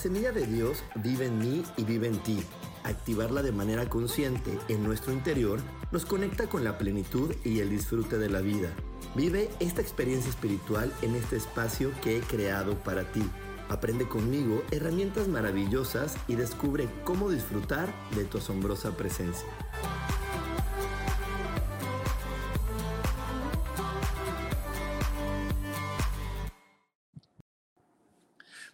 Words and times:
Semilla 0.00 0.32
de 0.32 0.46
Dios 0.46 0.82
vive 0.96 1.26
en 1.26 1.38
mí 1.38 1.62
y 1.76 1.84
vive 1.84 2.08
en 2.08 2.18
ti. 2.22 2.42
Activarla 2.84 3.42
de 3.42 3.52
manera 3.52 3.88
consciente 3.88 4.58
en 4.68 4.82
nuestro 4.82 5.12
interior 5.12 5.60
nos 5.92 6.06
conecta 6.06 6.46
con 6.48 6.64
la 6.64 6.78
plenitud 6.78 7.34
y 7.44 7.60
el 7.60 7.70
disfrute 7.70 8.18
de 8.18 8.30
la 8.30 8.40
vida. 8.40 8.70
Vive 9.14 9.50
esta 9.60 9.80
experiencia 9.80 10.30
espiritual 10.30 10.92
en 11.02 11.14
este 11.14 11.36
espacio 11.36 11.90
que 12.02 12.16
he 12.16 12.20
creado 12.20 12.74
para 12.82 13.12
ti 13.12 13.22
Aprende 13.70 14.08
conmigo 14.08 14.64
herramientas 14.72 15.28
maravillosas 15.28 16.16
y 16.26 16.34
descubre 16.34 16.88
cómo 17.04 17.30
disfrutar 17.30 17.88
de 18.16 18.24
tu 18.24 18.38
asombrosa 18.38 18.96
presencia. 18.96 19.46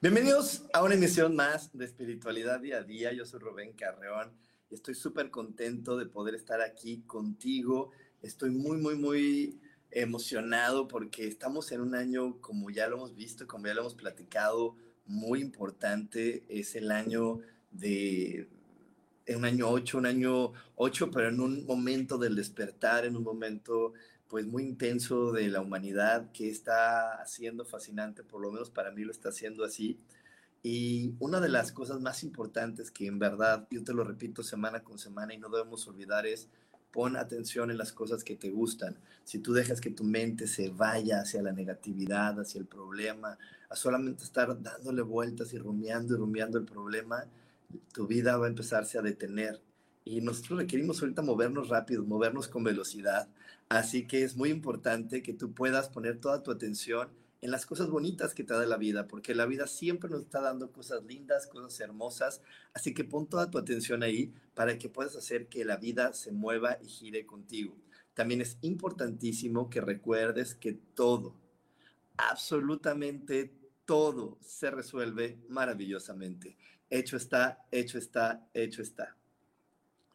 Bienvenidos 0.09 0.63
a 0.73 0.85
una 0.85 0.95
emisión 0.95 1.35
más 1.35 1.77
de 1.77 1.85
Espiritualidad 1.85 2.61
Día 2.61 2.77
a 2.77 2.83
Día. 2.85 3.13
Yo 3.13 3.27
soy 3.27 3.41
Rubén 3.41 3.73
Carreón 3.73 4.31
y 4.71 4.77
estoy 4.77 4.95
súper 4.95 5.33
contento 5.33 5.97
de 5.97 6.07
poder 6.07 6.37
estar 6.37 6.61
aquí 6.61 7.03
contigo. 7.09 7.91
Estoy 8.23 8.51
muy, 8.51 8.77
muy, 8.77 8.95
muy 8.95 9.59
emocionado 9.91 10.87
porque 10.87 11.27
estamos 11.27 11.73
en 11.73 11.81
un 11.81 11.97
año, 11.97 12.41
como 12.41 12.71
ya 12.71 12.87
lo 12.87 12.99
hemos 12.99 13.17
visto, 13.17 13.49
como 13.49 13.67
ya 13.67 13.75
lo 13.75 13.81
hemos 13.81 13.97
platicado, 13.97 14.77
muy 15.07 15.41
importante. 15.41 16.45
Es 16.49 16.77
el 16.77 16.93
año 16.93 17.41
de 17.73 18.49
un 19.35 19.45
año 19.45 19.69
8, 19.69 19.99
un 19.99 20.07
año 20.07 20.53
8, 20.77 21.11
pero 21.11 21.31
en 21.31 21.41
un 21.41 21.67
momento 21.67 22.17
del 22.17 22.37
despertar, 22.37 23.07
en 23.07 23.17
un 23.17 23.25
momento 23.25 23.93
pues 24.29 24.47
muy 24.47 24.65
intenso 24.65 25.33
de 25.33 25.49
la 25.49 25.61
humanidad 25.61 26.31
que 26.33 26.49
está 26.49 27.13
haciendo 27.21 27.65
fascinante, 27.65 28.23
por 28.23 28.41
lo 28.41 28.51
menos 28.51 28.71
para 28.71 28.91
mí 28.91 29.05
lo 29.05 29.13
está 29.13 29.29
haciendo 29.29 29.65
así. 29.65 29.99
Y 30.63 31.15
una 31.21 31.41
de 31.41 31.49
las 31.49 31.71
cosas 31.71 32.01
más 32.01 32.25
importantes 32.25 32.91
que 32.91 33.07
en 33.07 33.19
verdad, 33.19 33.69
yo 33.71 33.85
te 33.85 33.95
lo 33.95 34.03
repito 34.03 34.43
semana 34.43 34.83
con 34.83 34.99
semana 34.99 35.33
y 35.33 35.39
no 35.39 35.49
debemos 35.49 35.87
olvidar 35.87 36.27
es 36.27 36.49
pon 36.91 37.17
atención 37.17 37.71
en 37.71 37.79
las 37.79 37.93
cosas 37.93 38.25
que 38.25 38.37
te 38.37 38.51
gustan. 38.51 38.97
Si 39.23 39.39
tú 39.39 39.53
dejas 39.53 39.81
que 39.81 39.91
tu 39.91 40.03
mente 40.03 40.47
se 40.47 40.71
vaya 40.71 41.21
hacia 41.21 41.43
la 41.43 41.53
negatividad, 41.53 42.41
hacia 42.41 42.59
el 42.59 42.67
problema, 42.67 43.39
a 43.69 43.77
solamente 43.77 44.25
estar 44.25 44.61
dándole 44.61 45.03
vueltas 45.03 45.53
y 45.53 45.59
rumiando 45.59 46.15
y 46.15 46.17
rumiando 46.17 46.59
el 46.59 46.65
problema, 46.65 47.27
tu 47.93 48.07
vida 48.07 48.37
va 48.37 48.47
a 48.47 48.49
empezarse 48.49 48.99
a 48.99 49.03
detener. 49.03 49.61
Y 50.05 50.21
nosotros 50.21 50.61
requerimos 50.61 51.03
ahorita 51.03 51.21
movernos 51.21 51.69
rápido, 51.69 52.05
movernos 52.05 52.49
con 52.49 52.65
velocidad. 52.65 53.29
Así 53.69 54.07
que 54.07 54.23
es 54.23 54.37
muy 54.37 54.51
importante 54.51 55.23
que 55.23 55.33
tú 55.33 55.53
puedas 55.53 55.89
poner 55.89 56.21
toda 56.21 56.43
tu 56.43 56.51
atención 56.51 57.09
en 57.41 57.51
las 57.51 57.67
cosas 57.67 57.89
bonitas 57.91 58.35
que 58.35 58.45
te 58.45 58.55
da 58.55 58.65
la 58.67 58.77
vida, 58.77 59.07
porque 59.07 59.35
la 59.35 59.47
vida 59.47 59.67
siempre 59.67 60.09
nos 60.09 60.23
está 60.23 60.41
dando 60.41 60.73
cosas 60.73 61.05
lindas, 61.05 61.47
cosas 61.47 61.79
hermosas, 61.81 62.41
así 62.73 62.95
que 62.95 63.05
pon 63.05 63.27
toda 63.27 63.51
tu 63.51 63.59
atención 63.59 64.03
ahí 64.03 64.33
para 64.55 64.79
que 64.79 64.89
puedas 64.89 65.17
hacer 65.17 65.49
que 65.49 65.65
la 65.65 65.77
vida 65.77 66.13
se 66.13 66.33
mueva 66.33 66.79
y 66.83 66.87
gire 66.87 67.27
contigo. 67.27 67.77
También 68.15 68.41
es 68.41 68.57
importantísimo 68.63 69.69
que 69.69 69.81
recuerdes 69.81 70.55
que 70.55 70.73
todo, 70.73 71.35
absolutamente 72.17 73.53
todo 73.85 74.39
se 74.41 74.71
resuelve 74.71 75.39
maravillosamente. 75.49 76.57
Hecho 76.89 77.17
está, 77.17 77.67
hecho 77.71 77.99
está, 77.99 78.49
hecho 78.55 78.81
está. 78.81 79.17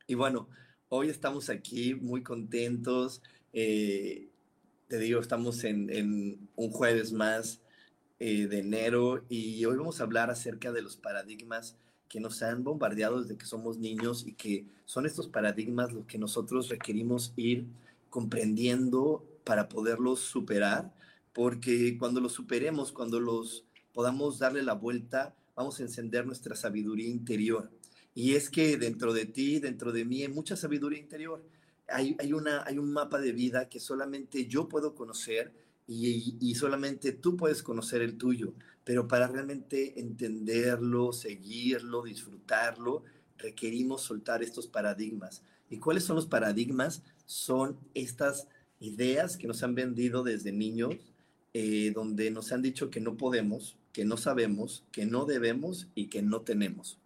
Y 0.07 0.15
bueno, 0.15 0.49
hoy 0.89 1.09
estamos 1.09 1.49
aquí 1.49 1.95
muy 1.95 2.23
contentos. 2.23 3.21
Eh, 3.53 4.29
te 4.87 4.99
digo, 4.99 5.19
estamos 5.19 5.63
en, 5.63 6.49
un 6.55 6.71
jueves 6.71 7.11
más 7.11 7.61
eh, 8.19 8.47
de 8.47 8.59
enero 8.59 9.23
y 9.29 9.63
hoy 9.65 9.77
vamos 9.77 9.99
a 9.99 10.03
hablar 10.03 10.29
acerca 10.29 10.71
de 10.71 10.81
los 10.81 10.97
paradigmas 10.97 11.77
que 12.09 12.19
nos 12.19 12.41
han 12.43 12.63
bombardeado 12.63 13.21
desde 13.21 13.37
que 13.37 13.45
somos 13.45 13.77
niños 13.77 14.25
y 14.27 14.33
que 14.33 14.65
son 14.85 15.05
estos 15.05 15.29
paradigmas 15.29 15.93
los 15.93 16.05
que 16.05 16.17
nosotros 16.17 16.67
requerimos 16.69 17.33
ir 17.37 17.67
comprendiendo 18.09 19.25
para 19.45 19.69
poderlos 19.69 20.19
superar, 20.19 20.93
porque 21.33 21.97
cuando 21.97 22.19
los 22.19 22.33
superemos, 22.33 22.91
cuando 22.91 23.21
los 23.21 23.63
podamos 23.93 24.39
darle 24.39 24.61
la 24.61 24.73
vuelta, 24.73 25.33
vamos 25.55 25.79
a 25.79 25.83
encender 25.83 26.25
nuestra 26.25 26.55
sabiduría 26.55 27.07
interior. 27.07 27.71
Y 28.13 28.35
es 28.35 28.49
que 28.49 28.75
dentro 28.75 29.13
de 29.13 29.25
ti, 29.25 29.59
dentro 29.59 29.93
de 29.93 30.03
mí, 30.03 30.21
hay 30.21 30.27
mucha 30.27 30.57
sabiduría 30.57 30.99
interior 30.99 31.41
hay, 31.87 32.33
una, 32.33 32.63
hay 32.65 32.77
un 32.77 32.91
mapa 32.91 33.19
de 33.19 33.31
vida 33.33 33.69
que 33.69 33.79
solamente 33.79 34.47
yo 34.47 34.67
puedo 34.69 34.95
conocer 34.95 35.53
y, 35.87 36.55
solamente 36.55 37.11
tú 37.11 37.35
puedes 37.35 37.61
conocer 37.61 38.01
el 38.01 38.17
tuyo, 38.17 38.53
pero 38.83 39.07
para 39.07 39.27
realmente 39.27 39.99
entenderlo, 39.99 41.11
seguirlo, 41.11 42.03
disfrutarlo, 42.03 43.03
requerimos 43.37 44.01
soltar 44.01 44.41
estos 44.41 44.67
paradigmas. 44.67 45.43
¿Y 45.69 45.77
cuáles 45.79 46.05
son 46.05 46.15
los 46.15 46.27
paradigmas? 46.27 47.03
Son 47.25 47.77
estas 47.93 48.47
ideas 48.79 49.35
que 49.35 49.47
nos 49.47 49.63
han 49.63 49.75
vendido 49.75 50.23
desde 50.23 50.53
niños, 50.53 50.95
eh, 51.53 51.91
donde 51.93 52.31
nos 52.31 52.53
han 52.53 52.61
dicho 52.61 52.89
que 52.89 53.01
no 53.01 53.17
podemos, 53.17 53.75
que 53.91 54.05
no 54.05 54.15
sabemos, 54.15 54.85
que 54.93 55.05
no 55.05 55.25
debemos 55.25 55.87
y 55.93 56.07
que 56.07 56.21
no 56.21 56.41
tenemos. 56.41 56.99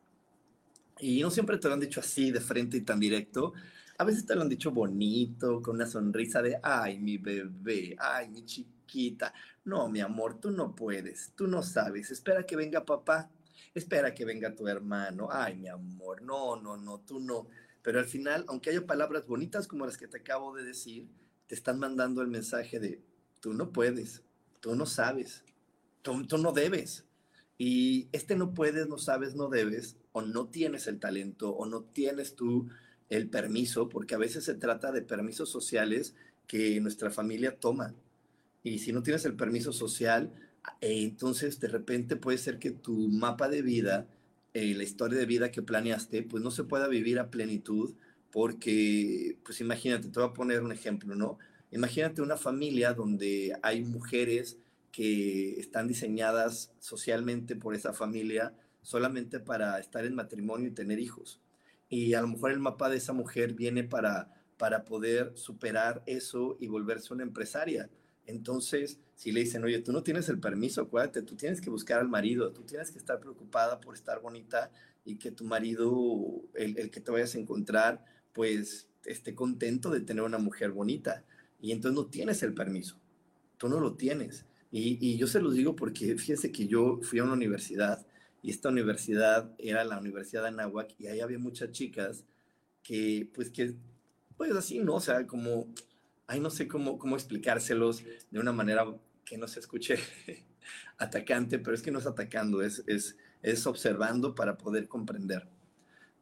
Y 1.00 1.22
no 1.22 1.32
siempre 1.32 1.58
te 1.58 1.68
lo 1.68 1.74
han 1.74 1.80
dicho 1.80 2.00
así 2.00 2.32
de 2.32 2.40
frente 2.40 2.78
y 2.78 2.82
tan 2.82 3.00
directo, 3.00 3.54
a 3.98 4.04
veces 4.04 4.26
te 4.26 4.36
lo 4.36 4.42
han 4.42 4.50
dicho 4.50 4.72
bonito, 4.72 5.62
con 5.62 5.76
una 5.76 5.86
sonrisa 5.86 6.42
de, 6.42 6.60
ay, 6.62 7.00
mi 7.00 7.18
bebé, 7.18 7.96
ay, 8.00 8.30
mi 8.30 8.44
chiquita. 8.44 9.34
No, 9.64 9.88
mi 9.90 10.02
amor, 10.02 10.40
tú 10.40 10.52
no 10.52 10.76
puedes, 10.76 11.32
tú 11.36 11.48
no 11.48 11.64
sabes. 11.64 12.12
Espera 12.12 12.46
que 12.46 12.56
venga 12.56 12.86
papá, 12.86 13.30
espera 13.74 14.14
que 14.14 14.26
venga 14.26 14.54
tu 14.54 14.68
hermano. 14.68 15.30
Ay, 15.32 15.56
mi 15.56 15.70
amor, 15.70 16.22
no, 16.22 16.56
no, 16.58 16.78
no, 16.78 17.00
tú 17.00 17.20
no. 17.20 17.48
Pero 17.82 18.00
al 18.00 18.06
final, 18.06 18.46
aunque 18.48 18.72
haya 18.72 18.86
palabras 18.86 19.28
bonitas 19.28 19.68
como 19.68 19.86
las 19.86 19.98
que 19.98 20.08
te 20.08 20.18
acabo 20.18 20.54
de 20.56 20.64
decir, 20.64 21.08
te 21.48 21.56
están 21.56 21.80
mandando 21.80 22.22
el 22.22 22.28
mensaje 22.28 22.80
de, 22.80 23.02
tú 23.40 23.54
no 23.54 23.72
puedes, 23.72 24.24
tú 24.60 24.76
no 24.76 24.86
sabes, 24.86 25.44
tú, 26.02 26.26
tú 26.28 26.38
no 26.38 26.52
debes. 26.52 27.06
Y 27.58 28.10
este 28.12 28.36
no 28.36 28.54
puedes, 28.54 28.90
no 28.90 28.98
sabes, 28.98 29.36
no 29.36 29.48
debes, 29.48 29.96
o 30.12 30.22
no 30.22 30.48
tienes 30.48 30.88
el 30.88 31.00
talento, 31.00 31.52
o 31.52 31.66
no 31.66 31.84
tienes 31.84 32.36
tú 32.36 32.68
el 33.10 33.30
permiso, 33.30 33.90
porque 33.90 34.16
a 34.16 34.20
veces 34.20 34.44
se 34.46 34.56
trata 34.56 34.92
de 34.92 35.02
permisos 35.02 35.50
sociales 35.50 36.16
que 36.48 36.80
nuestra 36.82 37.12
familia 37.12 37.58
toma. 37.58 37.94
Y 38.64 38.80
si 38.80 38.92
no 38.94 39.04
tienes 39.04 39.26
el 39.26 39.36
permiso 39.36 39.74
social, 39.74 40.32
eh, 40.82 41.04
entonces 41.04 41.60
de 41.60 41.68
repente 41.68 42.16
puede 42.16 42.38
ser 42.38 42.60
que 42.60 42.72
tu 42.72 43.10
mapa 43.10 43.50
de 43.50 43.62
vida, 43.62 44.08
eh, 44.54 44.74
la 44.76 44.84
historia 44.84 45.20
de 45.20 45.26
vida 45.26 45.52
que 45.52 45.62
planeaste, 45.62 46.24
pues 46.24 46.44
no 46.44 46.52
se 46.52 46.64
pueda 46.64 46.88
vivir 46.88 47.20
a 47.20 47.30
plenitud, 47.30 47.96
porque, 48.32 49.38
pues 49.46 49.62
imagínate, 49.62 50.10
te 50.10 50.20
voy 50.20 50.30
a 50.30 50.34
poner 50.34 50.62
un 50.62 50.72
ejemplo, 50.72 51.16
¿no? 51.16 51.38
Imagínate 51.72 52.22
una 52.22 52.38
familia 52.38 52.94
donde 52.94 53.58
hay 53.62 53.84
mujeres 53.84 54.58
que 54.92 55.60
están 55.60 55.88
diseñadas 55.88 56.72
socialmente 56.80 57.56
por 57.56 57.76
esa 57.76 57.94
familia 57.94 58.54
solamente 58.82 59.40
para 59.40 59.80
estar 59.80 60.06
en 60.06 60.16
matrimonio 60.16 60.70
y 60.70 60.72
tener 60.72 61.00
hijos 61.00 61.42
y 61.96 62.14
a 62.14 62.22
lo 62.22 62.28
mejor 62.28 62.52
el 62.52 62.60
mapa 62.60 62.90
de 62.90 62.98
esa 62.98 63.14
mujer 63.14 63.54
viene 63.54 63.86
para, 63.86 64.30
para 64.58 64.84
poder 64.84 65.32
superar 65.36 66.04
eso 66.06 66.58
y 66.60 66.68
volverse 66.68 67.14
una 67.14 67.24
empresaria. 67.24 67.90
Entonces, 68.26 69.00
si 69.16 69.32
le 69.32 69.40
dicen, 69.40 69.64
oye, 69.64 69.80
tú 69.80 69.94
no 69.94 70.04
tienes 70.04 70.28
el 70.28 70.42
permiso, 70.42 70.82
acuérdate, 70.82 71.22
tú 71.22 71.38
tienes 71.38 71.62
que 71.62 71.70
buscar 71.70 72.02
al 72.02 72.10
marido, 72.10 72.52
tú 72.52 72.64
tienes 72.64 72.92
que 72.92 72.98
estar 72.98 73.22
preocupada 73.22 73.80
por 73.80 73.96
estar 73.96 74.20
bonita 74.22 74.72
y 75.06 75.16
que 75.16 75.32
tu 75.32 75.46
marido, 75.46 76.44
el, 76.54 76.92
que 76.92 77.00
te 77.00 77.12
vayas 77.12 77.34
a 77.36 77.40
encontrar, 77.40 78.04
pues 78.34 78.90
esté 79.06 79.34
contento 79.34 79.90
de 79.90 80.02
tener 80.02 80.24
una 80.24 80.38
mujer 80.38 80.72
bonita. 80.72 81.24
Y 81.62 81.72
entonces 81.72 81.96
no 81.96 82.08
tienes 82.08 82.44
el 82.44 82.54
permiso, 82.54 83.00
tú 83.58 83.70
no 83.70 83.80
lo 83.80 83.94
tienes. 83.94 84.46
Y, 84.70 84.98
y 85.00 85.16
yo 85.18 85.28
se 85.28 85.40
los 85.40 85.54
digo 85.54 85.78
porque 85.78 86.18
fíjense 86.18 86.52
que 86.52 86.68
yo 86.68 87.00
fui 87.04 87.20
a 87.20 87.24
una 87.24 87.34
universidad 87.34 88.06
y 88.46 88.52
esta 88.52 88.70
universidad 88.70 89.52
era 89.58 89.84
la 89.84 89.98
Universidad 89.98 90.44
de 90.44 90.50
Anáhuac 90.50 90.94
y 91.00 91.08
ahí 91.08 91.20
había 91.20 91.40
muchas 91.40 91.72
chicas 91.72 92.24
que, 92.84 93.28
pues 93.34 93.50
que, 93.50 93.74
pues 94.38 94.52
así, 94.52 94.80
¿no? 94.80 94.96
O 94.96 95.00
sea, 95.00 95.26
como 95.26 95.68
ay, 96.28 96.40
no 96.40 96.52
sé 96.52 96.68
cómo, 96.68 97.00
cómo 97.00 97.16
explicárselos 97.16 98.04
de 98.30 98.40
una 98.40 98.52
manera 98.52 98.86
que 99.26 99.40
no 99.40 99.48
se 99.48 99.60
escuche 99.60 99.98
atacante, 101.00 101.58
pero 101.58 101.76
es 101.76 101.82
que 101.82 101.90
no 101.90 101.98
es 101.98 102.06
atacando, 102.06 102.62
es, 102.62 102.84
es, 102.86 103.18
es 103.42 103.66
observando 103.66 104.36
para 104.36 104.60
poder 104.60 104.88
comprender. 104.88 105.48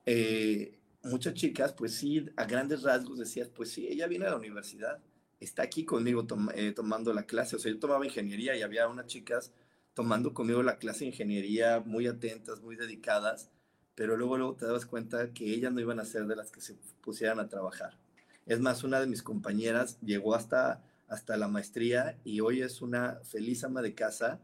Eh, 0.06 0.80
muchas 1.04 1.34
chicas, 1.34 1.74
pues 1.74 1.94
sí, 1.94 2.26
a 2.38 2.46
grandes 2.46 2.84
rasgos 2.84 3.20
decías, 3.20 3.50
pues 3.50 3.70
sí, 3.70 3.86
ella 3.86 4.08
viene 4.08 4.28
a 4.28 4.30
la 4.30 4.38
universidad, 4.38 5.02
está 5.42 5.64
aquí 5.64 5.84
conmigo 5.84 6.26
eh, 6.56 6.72
tomando 6.72 7.14
la 7.14 7.24
clase. 7.24 7.58
O 7.58 7.60
sea, 7.60 7.70
yo 7.70 7.80
tomaba 7.80 8.06
ingeniería 8.06 8.56
y 8.56 8.62
había 8.62 8.88
unas 8.88 9.08
chicas 9.08 9.52
tomando 9.94 10.34
conmigo 10.34 10.64
la 10.64 10.78
clase 10.78 11.02
de 11.02 11.12
ingeniería 11.12 11.82
muy 11.86 12.08
atentas, 12.08 12.62
muy 12.62 12.76
dedicadas, 12.76 13.50
pero 13.96 14.18
luego, 14.18 14.38
luego 14.38 14.56
te 14.56 14.66
dabas 14.66 14.86
cuenta 14.86 15.34
que 15.34 15.54
ellas 15.54 15.72
no 15.72 15.80
iban 15.80 16.00
a 16.00 16.06
ser 16.06 16.26
de 16.26 16.36
las 16.36 16.52
que 16.52 16.62
se 16.62 16.76
pusieran 17.02 17.40
a 17.40 17.48
trabajar. 17.48 17.98
Es 18.46 18.60
más, 18.60 18.84
una 18.84 19.00
de 19.00 19.08
mis 19.08 19.24
compañeras 19.24 20.00
llegó 20.02 20.36
hasta, 20.36 20.84
hasta 21.08 21.38
la 21.38 21.48
maestría 21.48 22.20
y 22.24 22.40
hoy 22.40 22.62
es 22.62 22.82
una 22.82 23.20
feliz 23.24 23.64
ama 23.64 23.82
de 23.82 23.94
casa 23.94 24.42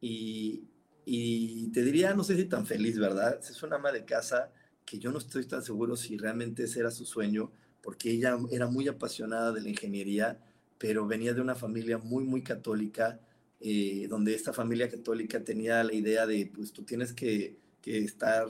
y, 0.00 0.64
y 1.04 1.68
te 1.72 1.82
diría, 1.82 2.14
no 2.14 2.24
sé 2.24 2.36
si 2.36 2.46
tan 2.46 2.66
feliz, 2.66 2.98
¿verdad? 2.98 3.38
Es 3.38 3.62
una 3.62 3.76
ama 3.76 3.92
de 3.92 4.04
casa 4.04 4.52
que 4.84 4.98
yo 4.98 5.12
no 5.12 5.18
estoy 5.18 5.44
tan 5.44 5.62
seguro 5.62 5.96
si 5.96 6.16
realmente 6.16 6.64
ese 6.64 6.80
era 6.80 6.90
su 6.90 7.04
sueño, 7.04 7.52
porque 7.82 8.10
ella 8.10 8.38
era 8.50 8.66
muy 8.66 8.88
apasionada 8.88 9.52
de 9.52 9.60
la 9.60 9.68
ingeniería, 9.68 10.38
pero 10.78 11.06
venía 11.06 11.34
de 11.34 11.42
una 11.42 11.54
familia 11.54 11.98
muy, 11.98 12.24
muy 12.24 12.42
católica, 12.42 13.20
eh, 13.60 14.06
donde 14.08 14.34
esta 14.34 14.52
familia 14.52 14.88
católica 14.88 15.42
tenía 15.42 15.82
la 15.82 15.94
idea 15.94 16.26
de, 16.26 16.50
pues 16.54 16.72
tú 16.72 16.82
tienes 16.84 17.12
que, 17.12 17.56
que 17.82 17.98
estar 17.98 18.46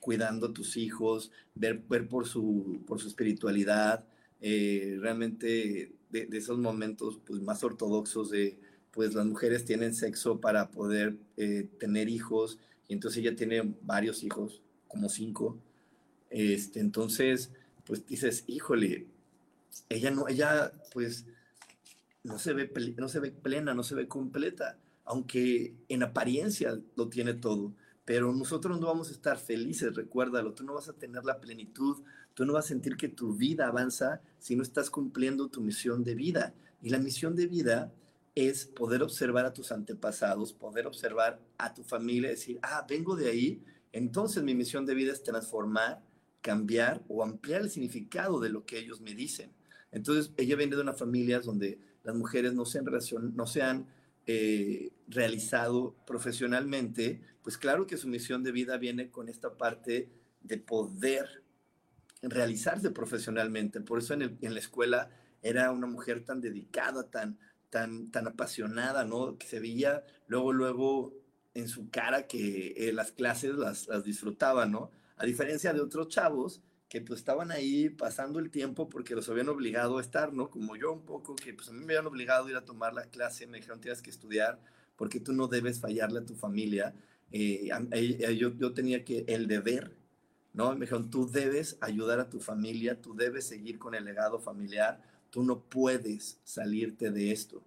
cuidando 0.00 0.48
a 0.48 0.52
tus 0.52 0.76
hijos, 0.76 1.30
ver, 1.54 1.82
ver 1.88 2.08
por, 2.08 2.26
su, 2.26 2.82
por 2.86 3.00
su 3.00 3.08
espiritualidad, 3.08 4.04
eh, 4.42 4.98
realmente 5.00 5.94
de, 6.10 6.28
esos 6.32 6.58
momentos 6.58 7.18
pues, 7.24 7.40
más 7.40 7.64
ortodoxos 7.64 8.30
de, 8.30 8.58
pues 8.90 9.14
las 9.14 9.24
mujeres 9.24 9.64
tienen 9.64 9.94
sexo 9.94 10.40
para 10.40 10.70
poder 10.70 11.16
eh, 11.38 11.68
tener 11.78 12.10
hijos, 12.10 12.58
y 12.86 12.92
entonces 12.92 13.20
ella 13.22 13.34
tiene 13.34 13.74
varios 13.80 14.22
hijos, 14.22 14.60
como 14.88 15.08
cinco. 15.08 15.58
Este, 16.28 16.80
entonces, 16.80 17.50
pues 17.86 18.06
dices, 18.06 18.44
híjole, 18.46 19.06
ella 19.88 20.10
no, 20.10 20.28
ella 20.28 20.72
pues 20.92 21.24
no 22.24 22.38
se 22.38 22.52
ve, 22.54 22.94
no 22.96 23.08
se 23.08 23.20
ve 23.20 23.30
plena, 23.30 23.74
no 23.74 23.82
se 23.82 23.94
ve 23.94 24.08
completa, 24.08 24.78
aunque 25.04 25.74
en 25.88 26.02
apariencia 26.02 26.80
lo 26.96 27.08
tiene 27.08 27.34
todo. 27.34 27.72
Pero 28.04 28.32
nosotros 28.32 28.80
no 28.80 28.88
vamos 28.88 29.08
a 29.10 29.12
estar 29.12 29.38
felices, 29.38 29.94
recuérdalo, 29.94 30.52
tú 30.52 30.64
no 30.64 30.74
vas 30.74 30.88
a 30.88 30.94
tener 30.94 31.24
la 31.24 31.40
plenitud, 31.40 32.02
tú 32.34 32.44
no 32.44 32.54
vas 32.54 32.66
a 32.66 32.68
sentir 32.68 32.96
que 32.96 33.08
tu 33.08 33.34
vida 33.34 33.66
avanza 33.66 34.20
si 34.38 34.56
no 34.56 34.62
estás 34.62 34.90
cumpliendo 34.90 35.48
tu 35.48 35.60
misión 35.60 36.02
de 36.02 36.14
vida. 36.14 36.54
Y 36.82 36.90
la 36.90 36.98
misión 36.98 37.36
de 37.36 37.46
vida 37.46 37.92
es 38.34 38.66
poder 38.66 39.02
observar 39.02 39.46
a 39.46 39.52
tus 39.52 39.70
antepasados, 39.70 40.52
poder 40.52 40.86
observar 40.86 41.40
a 41.56 41.72
tu 41.72 41.84
familia, 41.84 42.30
decir, 42.30 42.58
ah, 42.62 42.84
vengo 42.88 43.16
de 43.16 43.30
ahí, 43.30 43.62
entonces 43.92 44.42
mi 44.42 44.54
misión 44.54 44.84
de 44.86 44.94
vida 44.94 45.12
es 45.12 45.22
transformar, 45.22 46.02
cambiar 46.40 47.02
o 47.08 47.22
ampliar 47.22 47.62
el 47.62 47.70
significado 47.70 48.40
de 48.40 48.48
lo 48.48 48.66
que 48.66 48.78
ellos 48.78 49.00
me 49.00 49.14
dicen. 49.14 49.52
Entonces 49.92 50.32
ella 50.36 50.56
viene 50.56 50.74
de 50.74 50.82
una 50.82 50.92
familia 50.92 51.38
donde 51.40 51.78
las 52.04 52.14
mujeres 52.14 52.54
no 52.54 52.64
se 52.64 52.78
han, 52.78 52.86
no 53.34 53.46
se 53.46 53.62
han 53.62 53.86
eh, 54.26 54.92
realizado 55.08 55.94
profesionalmente, 56.06 57.20
pues 57.42 57.58
claro 57.58 57.86
que 57.86 57.96
su 57.96 58.08
misión 58.08 58.42
de 58.42 58.52
vida 58.52 58.76
viene 58.76 59.10
con 59.10 59.28
esta 59.28 59.56
parte 59.56 60.08
de 60.42 60.58
poder 60.58 61.42
realizarse 62.22 62.90
profesionalmente. 62.90 63.80
Por 63.80 63.98
eso 63.98 64.14
en, 64.14 64.38
la 64.40 64.58
escuela 64.58 65.10
era 65.42 65.70
una 65.72 65.86
mujer 65.86 66.24
tan 66.24 66.40
dedicada, 66.40 67.10
tan, 67.10 67.38
tan, 67.70 68.10
tan 68.10 68.26
apasionada, 68.26 69.04
¿no? 69.04 69.36
Que 69.36 69.46
se 69.46 69.60
veía 69.60 70.04
luego, 70.26 70.52
luego 70.52 71.14
en 71.52 71.68
su 71.68 71.90
cara 71.90 72.26
que 72.26 72.74
eh, 72.76 72.92
las 72.92 73.12
clases 73.12 73.54
las, 73.56 73.88
las 73.88 74.04
disfrutaba, 74.04 74.66
¿no? 74.66 74.90
A 75.16 75.26
diferencia 75.26 75.72
de 75.72 75.80
otros 75.80 76.08
chavos 76.08 76.62
que 76.94 77.00
pues 77.00 77.18
estaban 77.18 77.50
ahí 77.50 77.88
pasando 77.88 78.38
el 78.38 78.52
tiempo 78.52 78.88
porque 78.88 79.16
los 79.16 79.28
habían 79.28 79.48
obligado 79.48 79.98
a 79.98 80.00
estar, 80.00 80.32
¿no? 80.32 80.48
Como 80.48 80.76
yo 80.76 80.92
un 80.92 81.04
poco, 81.04 81.34
que 81.34 81.52
pues 81.52 81.68
a 81.68 81.72
mí 81.72 81.80
me 81.80 81.94
habían 81.94 82.06
obligado 82.06 82.46
a 82.46 82.50
ir 82.50 82.56
a 82.56 82.64
tomar 82.64 82.94
la 82.94 83.06
clase, 83.06 83.48
me 83.48 83.56
dijeron 83.56 83.80
tienes 83.80 84.00
que 84.00 84.10
estudiar 84.10 84.60
porque 84.94 85.18
tú 85.18 85.32
no 85.32 85.48
debes 85.48 85.80
fallarle 85.80 86.20
a 86.20 86.24
tu 86.24 86.36
familia. 86.36 86.94
Eh, 87.32 87.68
yo, 88.38 88.56
yo 88.56 88.74
tenía 88.74 89.04
que 89.04 89.24
el 89.26 89.48
deber, 89.48 89.96
¿no? 90.52 90.72
Me 90.74 90.82
dijeron 90.82 91.10
tú 91.10 91.28
debes 91.28 91.78
ayudar 91.80 92.20
a 92.20 92.30
tu 92.30 92.38
familia, 92.38 93.02
tú 93.02 93.16
debes 93.16 93.48
seguir 93.48 93.80
con 93.80 93.96
el 93.96 94.04
legado 94.04 94.38
familiar, 94.38 95.02
tú 95.30 95.42
no 95.42 95.64
puedes 95.64 96.38
salirte 96.44 97.10
de 97.10 97.32
esto. 97.32 97.60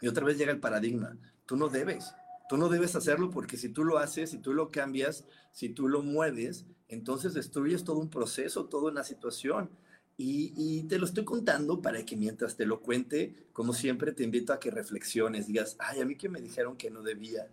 Y 0.00 0.08
otra 0.08 0.24
vez 0.24 0.38
llega 0.38 0.50
el 0.50 0.60
paradigma, 0.60 1.18
tú 1.44 1.58
no 1.58 1.68
debes, 1.68 2.14
Tú 2.48 2.58
no 2.58 2.68
debes 2.68 2.94
hacerlo 2.94 3.30
porque 3.30 3.56
si 3.56 3.70
tú 3.70 3.84
lo 3.84 3.98
haces, 3.98 4.30
si 4.30 4.38
tú 4.38 4.52
lo 4.52 4.70
cambias, 4.70 5.24
si 5.50 5.70
tú 5.70 5.88
lo 5.88 6.02
mueves, 6.02 6.66
entonces 6.88 7.34
destruyes 7.34 7.84
todo 7.84 7.98
un 7.98 8.10
proceso, 8.10 8.66
toda 8.66 8.90
una 8.90 9.04
situación. 9.04 9.70
Y, 10.16 10.84
te 10.84 10.98
lo 10.98 11.06
estoy 11.06 11.24
contando 11.24 11.82
para 11.82 12.04
que 12.04 12.16
mientras 12.16 12.56
te 12.56 12.66
lo 12.66 12.80
cuente, 12.80 13.48
como 13.52 13.72
siempre, 13.72 14.12
te 14.12 14.22
invito 14.22 14.52
a 14.52 14.60
que 14.60 14.70
reflexiones, 14.70 15.48
digas, 15.48 15.76
ay, 15.80 16.00
a 16.00 16.04
mí 16.04 16.14
que 16.16 16.28
me 16.28 16.40
dijeron 16.40 16.76
que 16.76 16.88
no 16.88 17.02
debía, 17.02 17.50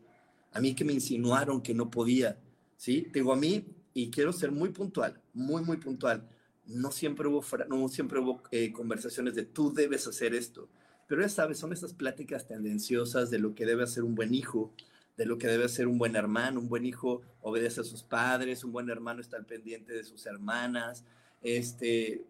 a 0.51 0.59
mí 0.59 0.75
que 0.75 0.85
me 0.85 0.93
insinuaron 0.93 1.61
que 1.61 1.73
no 1.73 1.89
podía, 1.89 2.37
¿sí? 2.77 3.07
Te 3.11 3.19
digo 3.19 3.33
a 3.33 3.35
mí, 3.35 3.65
y 3.93 4.11
quiero 4.11 4.31
ser 4.31 4.51
muy 4.51 4.69
puntual, 4.69 5.19
muy, 5.33 5.63
muy 5.63 5.77
puntual, 5.77 6.29
no 6.65 6.91
siempre 6.91 7.27
hubo, 7.27 7.43
no 7.67 7.87
siempre 7.87 8.19
hubo 8.19 8.43
eh, 8.51 8.71
conversaciones 8.71 9.33
de 9.35 9.43
tú 9.43 9.73
debes 9.73 10.07
hacer 10.07 10.35
esto. 10.35 10.69
Pero 11.07 11.21
ya 11.21 11.29
sabes, 11.29 11.57
son 11.57 11.73
esas 11.73 11.93
pláticas 11.93 12.47
tendenciosas 12.47 13.29
de 13.29 13.39
lo 13.39 13.53
que 13.53 13.65
debe 13.65 13.83
hacer 13.83 14.03
un 14.03 14.15
buen 14.15 14.33
hijo, 14.33 14.73
de 15.21 15.27
lo 15.27 15.37
que 15.37 15.45
debe 15.45 15.69
ser 15.69 15.87
un 15.87 15.99
buen 15.99 16.15
hermano. 16.15 16.59
Un 16.59 16.67
buen 16.67 16.83
hijo 16.83 17.21
obedece 17.41 17.81
a 17.81 17.83
sus 17.83 18.01
padres, 18.01 18.63
un 18.63 18.71
buen 18.71 18.89
hermano 18.89 19.21
está 19.21 19.37
al 19.37 19.45
pendiente 19.45 19.93
de 19.93 20.03
sus 20.03 20.25
hermanas. 20.25 21.05
Este, 21.43 22.25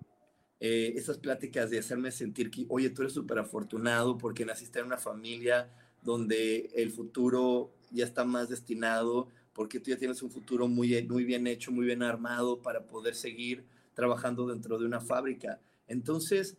eh, 0.60 0.94
esas 0.98 1.18
pláticas 1.18 1.70
de 1.70 1.80
hacerme 1.80 2.12
sentir 2.12 2.52
que, 2.52 2.66
oye, 2.68 2.90
tú 2.90 3.04
eres 3.04 3.14
súper 3.14 3.40
afortunado 3.40 4.18
porque 4.18 4.46
naciste 4.46 4.80
en 4.80 4.88
una 4.88 4.98
familia 4.98 5.72
donde 6.02 6.70
el 6.76 6.92
futuro 6.92 7.72
ya 7.92 8.04
está 8.04 8.26
más 8.26 8.50
destinado, 8.50 9.30
porque 9.54 9.80
tú 9.80 9.92
ya 9.92 9.98
tienes 9.98 10.22
un 10.22 10.30
futuro 10.30 10.68
muy, 10.68 11.02
muy 11.08 11.24
bien 11.24 11.48
hecho, 11.48 11.72
muy 11.72 11.86
bien 11.86 12.04
armado 12.04 12.62
para 12.62 12.88
poder 12.88 13.16
seguir 13.16 13.64
trabajando 13.94 14.48
dentro 14.48 14.78
de 14.78 14.86
una 14.86 15.00
fábrica. 15.00 15.62
Entonces, 15.88 16.58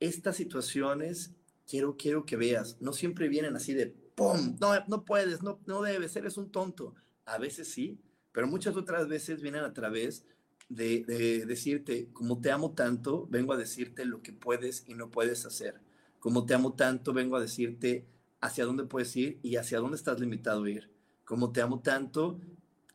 estas 0.00 0.36
situaciones 0.36 1.32
quiero, 1.68 1.98
quiero 1.98 2.24
que 2.24 2.36
veas, 2.36 2.78
no 2.80 2.94
siempre 2.94 3.28
vienen 3.28 3.56
así 3.56 3.74
de 3.74 4.05
¡pum! 4.16 4.56
No, 4.60 4.72
no 4.88 5.04
puedes, 5.04 5.42
no, 5.44 5.60
no 5.66 5.82
debes, 5.82 6.16
eres 6.16 6.36
un 6.36 6.50
tonto. 6.50 6.94
A 7.24 7.38
veces 7.38 7.68
sí, 7.68 8.00
pero 8.32 8.48
muchas 8.48 8.76
otras 8.76 9.06
veces 9.06 9.40
vienen 9.40 9.62
a 9.62 9.72
través 9.72 10.26
de, 10.68 11.04
de, 11.04 11.46
decirte, 11.46 12.08
como 12.12 12.40
te 12.40 12.50
amo 12.50 12.72
tanto, 12.72 13.28
vengo 13.30 13.52
a 13.52 13.56
decirte 13.56 14.04
lo 14.04 14.22
que 14.22 14.32
puedes 14.32 14.84
y 14.88 14.94
no 14.94 15.10
puedes 15.12 15.46
hacer. 15.46 15.80
Como 16.18 16.44
te 16.44 16.54
amo 16.54 16.74
tanto, 16.74 17.12
vengo 17.12 17.36
a 17.36 17.40
decirte 17.40 18.06
hacia 18.40 18.64
dónde 18.64 18.84
puedes 18.84 19.14
ir 19.16 19.38
y 19.42 19.56
hacia 19.56 19.78
dónde 19.78 19.96
estás 19.96 20.18
limitado 20.18 20.64
a 20.64 20.70
ir. 20.70 20.90
Como 21.24 21.52
te 21.52 21.60
amo 21.60 21.80
tanto, 21.80 22.40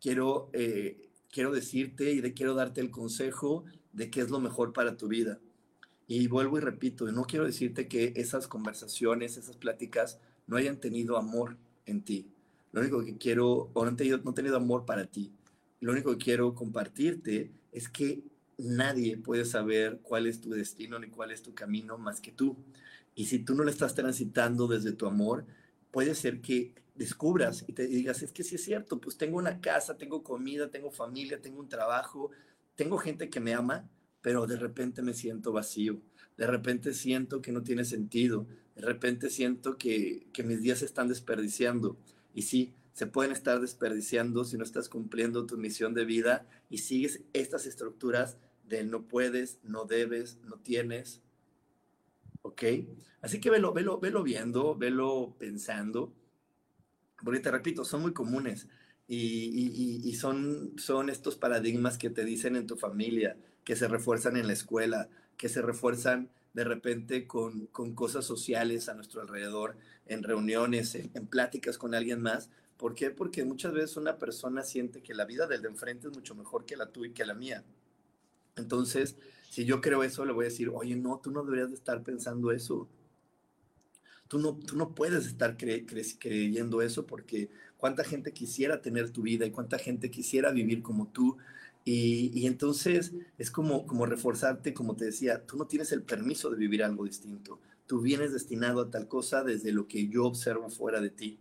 quiero, 0.02 0.50
eh, 0.54 1.10
quiero 1.32 1.52
decirte 1.52 2.12
y 2.12 2.22
de, 2.22 2.34
quiero 2.34 2.56
darte 2.56 2.82
el 2.82 2.92
consejo 2.92 3.66
de 3.94 4.10
qué 4.10 4.22
es 4.22 4.30
lo 4.30 4.40
mejor 4.40 4.74
para 4.74 4.98
tu 4.98 5.08
vida. 5.08 5.40
Y 6.08 6.28
vuelvo 6.28 6.58
y 6.58 6.62
repito, 6.62 7.10
no 7.12 7.24
quiero 7.24 7.46
decirte 7.46 7.88
que 7.88 8.14
esas 8.16 8.48
conversaciones, 8.48 9.38
esas 9.38 9.56
pláticas 9.56 10.20
no 10.52 10.58
hayan 10.58 10.82
tenido 10.82 11.16
amor 11.16 11.56
en 11.86 12.04
ti. 12.04 12.30
Lo 12.74 12.82
único 12.82 13.06
que 13.06 13.18
quiero, 13.18 13.72
o 13.74 13.86
no, 13.86 13.96
tenido, 13.96 14.18
no 14.18 14.32
he 14.32 14.34
tenido 14.34 14.58
amor 14.58 14.86
para 14.86 15.06
ti. 15.06 15.32
Lo 15.80 15.94
único 15.94 16.12
que 16.12 16.26
quiero 16.26 16.54
compartirte 16.54 17.54
es 17.72 17.88
que 17.88 18.22
nadie 18.58 19.16
puede 19.16 19.46
saber 19.46 20.02
cuál 20.04 20.28
es 20.28 20.42
tu 20.42 20.50
destino 20.50 21.00
ni 21.00 21.08
cuál 21.08 21.32
es 21.32 21.42
tu 21.42 21.54
camino 21.54 21.98
más 21.98 22.20
que 22.20 22.34
tú. 22.34 22.58
Y 23.16 23.28
si 23.28 23.40
tú 23.40 23.56
no 23.56 23.64
lo 23.64 23.70
estás 23.70 23.96
transitando 23.96 24.68
desde 24.68 24.92
tu 24.92 25.06
amor, 25.06 25.46
puede 25.90 26.16
ser 26.16 26.42
que 26.42 26.74
descubras 26.96 27.64
y 27.66 27.72
te 27.72 27.88
digas, 27.88 28.22
es 28.22 28.34
que 28.34 28.44
sí 28.44 28.56
es 28.56 28.64
cierto, 28.66 29.00
pues 29.00 29.16
tengo 29.16 29.38
una 29.38 29.62
casa, 29.62 29.98
tengo 29.98 30.22
comida, 30.22 30.70
tengo 30.70 30.92
familia, 30.92 31.42
tengo 31.42 31.62
un 31.62 31.70
trabajo, 31.70 32.30
tengo 32.76 32.98
gente 32.98 33.30
que 33.30 33.40
me 33.40 33.54
ama, 33.54 33.90
pero 34.22 34.46
de 34.48 34.58
repente 34.58 35.02
me 35.02 35.14
siento 35.14 35.54
vacío, 35.54 36.02
de 36.36 36.46
repente 36.46 36.94
siento 36.94 37.42
que 37.42 37.54
no 37.54 37.64
tiene 37.64 37.86
sentido, 37.86 38.48
de 38.76 38.82
repente 38.82 39.30
siento 39.30 39.78
que, 39.78 40.28
que 40.34 40.44
mis 40.44 40.62
días 40.62 40.80
se 40.80 40.86
están 40.86 41.08
desperdiciando. 41.08 41.98
Y 42.34 42.44
sí, 42.44 42.74
se 42.94 43.08
pueden 43.08 43.32
estar 43.32 43.60
desperdiciando 43.60 44.44
si 44.44 44.58
no 44.58 44.64
estás 44.64 44.90
cumpliendo 44.90 45.46
tu 45.46 45.58
misión 45.58 45.94
de 45.94 46.06
vida 46.06 46.46
y 46.70 46.80
sigues 46.80 47.22
estas 47.34 47.66
estructuras 47.66 48.38
de 48.68 48.84
no 48.84 49.08
puedes, 49.08 49.60
no 49.64 49.86
debes, 49.86 50.40
no 50.44 50.58
tienes. 50.58 51.22
¿Ok? 52.42 52.64
Así 53.22 53.40
que 53.40 53.50
velo, 53.50 53.74
velo, 53.74 54.00
velo 54.00 54.24
viendo, 54.24 54.76
velo 54.76 55.36
pensando. 55.38 56.14
Porque 57.24 57.40
te 57.40 57.52
repito, 57.52 57.86
son 57.86 58.02
muy 58.02 58.14
comunes 58.14 58.68
y, 59.08 59.18
y, 59.18 60.10
y 60.10 60.14
son, 60.16 60.74
son 60.78 61.10
estos 61.10 61.36
paradigmas 61.36 61.98
que 61.98 62.10
te 62.10 62.24
dicen 62.26 62.56
en 62.56 62.66
tu 62.66 62.78
familia, 62.78 63.38
que 63.64 63.76
se 63.76 63.88
refuerzan 63.88 64.38
en 64.38 64.48
la 64.48 64.54
escuela, 64.54 65.10
que 65.38 65.50
se 65.50 65.62
refuerzan 65.62 66.30
de 66.54 66.64
repente 66.64 67.28
con, 67.28 67.68
con 67.68 67.96
cosas 67.96 68.26
sociales 68.26 68.90
a 68.90 68.94
nuestro 68.94 69.22
alrededor, 69.22 69.78
en 70.06 70.24
reuniones, 70.24 70.96
en, 70.96 71.28
pláticas 71.28 71.78
con 71.78 71.96
alguien 71.96 72.22
más. 72.22 72.50
¿Por 72.78 72.96
qué? 72.96 73.12
Porque 73.12 73.46
muchas 73.46 73.74
veces 73.74 73.98
una 73.98 74.18
persona 74.18 74.64
siente 74.64 75.02
que 75.02 75.14
la 75.14 75.26
vida 75.26 75.48
del 75.48 75.62
de 75.62 75.70
enfrente 75.70 76.08
es 76.08 76.14
mucho 76.14 76.36
mejor 76.36 76.66
que 76.66 76.76
la 76.76 76.88
tuya 76.88 77.12
y 77.12 77.14
que 77.14 77.26
la 77.26 77.34
mía. 77.34 77.64
Entonces, 78.58 79.16
si 79.50 79.66
yo 79.66 79.80
creo 79.82 80.04
eso, 80.04 80.26
le 80.26 80.34
voy 80.34 80.46
a 80.46 80.50
decir, 80.50 80.70
oye, 80.74 80.96
no, 80.96 81.20
tú 81.24 81.32
no 81.32 81.44
deberías 81.44 81.70
de 81.70 81.76
estar 81.76 82.04
pensando 82.04 82.52
eso. 82.52 82.90
Tú 84.28 84.40
no, 84.40 84.58
tú 84.58 84.78
no 84.78 84.96
puedes 84.96 85.26
estar 85.26 85.58
cre 85.58 85.86
cre 85.86 86.04
creyendo 86.18 86.82
eso 86.82 87.06
porque 87.06 87.50
cuánta 87.78 88.04
gente 88.04 88.32
quisiera 88.32 88.82
tener 88.82 89.10
tu 89.10 89.24
vida 89.24 89.46
y 89.46 89.52
cuánta 89.52 89.78
gente 89.78 90.10
quisiera 90.10 90.52
vivir 90.52 90.82
como 90.82 91.08
tú. 91.08 91.38
Y, 91.84 92.32
y, 92.34 92.46
entonces 92.46 93.12
es 93.38 93.50
como, 93.50 93.88
como 93.88 94.06
reforzarte, 94.06 94.74
como 94.74 94.96
te 94.96 95.06
decía, 95.06 95.46
tú 95.46 95.58
no 95.58 95.66
tienes 95.66 95.92
el 95.92 96.04
permiso 96.04 96.50
de 96.50 96.58
vivir 96.58 96.84
algo 96.84 97.06
distinto. 97.06 97.60
Tú 97.88 98.02
vienes 98.02 98.34
destinado 98.34 98.82
a 98.82 98.92
tal 98.92 99.08
cosa 99.08 99.44
desde 99.44 99.72
lo 99.72 99.88
que 99.88 100.08
yo 100.08 100.26
observo 100.26 100.70
fuera 100.70 101.02
de 101.02 101.10
ti. 101.10 101.40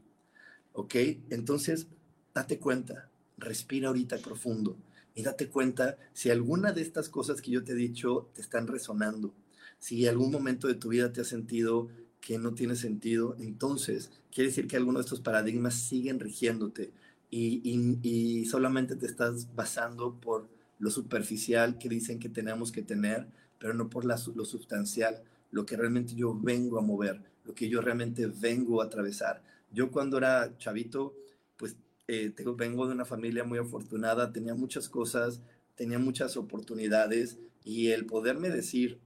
¿Ok? 0.72 0.94
Entonces, 1.28 1.88
date 2.34 2.58
cuenta, 2.58 3.10
respira 3.36 3.88
ahorita 3.88 4.18
profundo 4.18 4.76
y 5.14 5.22
date 5.22 5.48
cuenta 5.48 5.98
si 6.12 6.30
alguna 6.30 6.72
de 6.72 6.82
estas 6.82 7.08
cosas 7.08 7.40
que 7.42 7.50
yo 7.50 7.64
te 7.64 7.72
he 7.72 7.76
dicho 7.76 8.30
te 8.34 8.40
están 8.40 8.66
resonando. 8.66 9.34
Si 9.78 10.06
algún 10.06 10.30
momento 10.30 10.68
de 10.68 10.74
tu 10.74 10.88
vida 10.88 11.12
te 11.12 11.22
has 11.22 11.28
sentido 11.28 11.88
que 12.20 12.38
no 12.38 12.54
tiene 12.54 12.76
sentido, 12.76 13.36
entonces 13.38 14.10
quiere 14.32 14.48
decir 14.50 14.66
que 14.66 14.76
algunos 14.76 15.02
de 15.02 15.06
estos 15.06 15.20
paradigmas 15.20 15.74
siguen 15.74 16.20
rigiéndote 16.20 16.92
y, 17.30 18.44
solamente 18.46 18.96
te 18.96 19.06
estás 19.06 19.54
basando 19.54 20.20
por 20.20 20.48
lo 20.78 20.90
superficial 20.90 21.78
que 21.78 21.88
dicen 21.88 22.18
que 22.18 22.28
tenemos 22.28 22.72
que 22.72 22.82
tener, 22.82 23.28
pero 23.58 23.74
no 23.74 23.88
por 23.88 24.04
lo 24.04 24.44
sustancial, 24.44 25.22
lo 25.50 25.66
que 25.66 25.76
realmente 25.76 26.14
yo 26.14 26.34
vengo 26.34 26.78
a 26.78 26.82
mover, 26.82 27.22
lo 27.44 27.54
que 27.54 27.68
yo 27.68 27.80
realmente 27.80 28.26
vengo 28.26 28.80
a 28.80 28.86
atravesar. 28.86 29.42
Yo 29.72 29.90
cuando 29.90 30.18
era 30.18 30.56
chavito, 30.58 31.14
pues 31.56 31.76
eh, 32.08 32.30
tengo, 32.30 32.56
vengo 32.56 32.86
de 32.86 32.94
una 32.94 33.04
familia 33.04 33.44
muy 33.44 33.58
afortunada, 33.58 34.32
tenía 34.32 34.54
muchas 34.54 34.88
cosas, 34.88 35.40
tenía 35.76 35.98
muchas 35.98 36.36
oportunidades 36.36 37.38
y 37.64 37.88
el 37.88 38.06
poderme 38.06 38.50
decir, 38.50 38.98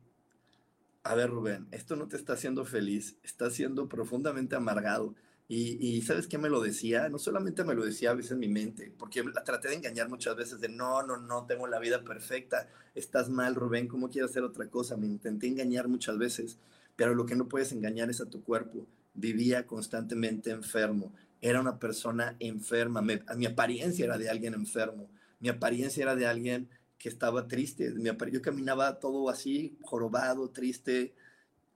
a 1.03 1.15
ver, 1.15 1.31
Rubén, 1.31 1.67
esto 1.71 1.97
no 1.97 2.09
te 2.09 2.17
está 2.17 2.33
haciendo 2.33 2.65
feliz, 2.65 3.17
está 3.23 3.51
siendo 3.51 3.89
profundamente 3.89 4.57
amargado. 4.57 5.15
Y, 5.47 6.01
¿sabes 6.03 6.27
qué 6.27 6.39
me 6.39 6.49
lo 6.49 6.63
decía? 6.63 7.11
No 7.11 7.19
solamente 7.19 7.65
me 7.65 7.75
lo 7.75 7.85
decía 7.85 8.11
a 8.11 8.15
veces 8.15 8.33
en 8.33 8.39
mi 8.39 8.49
mente, 8.49 8.93
porque 8.99 9.23
la 9.23 9.45
traté 9.45 9.69
de 9.69 9.75
engañar 9.75 10.09
muchas 10.09 10.35
veces 10.37 10.59
de 10.59 10.71
no, 10.71 11.03
no, 11.03 11.19
no, 11.19 11.45
tengo 11.45 11.67
la 11.67 11.79
vida 11.79 12.03
perfecta, 12.03 12.69
estás 12.95 13.29
mal, 13.29 13.55
Rubén, 13.55 13.87
¿cómo 13.87 14.09
quieres 14.09 14.31
hacer 14.31 14.43
otra 14.43 14.69
cosa? 14.69 14.97
Me 14.97 15.07
intenté 15.07 15.47
engañar 15.47 15.87
muchas 15.87 16.17
veces, 16.17 16.59
pero 16.97 17.15
lo 17.15 17.27
que 17.27 17.37
no 17.37 17.47
puedes 17.47 17.73
engañar 17.73 18.09
es 18.09 18.23
a 18.23 18.31
tu 18.31 18.43
cuerpo. 18.43 18.87
Vivía 19.13 19.67
constantemente 19.67 20.51
enfermo, 20.51 21.13
era 21.43 21.61
una 21.61 21.79
persona 21.79 22.37
enferma, 22.41 23.03
mi 23.03 23.47
apariencia 23.47 24.07
era 24.07 24.17
de 24.17 24.31
alguien 24.31 24.55
enfermo, 24.55 25.11
mi 25.41 25.51
apariencia 25.51 26.03
era 26.03 26.17
de 26.17 26.27
alguien 26.27 26.71
que 27.05 27.11
estaba 27.11 27.47
triste. 27.49 27.93
yo 28.33 28.41
caminaba 28.41 28.99
todo 28.99 29.29
así, 29.29 29.77
jorobado, 29.83 30.49
triste, 30.49 31.13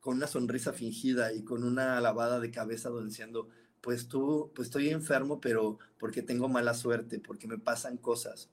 con 0.00 0.16
una 0.16 0.26
sonrisa 0.26 0.72
fingida 0.72 1.32
y 1.32 1.42
con 1.42 1.64
una 1.64 2.00
lavada 2.00 2.40
de 2.40 2.50
cabeza 2.50 2.90
diciendo, 3.04 3.48
pues 3.80 4.08
tú, 4.08 4.50
pues 4.54 4.68
estoy 4.68 4.90
enfermo, 4.90 5.40
pero 5.40 5.78
porque 5.98 6.22
tengo 6.22 6.48
mala 6.48 6.74
suerte, 6.74 7.20
porque 7.20 7.46
me 7.46 7.58
pasan 7.58 7.96
cosas, 7.96 8.50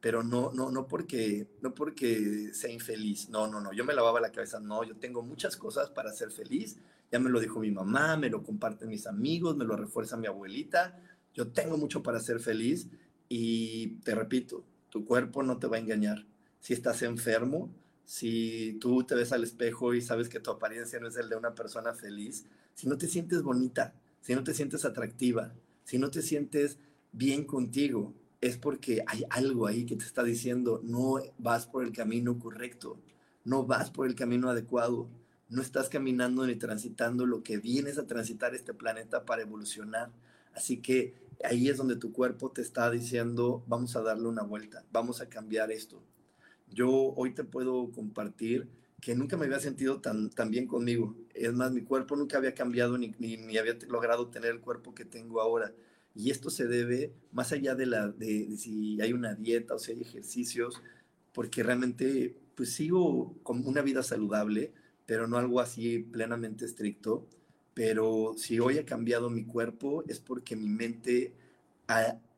pero 0.00 0.22
no, 0.22 0.52
no, 0.52 0.70
no 0.70 0.86
porque, 0.86 1.48
no 1.62 1.74
porque 1.74 2.50
sea 2.52 2.70
infeliz, 2.70 3.28
no, 3.28 3.46
no, 3.46 3.60
no, 3.60 3.72
yo 3.72 3.84
me 3.84 3.94
lavaba 3.94 4.20
la 4.20 4.32
cabeza, 4.32 4.60
no, 4.60 4.84
yo 4.84 4.96
tengo 4.96 5.22
muchas 5.22 5.56
cosas 5.56 5.90
para 5.90 6.12
ser 6.12 6.30
feliz, 6.30 6.76
ya 7.10 7.18
me 7.18 7.30
lo 7.30 7.40
dijo 7.40 7.60
mi 7.60 7.70
mamá, 7.70 8.16
me 8.16 8.30
lo 8.30 8.42
comparten 8.42 8.88
mis 8.88 9.06
amigos, 9.06 9.56
me 9.56 9.64
lo 9.64 9.76
refuerza 9.76 10.16
mi 10.16 10.26
abuelita, 10.26 11.00
yo 11.34 11.48
tengo 11.48 11.76
mucho 11.76 12.02
para 12.02 12.20
ser 12.20 12.40
feliz 12.40 12.88
y 13.28 13.98
te 14.00 14.14
repito, 14.14 14.64
tu 14.90 15.04
cuerpo 15.04 15.42
no 15.42 15.58
te 15.58 15.66
va 15.66 15.76
a 15.76 15.80
engañar. 15.80 16.26
Si 16.60 16.72
estás 16.72 17.02
enfermo, 17.02 17.70
si 18.06 18.78
tú 18.80 19.02
te 19.02 19.16
ves 19.16 19.32
al 19.32 19.42
espejo 19.42 19.92
y 19.92 20.00
sabes 20.00 20.28
que 20.28 20.40
tu 20.40 20.52
apariencia 20.52 21.00
no 21.00 21.08
es 21.08 21.16
el 21.16 21.28
de 21.28 21.36
una 21.36 21.54
persona 21.54 21.92
feliz, 21.92 22.46
si 22.72 22.86
no 22.86 22.96
te 22.96 23.08
sientes 23.08 23.42
bonita, 23.42 23.94
si 24.20 24.34
no 24.34 24.44
te 24.44 24.54
sientes 24.54 24.84
atractiva, 24.84 25.52
si 25.84 25.98
no 25.98 26.10
te 26.10 26.22
sientes 26.22 26.78
bien 27.12 27.44
contigo, 27.44 28.14
es 28.40 28.58
porque 28.58 29.02
hay 29.08 29.24
algo 29.28 29.66
ahí 29.66 29.84
que 29.86 29.96
te 29.96 30.04
está 30.04 30.22
diciendo, 30.22 30.80
no 30.84 31.16
vas 31.38 31.66
por 31.66 31.84
el 31.84 31.92
camino 31.92 32.38
correcto, 32.38 32.96
no 33.44 33.66
vas 33.66 33.90
por 33.90 34.06
el 34.06 34.14
camino 34.14 34.50
adecuado, 34.50 35.08
no 35.48 35.60
estás 35.60 35.88
caminando 35.88 36.46
ni 36.46 36.54
transitando 36.54 37.26
lo 37.26 37.42
que 37.42 37.58
vienes 37.58 37.98
a 37.98 38.06
transitar 38.06 38.54
este 38.54 38.72
planeta 38.72 39.24
para 39.24 39.42
evolucionar. 39.42 40.12
Así 40.54 40.78
que 40.78 41.14
ahí 41.44 41.68
es 41.68 41.76
donde 41.76 41.96
tu 41.96 42.12
cuerpo 42.12 42.50
te 42.50 42.62
está 42.62 42.88
diciendo, 42.88 43.64
vamos 43.66 43.96
a 43.96 44.02
darle 44.02 44.28
una 44.28 44.42
vuelta, 44.42 44.84
vamos 44.92 45.20
a 45.20 45.28
cambiar 45.28 45.72
esto. 45.72 46.00
Yo 46.68 46.90
hoy 46.90 47.32
te 47.34 47.44
puedo 47.44 47.90
compartir 47.92 48.68
que 49.00 49.14
nunca 49.14 49.36
me 49.36 49.46
había 49.46 49.60
sentido 49.60 50.00
tan, 50.00 50.30
tan 50.30 50.50
bien 50.50 50.66
conmigo. 50.66 51.16
Es 51.34 51.52
más, 51.52 51.72
mi 51.72 51.82
cuerpo 51.82 52.16
nunca 52.16 52.38
había 52.38 52.54
cambiado 52.54 52.98
ni, 52.98 53.14
ni, 53.18 53.56
había 53.58 53.76
logrado 53.88 54.28
tener 54.28 54.50
el 54.50 54.60
cuerpo 54.60 54.94
que 54.94 55.04
tengo 55.04 55.40
ahora. 55.40 55.72
Y 56.14 56.30
esto 56.30 56.50
se 56.50 56.66
debe, 56.66 57.12
más 57.32 57.52
allá 57.52 57.74
de, 57.74 57.86
la, 57.86 58.08
de, 58.08 58.56
si 58.56 59.00
hay 59.00 59.12
una 59.12 59.34
dieta 59.34 59.74
o 59.74 59.78
si 59.78 59.92
hay 59.92 60.00
ejercicios, 60.00 60.82
porque 61.32 61.62
realmente 61.62 62.36
pues 62.54 62.72
sigo 62.72 63.36
con 63.42 63.66
una 63.66 63.82
vida 63.82 64.02
saludable, 64.02 64.72
pero 65.04 65.28
no 65.28 65.36
algo 65.36 65.60
así 65.60 65.98
plenamente 65.98 66.64
estricto 66.64 67.28
pero 67.76 68.32
si 68.38 68.58
hoy 68.58 68.78
ha 68.78 68.86
cambiado 68.86 69.28
mi 69.28 69.44
cuerpo 69.44 70.02
es 70.08 70.18
porque 70.18 70.56
mi 70.56 70.66
mente 70.66 71.34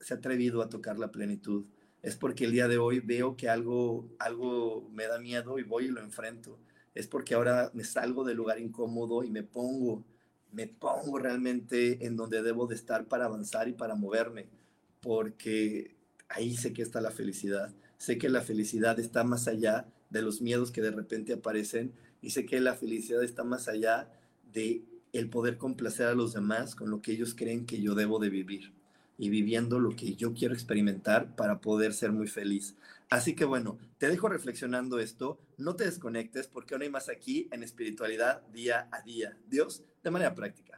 se 0.01 0.13
ha 0.13 0.17
atrevido 0.17 0.63
a 0.63 0.69
tocar 0.69 0.99
la 0.99 1.13
plenitud. 1.13 1.65
Es 2.03 2.17
porque 2.17 2.45
el 2.45 2.53
día 2.53 2.69
de 2.69 2.79
hoy 2.79 3.01
veo 3.01 3.37
que 3.37 3.49
algo, 3.49 4.09
algo 4.19 4.89
me 4.93 5.07
da 5.07 5.19
miedo 5.19 5.59
y 5.59 5.65
voy 5.65 5.87
y 5.87 5.89
lo 5.89 6.01
enfrento. 6.01 6.59
Es 6.95 7.09
porque 7.09 7.35
ahora 7.35 7.71
me 7.75 7.85
salgo 7.85 8.25
del 8.25 8.37
lugar 8.37 8.61
incómodo 8.61 9.25
y 9.25 9.31
me 9.31 9.43
pongo, 9.43 10.05
me 10.53 10.67
pongo 10.69 11.19
realmente 11.19 12.07
en 12.07 12.17
donde 12.17 12.43
debo 12.43 12.67
de 12.67 12.77
estar 12.77 13.07
para 13.07 13.25
avanzar 13.25 13.69
y 13.69 13.73
para 13.73 13.97
moverme. 13.97 14.47
Porque 15.01 15.97
ahí 16.29 16.57
sé 16.57 16.73
que 16.73 16.83
está 16.83 17.01
la 17.01 17.11
felicidad. 17.11 17.75
Sé 17.99 18.17
que 18.17 18.29
la 18.29 18.43
felicidad 18.43 18.99
está 19.01 19.25
más 19.25 19.49
allá 19.49 19.89
de 20.11 20.23
los 20.23 20.41
miedos 20.41 20.71
que 20.71 20.83
de 20.83 20.93
repente 20.93 21.33
aparecen 21.33 21.93
y 22.23 22.31
sé 22.31 22.47
que 22.47 22.61
la 22.61 22.75
felicidad 22.75 23.23
está 23.23 23.45
más 23.45 23.69
allá 23.69 24.11
de 24.53 24.85
el 25.13 25.29
poder 25.31 25.59
complacer 25.59 26.07
a 26.07 26.15
los 26.15 26.33
demás 26.33 26.75
con 26.75 26.91
lo 26.91 27.03
que 27.03 27.13
ellos 27.13 27.35
creen 27.35 27.67
que 27.67 27.81
yo 27.81 27.95
debo 27.95 28.19
de 28.19 28.31
vivir 28.31 28.78
y 29.19 29.29
viviendo 29.29 29.81
lo 29.81 29.91
que 29.91 30.15
yo 30.15 30.33
quiero 30.33 30.55
experimentar 30.55 31.35
para 31.37 31.61
poder 31.61 31.93
ser 31.93 32.13
muy 32.13 32.29
feliz. 32.29 32.77
Así 33.11 33.35
que 33.35 33.45
bueno, 33.45 33.79
te 33.99 34.09
dejo 34.09 34.29
reflexionando 34.29 34.99
esto, 34.99 35.41
no 35.57 35.77
te 35.77 35.85
desconectes 35.85 36.47
porque 36.47 36.75
aún 36.75 36.83
hay 36.83 36.91
más 36.91 37.09
aquí 37.09 37.49
en 37.53 37.63
espiritualidad 37.63 38.43
día 38.53 38.89
a 38.93 39.03
día. 39.03 39.37
Dios, 39.49 39.83
de 40.03 40.11
manera 40.11 40.35
práctica. 40.35 40.78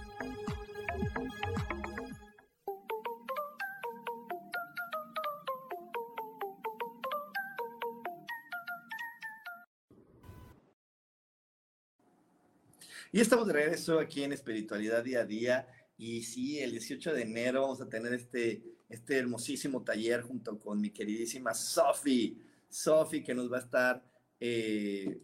Y 13.13 13.19
estamos 13.19 13.45
de 13.45 13.51
regreso 13.51 13.99
aquí 13.99 14.23
en 14.23 14.31
Espiritualidad 14.31 15.03
Día 15.03 15.19
a 15.19 15.25
Día. 15.25 15.67
Y 15.97 16.23
sí, 16.23 16.59
el 16.59 16.71
18 16.71 17.13
de 17.13 17.23
enero 17.23 17.63
vamos 17.63 17.81
a 17.81 17.89
tener 17.89 18.13
este, 18.13 18.63
este 18.87 19.17
hermosísimo 19.17 19.83
taller 19.83 20.21
junto 20.21 20.57
con 20.57 20.79
mi 20.79 20.91
queridísima 20.91 21.53
Sofi. 21.53 22.41
Sofi, 22.69 23.21
que 23.21 23.35
nos 23.35 23.51
va 23.51 23.57
a 23.57 23.59
estar, 23.59 24.03
eh, 24.39 25.19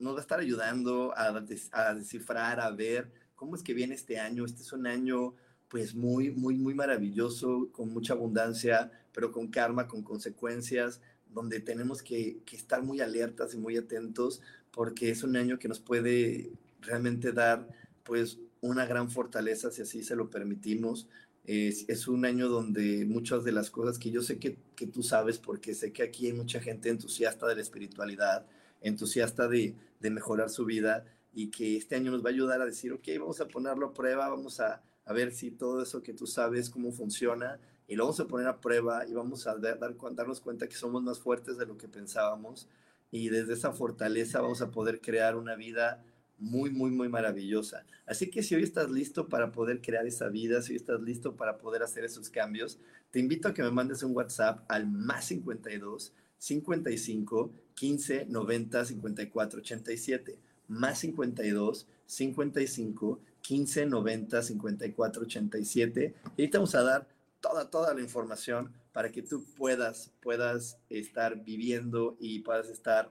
nos 0.00 0.14
va 0.14 0.18
a 0.18 0.22
estar 0.22 0.40
ayudando 0.40 1.14
a, 1.16 1.40
descifrar, 1.94 2.58
a 2.58 2.72
ver 2.72 3.12
cómo 3.36 3.54
es 3.54 3.62
que 3.62 3.74
viene 3.74 3.94
este 3.94 4.18
año. 4.18 4.44
Este 4.44 4.62
es 4.62 4.72
un 4.72 4.88
año 4.88 5.34
pues 5.68 5.94
muy, 5.94 6.32
muy, 6.32 6.56
muy 6.56 6.74
maravilloso, 6.74 7.68
con 7.70 7.92
mucha 7.92 8.14
abundancia, 8.14 8.90
pero 9.12 9.30
con 9.30 9.46
karma, 9.52 9.86
con 9.86 10.02
consecuencias, 10.02 11.00
donde 11.28 11.60
tenemos 11.60 12.02
que, 12.02 12.40
que 12.44 12.56
estar 12.56 12.82
muy 12.82 13.00
alertas 13.00 13.54
y 13.54 13.56
muy 13.56 13.76
atentos, 13.76 14.42
porque 14.72 15.10
es 15.10 15.22
un 15.22 15.36
año 15.36 15.60
que 15.60 15.68
nos 15.68 15.78
puede 15.78 16.50
realmente 16.80 17.32
dar 17.32 17.68
pues 18.04 18.38
una 18.60 18.86
gran 18.86 19.10
fortaleza 19.10 19.70
si 19.70 19.82
así 19.82 20.02
se 20.02 20.16
lo 20.16 20.30
permitimos. 20.30 21.08
Es, 21.44 21.88
es, 21.88 22.06
un 22.06 22.24
año 22.24 22.48
donde 22.48 23.04
muchas 23.06 23.44
de 23.44 23.52
las 23.52 23.70
cosas 23.70 23.98
que 23.98 24.10
yo 24.10 24.22
sé 24.22 24.38
que, 24.38 24.58
que, 24.76 24.86
tú 24.86 25.02
sabes, 25.02 25.38
porque 25.38 25.74
sé 25.74 25.92
que 25.92 26.02
aquí 26.02 26.26
hay 26.26 26.32
mucha 26.32 26.60
gente 26.60 26.90
entusiasta 26.90 27.46
de 27.46 27.56
la 27.56 27.62
espiritualidad, 27.62 28.46
entusiasta 28.82 29.48
de, 29.48 29.74
de, 30.00 30.10
mejorar 30.10 30.50
su 30.50 30.64
vida 30.64 31.04
y 31.32 31.50
que 31.50 31.76
este 31.76 31.96
año 31.96 32.10
nos 32.10 32.24
va 32.24 32.28
a 32.28 32.32
ayudar 32.32 32.60
a 32.60 32.66
decir, 32.66 32.92
ok, 32.92 33.08
vamos 33.18 33.40
a 33.40 33.48
ponerlo 33.48 33.86
a 33.86 33.94
prueba, 33.94 34.28
vamos 34.28 34.60
a, 34.60 34.82
a 35.06 35.12
ver 35.12 35.32
si 35.32 35.50
todo 35.50 35.82
eso 35.82 36.02
que 36.02 36.12
tú 36.12 36.26
sabes, 36.26 36.68
cómo 36.68 36.92
funciona, 36.92 37.58
y 37.90 37.96
lo 37.96 38.04
vamos 38.04 38.20
a 38.20 38.28
poner 38.28 38.46
a 38.46 38.60
prueba 38.60 39.04
y 39.08 39.14
vamos 39.14 39.48
a 39.48 39.56
dar, 39.56 39.78
dar, 39.78 39.96
darnos 40.12 40.40
cuenta 40.40 40.68
que 40.68 40.76
somos 40.76 41.02
más 41.02 41.18
fuertes 41.18 41.58
de 41.58 41.66
lo 41.66 41.76
que 41.76 41.88
pensábamos 41.88 42.68
y 43.10 43.28
desde 43.28 43.54
esa 43.54 43.72
fortaleza 43.72 44.40
vamos 44.40 44.62
a 44.62 44.70
poder 44.70 45.00
crear 45.00 45.36
una 45.36 45.56
vida 45.56 46.04
muy, 46.40 46.70
muy, 46.70 46.90
muy 46.90 47.08
maravillosa. 47.08 47.84
Así 48.06 48.30
que 48.30 48.42
si 48.42 48.54
hoy 48.54 48.62
estás 48.62 48.90
listo 48.90 49.28
para 49.28 49.52
poder 49.52 49.80
crear 49.80 50.06
esa 50.06 50.28
vida, 50.28 50.62
si 50.62 50.72
hoy 50.72 50.76
estás 50.76 51.00
listo 51.00 51.36
para 51.36 51.58
poder 51.58 51.82
hacer 51.82 52.04
esos 52.04 52.30
cambios, 52.30 52.78
te 53.10 53.20
invito 53.20 53.48
a 53.48 53.54
que 53.54 53.62
me 53.62 53.70
mandes 53.70 54.02
un 54.02 54.16
WhatsApp 54.16 54.64
al 54.68 54.86
más 54.90 55.26
52 55.26 56.12
55 56.38 57.52
15 57.74 58.26
90 58.26 58.84
54 58.84 59.60
87. 59.60 60.38
Más 60.68 60.98
52 61.00 61.86
55 62.06 63.20
15 63.42 63.86
90 63.86 64.42
54 64.42 65.22
87. 65.22 66.14
Y 66.36 66.42
ahí 66.42 66.48
te 66.48 66.58
vamos 66.58 66.74
a 66.74 66.82
dar 66.82 67.08
toda, 67.40 67.68
toda 67.70 67.94
la 67.94 68.00
información 68.00 68.72
para 68.92 69.10
que 69.10 69.22
tú 69.22 69.44
puedas, 69.56 70.10
puedas 70.20 70.78
estar 70.88 71.42
viviendo 71.44 72.16
y 72.18 72.40
puedas 72.40 72.68
estar 72.68 73.10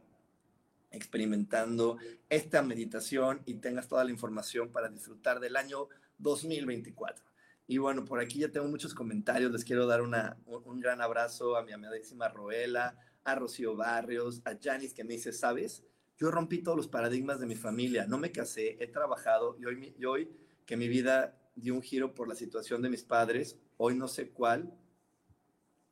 experimentando 0.92 1.98
esta 2.30 2.62
meditación 2.62 3.42
y 3.46 3.56
tengas 3.56 3.88
toda 3.88 4.04
la 4.04 4.12
información 4.12 4.72
para 4.72 4.90
disfrutar 4.90 5.40
del 5.40 5.56
año 5.56 5.88
2024. 6.18 7.26
Y 7.68 7.78
bueno, 7.78 8.04
por 8.04 8.20
aquí 8.20 8.40
ya 8.40 8.52
tengo 8.52 8.68
muchos 8.68 8.96
comentarios. 8.96 9.52
Les 9.52 9.64
quiero 9.64 9.86
dar 9.86 10.02
una, 10.02 10.38
un 10.46 10.80
gran 10.80 11.02
abrazo 11.02 11.56
a 11.56 11.64
mi 11.64 11.72
amadísima 11.72 12.28
Roela, 12.28 12.98
a 13.24 13.36
Rocío 13.36 13.76
Barrios, 13.76 14.42
a 14.46 14.58
Janis 14.60 14.94
que 14.94 15.04
me 15.04 15.14
dice, 15.14 15.32
¿sabes? 15.32 15.84
Yo 16.18 16.32
rompí 16.32 16.64
todos 16.64 16.76
los 16.76 16.88
paradigmas 16.88 17.40
de 17.40 17.46
mi 17.46 17.56
familia, 17.56 18.06
no 18.08 18.18
me 18.18 18.32
casé, 18.32 18.78
he 18.80 18.88
trabajado 18.88 19.56
y 19.60 19.66
hoy, 19.66 19.94
y 19.98 20.06
hoy 20.06 20.30
que 20.66 20.78
mi 20.78 20.88
vida 20.88 21.38
dio 21.56 21.76
un 21.76 21.82
giro 21.82 22.14
por 22.14 22.28
la 22.28 22.36
situación 22.36 22.82
de 22.82 22.90
mis 22.90 23.04
padres, 23.04 23.58
hoy 23.78 23.96
no 23.96 24.08
sé 24.08 24.30
cuál 24.30 24.74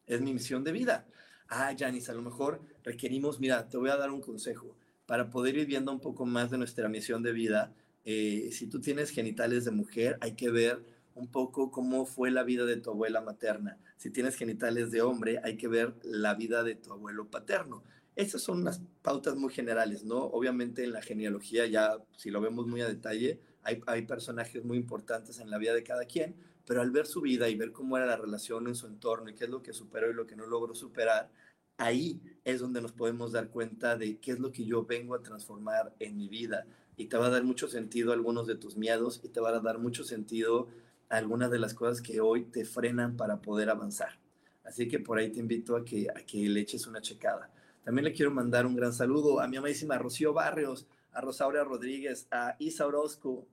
es 0.05 0.19
mi 0.21 0.33
misión 0.33 0.63
de 0.63 0.71
vida. 0.71 1.07
Ah, 1.47 1.73
Janis, 1.77 2.09
a 2.09 2.13
lo 2.13 2.21
mejor 2.21 2.61
requerimos, 2.83 3.39
mira, 3.39 3.69
te 3.69 3.77
voy 3.77 3.89
a 3.89 3.97
dar 3.97 4.11
un 4.11 4.21
consejo 4.21 4.75
para 5.07 5.31
poder 5.31 5.57
ir 5.57 5.65
viendo 5.65 5.91
un 5.91 5.99
poco 5.99 6.27
más 6.27 6.51
de 6.51 6.59
nuestra 6.59 6.87
misión 6.89 7.23
de 7.23 7.31
vida. 7.31 7.73
Eh, 8.05 8.49
si 8.51 8.67
tú 8.67 8.79
tienes 8.79 9.09
genitales 9.09 9.65
de 9.65 9.71
mujer, 9.71 10.17
hay 10.21 10.35
que 10.35 10.51
ver 10.51 10.83
un 11.15 11.31
poco 11.31 11.71
cómo 11.71 12.05
fue 12.05 12.29
la 12.29 12.43
vida 12.43 12.65
de 12.65 12.77
tu 12.77 12.91
abuela 12.91 13.21
materna. 13.21 13.79
Si 13.95 14.11
tienes 14.11 14.35
genitales 14.35 14.91
de 14.91 15.01
hombre, 15.01 15.39
hay 15.43 15.57
que 15.57 15.67
ver 15.67 15.95
la 16.03 16.35
vida 16.35 16.61
de 16.63 16.75
tu 16.75 16.91
abuelo 16.93 17.25
paterno. 17.25 17.83
Esas 18.15 18.41
son 18.41 18.61
unas 18.61 18.81
pautas 19.01 19.35
muy 19.35 19.51
generales, 19.51 20.03
¿no? 20.03 20.17
Obviamente 20.17 20.83
en 20.83 20.91
la 20.91 21.01
genealogía 21.01 21.65
ya, 21.65 21.97
si 22.15 22.29
lo 22.29 22.41
vemos 22.41 22.67
muy 22.67 22.81
a 22.81 22.87
detalle, 22.87 23.39
hay, 23.63 23.81
hay 23.87 24.03
personajes 24.03 24.63
muy 24.63 24.77
importantes 24.77 25.39
en 25.39 25.49
la 25.49 25.57
vida 25.57 25.73
de 25.73 25.83
cada 25.83 26.05
quien, 26.05 26.35
pero 26.65 26.81
al 26.81 26.91
ver 26.91 27.07
su 27.07 27.21
vida 27.21 27.47
y 27.47 27.55
ver 27.55 27.71
cómo 27.71 27.95
era 27.95 28.05
la 28.05 28.17
relación 28.17 28.67
en 28.67 28.75
su 28.75 28.87
entorno 28.87 29.29
y 29.29 29.35
qué 29.35 29.45
es 29.45 29.49
lo 29.49 29.63
que 29.63 29.71
superó 29.71 30.09
y 30.09 30.13
lo 30.13 30.27
que 30.27 30.35
no 30.35 30.45
logró 30.45 30.75
superar, 30.75 31.29
ahí 31.77 32.21
es 32.43 32.59
donde 32.59 32.81
nos 32.81 32.91
podemos 32.91 33.31
dar 33.31 33.49
cuenta 33.49 33.97
de 33.97 34.19
qué 34.19 34.31
es 34.31 34.39
lo 34.39 34.51
que 34.51 34.65
yo 34.65 34.85
vengo 34.85 35.15
a 35.15 35.21
transformar 35.21 35.93
en 35.99 36.17
mi 36.17 36.27
vida. 36.27 36.65
Y 36.95 37.05
te 37.05 37.17
va 37.17 37.27
a 37.27 37.29
dar 37.29 37.43
mucho 37.43 37.67
sentido 37.67 38.11
algunos 38.11 38.47
de 38.47 38.55
tus 38.55 38.75
miedos 38.75 39.21
y 39.23 39.29
te 39.29 39.39
va 39.39 39.49
a 39.49 39.59
dar 39.59 39.77
mucho 39.77 40.03
sentido 40.03 40.67
algunas 41.09 41.51
de 41.51 41.59
las 41.59 41.73
cosas 41.73 42.01
que 42.01 42.19
hoy 42.19 42.43
te 42.43 42.65
frenan 42.65 43.15
para 43.15 43.41
poder 43.41 43.69
avanzar. 43.69 44.19
Así 44.63 44.87
que 44.87 44.99
por 44.99 45.17
ahí 45.17 45.31
te 45.31 45.39
invito 45.39 45.75
a 45.75 45.85
que, 45.85 46.09
a 46.09 46.25
que 46.25 46.49
le 46.49 46.59
eches 46.59 46.87
una 46.87 47.01
checada. 47.01 47.49
También 47.83 48.05
le 48.05 48.13
quiero 48.13 48.31
mandar 48.31 48.65
un 48.65 48.75
gran 48.75 48.93
saludo 48.93 49.39
a 49.39 49.47
mi 49.47 49.57
amadísima 49.57 49.97
Rocío 49.97 50.33
Barrios, 50.33 50.87
a 51.11 51.21
Rosaura 51.21 51.63
Rodríguez, 51.63 52.27
a 52.31 52.55
Isa 52.59 52.85
Orozco, 52.85 53.47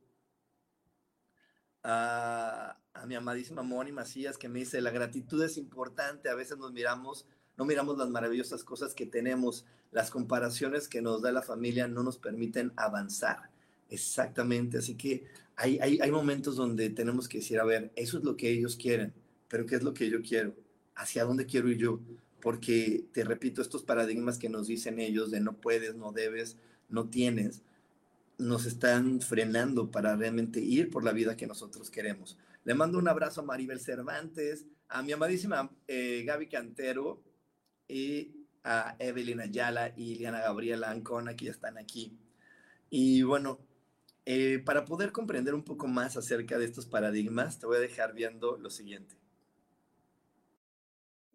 a, 1.84 2.78
a 2.94 3.06
mi 3.06 3.14
amadísima 3.14 3.62
Moni 3.62 3.92
Macías 3.92 4.38
que 4.38 4.48
me 4.48 4.60
dice, 4.60 4.80
la 4.80 4.90
gratitud 4.90 5.42
es 5.42 5.56
importante, 5.56 6.28
a 6.28 6.34
veces 6.34 6.58
nos 6.58 6.72
miramos 6.72 7.26
no 7.56 7.64
miramos 7.64 7.98
las 7.98 8.10
maravillosas 8.10 8.64
cosas 8.64 8.94
que 8.94 9.06
tenemos, 9.06 9.64
las 9.92 10.10
comparaciones 10.10 10.88
que 10.88 11.02
nos 11.02 11.22
da 11.22 11.32
la 11.32 11.42
familia 11.42 11.88
no 11.88 12.02
nos 12.02 12.18
permiten 12.18 12.72
avanzar. 12.76 13.50
Exactamente, 13.90 14.78
así 14.78 14.96
que 14.96 15.24
hay, 15.56 15.78
hay, 15.80 16.00
hay, 16.00 16.10
momentos 16.10 16.56
donde 16.56 16.90
tenemos 16.90 17.28
que 17.28 17.38
decir, 17.38 17.60
a 17.60 17.64
ver, 17.64 17.92
eso 17.94 18.18
es 18.18 18.24
lo 18.24 18.36
que 18.36 18.50
ellos 18.50 18.76
quieren, 18.76 19.12
pero 19.48 19.66
¿qué 19.66 19.76
es 19.76 19.82
lo 19.82 19.94
que 19.94 20.10
yo 20.10 20.20
quiero? 20.20 20.54
¿Hacia 20.96 21.24
dónde 21.24 21.46
quiero 21.46 21.68
ir 21.68 21.78
yo? 21.78 22.00
Porque, 22.40 23.04
te 23.12 23.24
repito, 23.24 23.62
estos 23.62 23.84
paradigmas 23.84 24.38
que 24.38 24.48
nos 24.48 24.66
dicen 24.66 24.98
ellos 24.98 25.30
de 25.30 25.40
no 25.40 25.52
puedes, 25.54 25.94
no 25.94 26.12
debes, 26.12 26.56
no 26.88 27.08
tienes, 27.08 27.62
nos 28.36 28.66
están 28.66 29.20
frenando 29.20 29.90
para 29.90 30.16
realmente 30.16 30.60
ir 30.60 30.90
por 30.90 31.04
la 31.04 31.12
vida 31.12 31.36
que 31.36 31.46
nosotros 31.46 31.90
queremos. 31.90 32.36
Le 32.64 32.74
mando 32.74 32.98
un 32.98 33.08
abrazo 33.08 33.40
a 33.42 33.44
Maribel 33.44 33.80
Cervantes, 33.80 34.64
a 34.88 35.02
mi 35.02 35.12
amadísima 35.12 35.70
eh, 35.86 36.24
Gaby 36.26 36.48
Cantero, 36.48 37.22
y 37.88 38.46
a 38.64 38.96
Evelyn 38.98 39.40
Ayala 39.40 39.92
y 39.96 40.16
Liana 40.16 40.40
Gabriela 40.40 40.90
Ancona, 40.90 41.36
que 41.36 41.46
ya 41.46 41.50
están 41.50 41.78
aquí. 41.78 42.18
Y 42.90 43.22
bueno, 43.22 43.58
eh, 44.26 44.62
para 44.64 44.84
poder 44.84 45.12
comprender 45.12 45.54
un 45.54 45.64
poco 45.64 45.86
más 45.86 46.16
acerca 46.16 46.58
de 46.58 46.64
estos 46.64 46.86
paradigmas, 46.86 47.58
te 47.58 47.66
voy 47.66 47.76
a 47.76 47.80
dejar 47.80 48.14
viendo 48.14 48.56
lo 48.56 48.70
siguiente. 48.70 49.16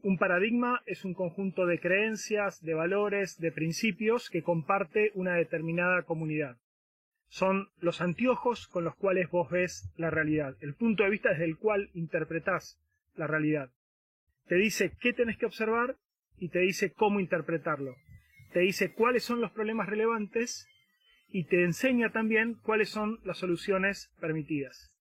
Un 0.01 0.17
paradigma 0.17 0.81
es 0.85 1.03
un 1.03 1.13
conjunto 1.13 1.65
de 1.65 1.79
creencias, 1.79 2.62
de 2.63 2.73
valores, 2.73 3.38
de 3.38 3.51
principios 3.51 4.29
que 4.29 4.43
comparte 4.43 5.12
una 5.13 5.35
determinada 5.35 6.03
comunidad. 6.03 6.57
Son 7.27 7.69
los 7.79 8.01
anteojos 8.01 8.67
con 8.67 8.85
los 8.85 8.95
cuales 8.95 9.29
vos 9.29 9.51
ves 9.51 9.91
la 9.97 10.09
realidad, 10.09 10.55
el 10.62 10.73
punto 10.73 11.03
de 11.03 11.09
vista 11.09 11.29
desde 11.29 11.45
el 11.45 11.57
cual 11.57 11.89
interpretás 11.93 12.79
la 13.15 13.27
realidad. 13.27 13.71
Te 14.47 14.55
dice 14.55 14.93
qué 14.99 15.13
tenés 15.13 15.38
que 15.38 15.45
observar 15.45 15.97
y 16.39 16.49
te 16.49 16.60
dice 16.60 16.93
cómo 16.93 17.19
interpretarlo. 17.19 17.95
Te 18.54 18.60
dice 18.62 18.93
cuáles 18.93 19.23
son 19.23 19.41
los 19.41 19.52
problemas 19.52 19.88
relevantes 19.88 20.67
y 21.32 21.43
te 21.43 21.63
enseña 21.63 22.12
también 22.12 22.56
cuáles 22.63 22.89
son 22.89 23.19
las 23.23 23.38
soluciones 23.38 24.10
permitidas. 24.19 24.91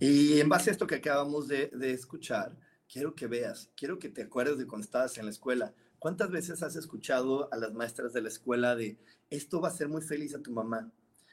Y 0.00 0.40
en 0.40 0.48
base 0.48 0.70
a 0.70 0.72
esto 0.72 0.86
que 0.86 0.96
acabamos 0.96 1.46
de, 1.48 1.70
escuchar, 1.82 2.56
quiero 2.92 3.14
que 3.14 3.26
veas, 3.26 3.70
quiero 3.76 3.98
que 3.98 4.08
te 4.08 4.22
acuerdes 4.22 4.58
de 4.58 4.66
cuando 4.66 4.84
estabas 4.84 5.16
en 5.18 5.26
la 5.26 5.30
escuela. 5.30 5.74
¿Cuántas 5.98 6.30
veces 6.30 6.62
has 6.62 6.74
escuchado 6.74 7.52
a 7.52 7.56
las 7.56 7.72
maestras 7.72 8.12
de 8.12 8.22
la 8.22 8.28
escuela 8.28 8.74
de 8.74 8.98
esto 9.30 9.60
va 9.60 9.68
a 9.68 9.72
ser 9.72 9.88
muy 9.88 10.02
feliz 10.02 10.34
a 10.34 10.42
tu 10.42 10.50
mamá? 10.50 10.90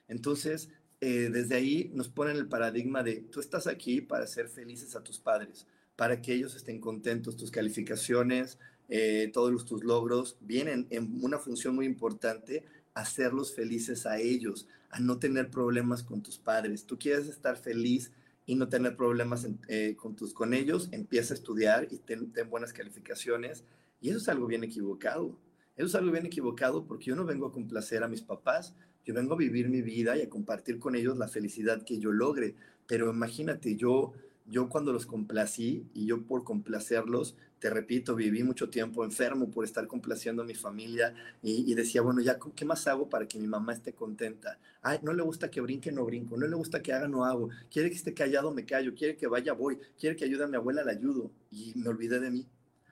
Entonces, 0.07 0.69
eh, 1.01 1.29
desde 1.31 1.55
ahí 1.55 1.89
nos 1.93 2.09
ponen 2.09 2.35
el 2.35 2.47
paradigma 2.47 3.01
de 3.01 3.21
tú 3.21 3.39
estás 3.39 3.65
aquí 3.65 4.01
para 4.01 4.27
ser 4.27 4.49
felices 4.49 4.95
a 4.95 5.03
tus 5.03 5.17
padres, 5.17 5.65
para 5.99 6.21
que 6.21 6.33
ellos 6.33 6.55
estén 6.55 6.79
contentos, 6.79 7.35
tus 7.35 7.51
calificaciones, 7.51 8.57
eh, 8.87 9.29
todos 9.33 9.65
tus 9.65 9.83
logros 9.83 10.37
vienen 10.39 10.87
en 10.91 11.21
una 11.21 11.39
función 11.39 11.75
muy 11.75 11.85
importante, 11.85 12.63
hacerlos 12.93 13.53
felices 13.53 14.05
a 14.05 14.17
ellos, 14.17 14.65
a 14.91 15.01
no 15.01 15.19
tener 15.19 15.49
problemas 15.49 16.01
con 16.03 16.23
tus 16.23 16.37
padres. 16.37 16.85
Tú 16.85 16.97
quieres 16.97 17.27
estar 17.27 17.57
feliz 17.57 18.13
y 18.45 18.55
no 18.55 18.69
tener 18.69 18.95
problemas 18.95 19.45
eh, 19.67 19.97
con, 19.97 20.15
tus, 20.15 20.33
con 20.33 20.53
ellos, 20.53 20.87
empieza 20.93 21.33
a 21.33 21.37
estudiar 21.37 21.89
y 21.91 21.97
ten, 21.97 22.31
buenas 22.49 22.71
calificaciones. 22.71 23.65
Y 23.99 24.07
eso 24.07 24.19
es 24.19 24.29
algo 24.29 24.47
bien 24.47 24.63
equivocado. 24.63 25.37
Eso 25.75 25.87
es 25.87 25.95
algo 25.95 26.13
bien 26.13 26.27
equivocado 26.27 26.85
porque 26.85 27.07
yo 27.07 27.17
no 27.17 27.25
vengo 27.25 27.47
a 27.47 27.51
complacer 27.51 28.03
a 28.03 28.07
mis 28.07 28.21
papás, 28.21 28.73
yo 29.03 29.13
vengo 29.13 29.33
a 29.33 29.37
vivir 29.37 29.67
mi 29.67 29.81
vida 29.81 30.17
y 30.17 30.21
a 30.21 30.29
compartir 30.29 30.79
con 30.79 30.95
ellos 30.95 31.17
la 31.17 31.27
felicidad 31.27 31.83
que 31.83 31.99
yo 31.99 32.13
logre. 32.13 32.55
Pero 32.87 33.11
imagínate, 33.11 33.75
yo 33.75 34.13
yo 34.49 34.69
cuando 34.69 34.91
los 34.91 35.05
complací 35.05 35.85
y 35.93 36.05
yo 36.05 36.25
por 36.25 36.43
complacerlos, 36.43 37.35
te 37.59 37.69
repito, 37.69 38.15
viví 38.15 38.43
mucho 38.43 38.69
tiempo 38.69 39.03
enfermo 39.03 39.51
por 39.51 39.65
estar 39.65 39.85
complaciendo 39.87 40.41
a 40.41 40.45
mi 40.45 40.55
familia 40.55 41.13
y, 41.43 41.73
decía, 41.75 42.01
bueno, 42.01 42.21
ya, 42.21 42.39
¿qué 42.55 42.65
más 42.65 42.87
hago 42.87 43.09
para 43.09 43.27
que 43.27 43.37
mi 43.37 43.47
mamá 43.47 43.73
esté 43.73 43.93
contenta? 43.93 44.57
Ay, 44.81 44.99
no 45.03 45.13
le 45.13 45.21
gusta 45.21 45.51
que 45.51 45.59
brinque, 45.61 45.91
no 45.91 46.05
brinco, 46.05 46.37
no 46.37 46.47
le 46.47 46.55
gusta 46.55 46.81
que 46.81 46.93
haga, 46.93 47.07
no 47.07 47.25
hago, 47.25 47.49
quiere 47.69 47.89
que 47.89 47.97
esté 47.97 48.13
callado, 48.13 48.51
me 48.51 48.65
callo, 48.65 48.95
quiere 48.95 49.17
que 49.17 49.27
vaya, 49.27 49.53
voy, 49.53 49.77
quiere 49.99 50.15
que 50.15 50.25
ayude 50.25 50.45
a 50.45 50.47
mi 50.47 50.55
abuela, 50.55 50.83
la 50.83 50.93
ayudo. 50.93 51.31
Y 51.51 51.73
me 51.75 51.89
olvidé 51.89 52.19
de 52.19 52.31
mí, 52.31 52.47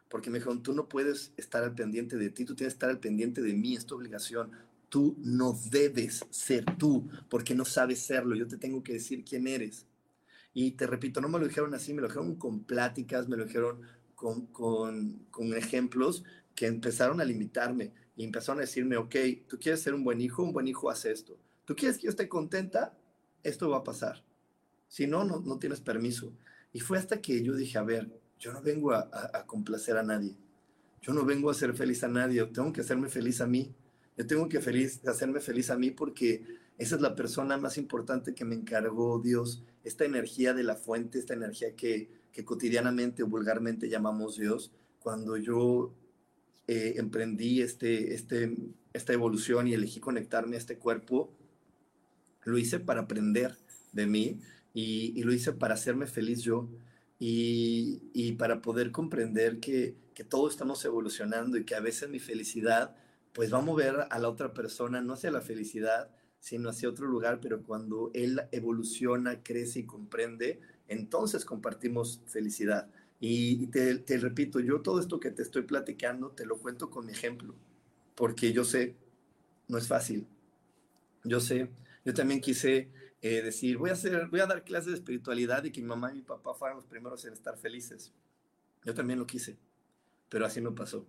porque 0.10 0.30
me 0.30 0.40
dijeron, 0.40 0.62
tú 0.62 0.74
no 0.74 0.90
puedes 0.90 1.32
estar 1.38 1.64
al 1.64 1.74
pendiente 1.74 2.18
de 2.18 2.30
ti, 2.30 2.44
tú 2.44 2.54
tienes 2.54 2.74
que 2.74 2.78
estar 2.78 2.90
al 2.90 3.00
pendiente 3.00 3.42
de 3.42 3.54
mí, 3.54 3.76
es 3.76 3.86
tu 3.86 3.96
obligación. 3.96 4.52
Tú 4.90 5.16
no 5.20 5.58
debes 5.72 6.26
ser 6.30 6.66
tú, 6.78 7.10
porque 7.30 7.56
no 7.56 7.66
sabes 7.66 8.00
serlo, 8.00 8.36
yo 8.36 8.48
te 8.48 8.58
tengo 8.58 8.84
que 8.84 8.94
decir 8.94 9.24
quién 9.24 9.48
eres. 9.48 9.86
Y 10.60 10.72
te 10.72 10.88
repito, 10.88 11.22
no 11.22 11.30
me 11.30 11.38
lo 11.38 11.48
dijeron 11.48 11.76
así, 11.76 11.94
me 11.94 12.02
lo 12.02 12.08
dijeron 12.08 12.34
con 12.34 12.64
pláticas, 12.64 13.30
me 13.30 13.38
lo 13.38 13.46
dijeron 13.46 13.80
con, 14.16 14.48
con, 14.48 15.28
con 15.30 15.56
ejemplos 15.56 16.24
que 16.56 16.66
empezaron 16.66 17.22
a 17.22 17.26
limitarme 17.26 17.94
y 18.16 18.24
empezaron 18.24 18.58
a 18.58 18.62
decirme, 18.62 18.98
ok, 18.98 19.16
tú 19.48 19.60
quieres 19.60 19.84
ser 19.84 19.94
un 19.94 20.04
buen 20.04 20.20
hijo, 20.20 20.42
un 20.42 20.54
buen 20.54 20.68
hijo 20.68 20.90
hace 20.90 21.12
esto. 21.12 21.38
Tú 21.64 21.76
quieres 21.76 22.00
que 22.00 22.06
yo 22.06 22.10
esté 22.10 22.28
contenta, 22.28 22.98
esto 23.44 23.70
va 23.70 23.78
a 23.78 23.84
pasar. 23.84 24.24
Si 24.88 25.06
no, 25.06 25.24
no, 25.24 25.42
no 25.42 25.60
tienes 25.60 25.80
permiso. 25.80 26.34
Y 26.74 26.80
fue 26.80 26.98
hasta 26.98 27.22
que 27.22 27.44
yo 27.44 27.54
dije, 27.54 27.78
a 27.78 27.84
ver, 27.84 28.10
yo 28.40 28.52
no 28.52 28.64
vengo 28.64 28.94
a, 28.94 29.08
a, 29.14 29.38
a, 29.38 29.46
complacer 29.46 29.96
a 29.96 30.02
nadie. 30.02 30.36
Yo 31.04 31.14
no 31.14 31.24
vengo 31.24 31.50
a 31.50 31.52
hacer 31.52 31.76
feliz 31.76 32.04
a 32.04 32.08
nadie. 32.08 32.38
Yo 32.38 32.50
tengo 32.50 32.74
que 32.74 32.82
hacerme 32.82 33.10
feliz 33.10 33.42
a 33.42 33.46
mí. 33.46 33.76
Yo 34.18 34.26
tengo 34.26 34.50
que 34.50 34.60
feliz, 34.60 35.08
hacerme 35.08 35.40
feliz 35.40 35.70
a 35.70 35.78
mí 35.78 35.92
porque 35.92 36.44
esa 36.78 36.96
es 36.96 37.02
la 37.02 37.16
persona 37.16 37.58
más 37.58 37.78
importante 37.78 38.36
que 38.36 38.46
me 38.46 38.56
encargó 38.56 39.20
Dios, 39.20 39.64
esta 39.84 40.06
energía 40.06 40.54
de 40.54 40.64
la 40.64 40.76
fuente, 40.76 41.18
esta 41.18 41.34
energía 41.34 41.76
que, 41.76 42.10
que 42.32 42.46
cotidianamente 42.46 43.24
o 43.24 43.28
vulgarmente 43.28 43.90
llamamos 43.90 44.38
Dios. 44.38 44.72
Cuando 45.00 45.38
yo 45.38 45.94
eh, 46.68 46.96
emprendí 46.98 47.62
este, 47.62 48.14
este, 48.14 48.56
esta 48.94 49.14
evolución 49.14 49.68
y 49.68 49.74
elegí 49.74 50.00
conectarme 50.00 50.56
a 50.56 50.60
este 50.60 50.78
cuerpo, 50.78 51.34
lo 52.44 52.58
hice 52.58 52.80
para 52.80 53.02
aprender 53.02 53.58
de 53.92 54.06
mí 54.06 54.40
y, 54.74 55.20
y 55.20 55.24
lo 55.24 55.34
hice 55.34 55.54
para 55.54 55.74
hacerme 55.74 56.06
feliz 56.06 56.42
yo 56.42 56.70
y, 57.20 58.02
y 58.14 58.34
para 58.34 58.62
poder 58.62 58.92
comprender 58.92 59.60
que, 59.60 59.96
que 60.14 60.24
todos 60.24 60.54
estamos 60.54 60.84
evolucionando 60.86 61.58
y 61.58 61.66
que 61.66 61.76
a 61.76 61.80
veces 61.80 62.10
mi 62.10 62.20
felicidad 62.20 62.96
pues 63.34 63.54
va 63.54 63.60
a 63.60 63.62
mover 63.62 64.08
a 64.10 64.20
la 64.20 64.30
otra 64.30 64.54
persona 64.54 65.02
no 65.02 65.14
hacia 65.14 65.32
la 65.32 65.42
felicidad, 65.42 66.12
sino 66.40 66.70
hacia 66.70 66.90
otro 66.90 67.08
lugar, 67.08 67.40
pero 67.42 67.64
cuando 67.64 68.12
él 68.14 68.42
evoluciona, 68.52 69.44
crece 69.44 69.80
y 69.80 69.86
comprende, 69.86 70.60
entonces 70.88 71.46
compartimos 71.46 72.22
felicidad. 72.28 72.90
Y 73.20 73.68
te, 73.68 74.18
repito, 74.18 74.60
yo 74.60 74.82
todo 74.82 75.00
esto 75.00 75.20
que 75.20 75.32
te 75.32 75.42
estoy 75.42 75.64
platicando, 75.64 76.32
te 76.32 76.46
lo 76.46 76.58
cuento 76.58 76.90
con 76.90 77.06
mi 77.06 77.12
ejemplo, 77.12 77.56
porque 78.16 78.54
yo 78.54 78.64
sé, 78.64 78.96
no 79.68 79.78
es 79.78 79.88
fácil. 79.88 80.28
Yo 81.24 81.40
sé, 81.40 81.70
yo 82.06 82.14
también 82.14 82.40
quise 82.40 82.90
eh, 83.22 83.42
decir, 83.42 83.78
voy 83.78 83.90
a, 83.90 83.94
hacer, 83.94 84.28
voy 84.28 84.40
a 84.40 84.46
dar 84.46 84.64
clases 84.64 84.92
de 84.92 84.98
espiritualidad 84.98 85.64
y 85.64 85.72
que 85.72 85.82
mi 85.82 85.88
mamá 85.88 86.12
y 86.12 86.18
mi 86.18 86.22
papá 86.22 86.54
fueran 86.54 86.78
los 86.78 86.86
primeros 86.86 87.26
en 87.26 87.34
estar 87.34 87.58
felices. 87.58 88.14
Yo 88.86 88.94
también 88.94 89.20
lo 89.20 89.26
quise, 89.26 89.58
pero 90.30 90.46
así 90.46 90.62
no 90.62 90.76
pasó. 90.76 91.06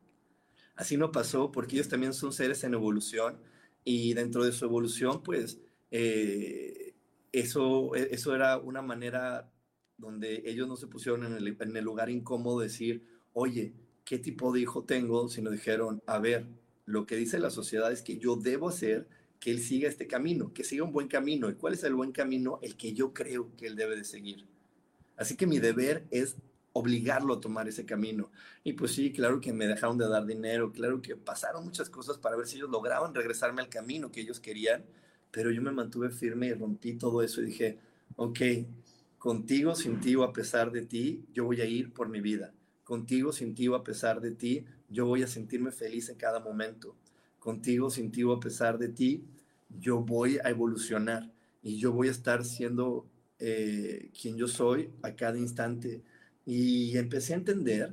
Así 0.75 0.97
no 0.97 1.13
pasó 1.13 1.53
porque 1.53 1.77
ellos 1.77 1.89
también 1.89 2.15
son 2.15 2.33
seres 2.33 2.65
en 2.65 2.73
evolución 2.73 3.37
y 3.85 4.15
dentro 4.15 4.45
de 4.45 4.53
su 4.53 4.65
evolución, 4.65 5.23
pues 5.23 5.59
eh, 5.91 6.95
eso, 7.33 7.95
e, 7.95 8.09
eso 8.13 8.35
era 8.35 8.59
una 8.59 8.83
manera 8.83 9.51
donde 9.97 10.43
ellos 10.47 10.69
no 10.69 10.77
se 10.77 10.87
pusieron 10.87 11.25
en 11.25 11.35
el, 11.35 11.57
en 11.61 11.77
el 11.77 11.85
lugar 11.85 12.11
incómodo 12.11 12.61
de 12.61 12.67
decir, 12.67 13.05
oye, 13.33 13.75
¿qué 14.05 14.19
tipo 14.19 14.53
de 14.53 14.61
hijo 14.61 14.85
tengo? 14.85 15.29
Sino 15.29 15.51
dijeron, 15.51 16.03
a 16.07 16.19
ver, 16.19 16.47
lo 16.87 17.07
que 17.07 17.17
dice 17.17 17.39
la 17.39 17.51
sociedad 17.51 17.93
es 17.93 18.03
que 18.03 18.19
yo 18.19 18.37
debo 18.37 18.69
hacer 18.69 19.09
que 19.41 19.51
él 19.51 19.61
siga 19.61 19.89
este 19.89 20.07
camino, 20.07 20.53
que 20.53 20.65
siga 20.65 20.85
un 20.85 20.93
buen 20.93 21.09
camino. 21.09 21.49
¿Y 21.51 21.55
cuál 21.55 21.75
es 21.75 21.85
el 21.85 21.95
buen 21.95 22.13
camino? 22.13 22.59
El 22.63 22.77
que 22.77 22.93
yo 22.93 23.13
creo 23.13 23.55
que 23.57 23.67
él 23.67 23.77
debe 23.77 23.97
de 23.97 24.05
seguir. 24.05 24.47
Así 25.17 25.37
que 25.37 25.47
mi 25.47 25.59
deber 25.59 26.07
es 26.11 26.37
obligarlo 26.79 27.35
a 27.35 27.41
tomar 27.41 27.69
ese 27.69 27.85
camino. 27.85 28.31
Y 28.65 28.75
pues 28.75 28.93
sí, 28.93 29.13
claro 29.13 29.41
que 29.41 29.53
me 29.53 29.67
dejaron 29.67 29.99
de 29.99 30.09
dar 30.09 30.25
dinero, 30.27 30.73
claro 30.73 31.03
que 31.03 31.17
pasaron 31.17 31.65
muchas 31.65 31.91
cosas 31.91 32.19
para 32.19 32.37
ver 32.37 32.47
si 32.47 32.57
ellos 32.57 32.71
lograban 32.71 33.15
regresarme 33.15 33.63
al 33.63 33.69
camino 33.69 34.11
que 34.11 34.21
ellos 34.21 34.41
querían, 34.41 34.85
pero 35.31 35.51
yo 35.51 35.61
me 35.61 35.73
mantuve 35.73 36.11
firme 36.11 36.47
y 36.47 36.55
rompí 36.55 36.95
todo 36.95 37.23
eso 37.23 37.43
y 37.43 37.47
dije, 37.47 37.79
ok, 38.17 38.41
contigo, 39.19 39.75
sin 39.75 40.01
ti 40.01 40.15
o 40.15 40.23
a 40.23 40.33
pesar 40.33 40.71
de 40.71 40.83
ti, 40.83 41.25
yo 41.33 41.45
voy 41.45 41.61
a 41.61 41.67
ir 41.67 41.93
por 41.93 42.09
mi 42.09 42.21
vida. 42.21 42.53
Contigo, 42.85 43.33
sin 43.33 43.55
ti 43.55 43.69
o 43.69 43.75
a 43.75 43.85
pesar 43.85 44.21
de 44.21 44.31
ti, 44.31 44.65
yo 44.89 45.05
voy 45.07 45.23
a 45.23 45.27
sentirme 45.27 45.73
feliz 45.73 46.09
en 46.09 46.17
cada 46.17 46.41
momento. 46.41 46.97
Contigo, 47.39 47.91
sin 47.91 48.11
ti 48.11 48.23
o 48.23 48.33
a 48.33 48.41
pesar 48.41 48.79
de 48.79 48.89
ti, 48.89 49.25
yo 49.69 50.01
voy 50.01 50.39
a 50.43 50.49
evolucionar 50.49 51.31
y 51.63 51.77
yo 51.79 51.93
voy 51.93 52.09
a 52.09 52.13
estar 52.13 52.45
siendo 52.45 53.07
eh, 53.39 54.11
quien 54.21 54.37
yo 54.37 54.49
soy 54.49 54.91
a 55.03 55.15
cada 55.15 55.39
instante 55.39 56.03
y 56.49 56.97
empecé 56.97 57.35
a 57.35 57.37
entender 57.37 57.93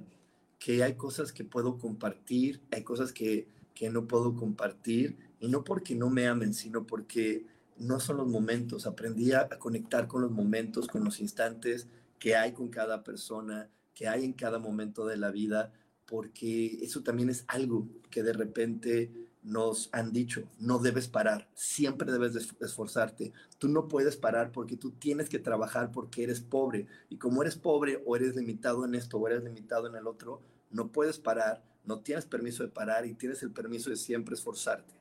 que 0.59 0.81
hay 0.81 0.93
cosas 0.93 1.33
que 1.33 1.43
puedo 1.43 1.77
compartir, 1.77 2.61
hay 2.71 2.83
cosas 2.83 3.11
que, 3.11 3.49
que 3.73 3.89
no 3.89 4.07
puedo 4.07 4.33
compartir, 4.33 5.17
y 5.41 5.49
no 5.49 5.65
porque 5.65 5.93
no 5.93 6.09
me 6.09 6.25
amen, 6.25 6.53
sino 6.53 6.87
porque 6.87 7.45
no 7.77 7.99
son 7.99 8.15
los 8.15 8.29
momentos. 8.29 8.87
Aprendí 8.87 9.33
a, 9.33 9.49
conectar 9.59 10.07
con 10.07 10.21
los 10.21 10.31
momentos, 10.31 10.87
con 10.87 11.03
los 11.03 11.19
instantes 11.19 11.89
que 12.17 12.37
hay 12.37 12.53
con 12.53 12.69
cada 12.69 13.03
persona, 13.03 13.69
que 13.93 14.07
hay 14.07 14.23
en 14.23 14.31
cada 14.31 14.57
momento 14.57 15.05
de 15.05 15.17
la 15.17 15.31
vida, 15.31 15.73
porque 16.05 16.77
eso 16.81 17.03
también 17.03 17.29
es 17.29 17.43
algo 17.49 17.89
que 18.09 18.23
de 18.23 18.31
repente 18.31 19.11
nos 19.45 19.89
han 19.91 20.11
dicho, 20.11 20.43
no 20.59 20.79
debes 20.79 21.07
parar, 21.07 21.47
siempre 21.53 22.11
debes 22.11 22.35
esforzarte. 22.59 23.31
Tú 23.59 23.69
no 23.69 23.87
puedes 23.87 24.17
parar 24.17 24.51
porque 24.51 24.75
tú 24.75 24.91
tienes 24.91 25.29
que 25.29 25.37
trabajar 25.37 25.91
porque 25.91 26.23
eres 26.23 26.41
pobre. 26.41 26.87
Y 27.09 27.17
como 27.17 27.43
eres 27.43 27.55
pobre 27.55 28.01
o 28.05 28.15
eres 28.15 28.35
limitado 28.35 28.85
en 28.85 28.95
esto 28.95 29.17
o 29.17 29.27
eres 29.27 29.43
limitado 29.43 29.87
en 29.87 29.95
el 29.95 30.07
otro, 30.07 30.41
no 30.71 30.91
puedes 30.91 31.19
parar, 31.19 31.63
no 31.85 31.99
tienes 31.99 32.25
permiso 32.25 32.63
de 32.63 32.69
parar 32.69 33.05
y 33.05 33.13
tienes 33.13 33.43
el 33.43 33.51
permiso 33.51 33.91
de 33.91 33.97
siempre 33.97 34.33
esforzarte. 34.33 34.95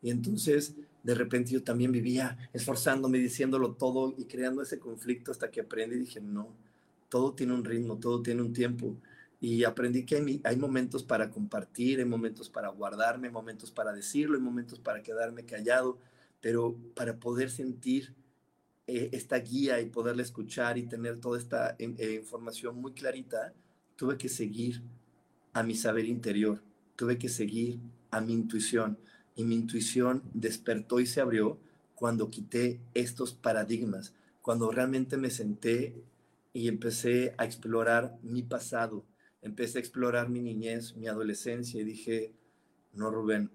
Y 0.00 0.10
entonces, 0.10 0.76
de 1.02 1.14
repente 1.14 1.50
yo 1.50 1.62
también 1.62 1.92
vivía 1.92 2.38
esforzándome, 2.54 3.18
diciéndolo 3.18 3.72
todo 3.72 4.14
y 4.16 4.24
creando 4.24 4.62
ese 4.62 4.78
conflicto 4.78 5.30
hasta 5.30 5.50
que 5.50 5.60
aprendí 5.60 5.96
y 5.96 6.00
dije, 6.00 6.22
no, 6.22 6.48
todo 7.10 7.34
tiene 7.34 7.52
un 7.52 7.64
ritmo, 7.64 7.98
todo 7.98 8.22
tiene 8.22 8.40
un 8.40 8.54
tiempo 8.54 8.96
y 9.40 9.64
aprendí 9.64 10.04
que 10.04 10.40
hay, 10.44 10.56
momentos 10.56 11.02
para 11.02 11.30
compartir, 11.30 11.98
hay 11.98 12.04
momentos 12.04 12.50
para 12.50 12.68
guardarme, 12.68 13.28
hay 13.28 13.32
momentos 13.32 13.70
para 13.70 13.92
decirlo, 13.92 14.36
hay 14.36 14.42
momentos 14.42 14.78
para 14.78 15.02
quedarme 15.02 15.46
callado, 15.46 15.98
pero 16.42 16.76
para 16.94 17.16
poder 17.16 17.50
sentir 17.50 18.14
eh, 18.86 19.08
esta 19.12 19.38
guía 19.38 19.80
y 19.80 19.86
poderla 19.86 20.22
escuchar 20.22 20.76
y 20.76 20.82
tener 20.82 21.18
toda 21.20 21.38
esta 21.38 21.74
eh, 21.78 22.18
información 22.20 22.76
muy 22.76 22.92
clarita, 22.92 23.54
tuve 23.96 24.18
que 24.18 24.28
seguir 24.28 24.82
a 25.54 25.62
mi 25.62 25.74
saber 25.74 26.04
interior, 26.04 26.62
tuve 26.94 27.16
que 27.16 27.30
seguir 27.30 27.80
a 28.10 28.20
mi 28.20 28.34
intuición 28.34 28.98
y 29.36 29.44
mi 29.44 29.54
intuición 29.54 30.22
despertó 30.34 31.00
y 31.00 31.06
se 31.06 31.22
abrió 31.22 31.58
cuando 31.94 32.30
quité 32.30 32.78
estos 32.92 33.32
paradigmas, 33.32 34.12
cuando 34.42 34.70
realmente 34.70 35.16
me 35.16 35.30
senté 35.30 35.94
y 36.52 36.68
empecé 36.68 37.34
a 37.38 37.44
explorar 37.46 38.18
mi 38.22 38.42
pasado, 38.42 39.04
empecé 39.42 39.78
a 39.78 39.80
explorar 39.80 40.28
mi 40.28 40.40
niñez, 40.40 40.96
mi 40.96 41.08
adolescencia 41.08 41.80
y 41.80 41.84
dije, 41.84 42.32
no 42.92 43.10
Rubén, 43.10 43.50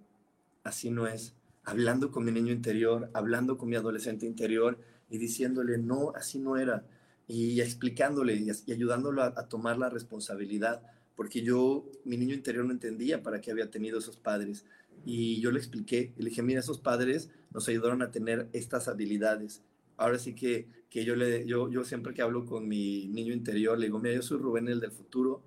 así 0.63 0.89
no 0.89 1.07
es. 1.07 1.35
Hablando 1.63 2.11
con 2.11 2.25
mi 2.25 2.31
niño 2.31 2.51
interior, 2.51 3.09
hablando 3.13 3.57
con 3.57 3.69
mi 3.69 3.75
adolescente 3.75 4.25
interior 4.25 4.77
y 5.09 5.17
diciéndole, 5.17 5.77
no, 5.77 6.11
así 6.15 6.39
no 6.39 6.57
era. 6.57 6.85
Y 7.27 7.59
explicándole 7.61 8.35
y, 8.35 8.71
ayudándolo 8.71 9.23
a, 9.23 9.33
a 9.35 9.49
tomar 9.49 9.77
la 9.77 9.89
responsabilidad, 9.89 10.83
porque 11.15 11.41
yo, 11.41 11.89
mi 12.03 12.17
niño 12.17 12.35
interior 12.35 12.65
no 12.65 12.71
entendía 12.71 13.23
para 13.23 13.41
qué 13.41 13.51
había 13.51 13.71
tenido 13.71 13.99
esos 13.99 14.17
padres. 14.17 14.65
Y 15.05 15.39
yo 15.41 15.51
le 15.51 15.59
expliqué, 15.59 16.13
le 16.17 16.29
dije, 16.29 16.43
mira, 16.43 16.59
esos 16.59 16.79
padres 16.79 17.29
nos 17.51 17.67
ayudaron 17.67 18.01
a 18.01 18.11
tener 18.11 18.49
estas 18.53 18.87
habilidades. 18.87 19.63
Ahora 19.97 20.19
sí 20.19 20.35
que, 20.35 20.67
que 20.89 21.05
yo, 21.05 21.15
le, 21.15 21.45
yo, 21.45 21.69
yo 21.69 21.83
siempre 21.83 22.13
que 22.13 22.21
hablo 22.21 22.45
con 22.45 22.67
mi 22.67 23.07
niño 23.07 23.33
interior, 23.33 23.77
le 23.77 23.85
digo, 23.85 23.99
mira, 23.99 24.15
yo 24.15 24.21
soy 24.21 24.37
Rubén 24.37 24.67
el 24.67 24.79
del 24.79 24.91
futuro, 24.91 25.41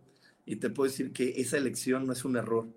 y 0.48 0.56
te 0.56 0.70
puedo 0.70 0.90
decir 0.90 1.12
que 1.12 1.34
esa 1.42 1.58
elección 1.58 2.06
no 2.06 2.14
es 2.14 2.24
un 2.24 2.34
error. 2.36 2.68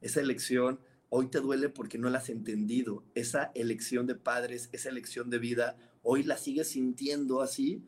Esa 0.00 0.22
elección 0.22 0.80
hoy 1.10 1.26
te 1.26 1.40
duele 1.40 1.68
porque 1.68 1.98
no 1.98 2.08
la 2.08 2.18
has 2.18 2.30
entendido. 2.30 3.04
Esa 3.14 3.52
elección 3.54 4.06
de 4.06 4.14
padres, 4.14 4.70
esa 4.72 4.88
elección 4.88 5.28
de 5.28 5.38
vida, 5.38 5.76
hoy 6.02 6.22
la 6.22 6.38
sigues 6.38 6.68
sintiendo 6.68 7.42
así 7.42 7.84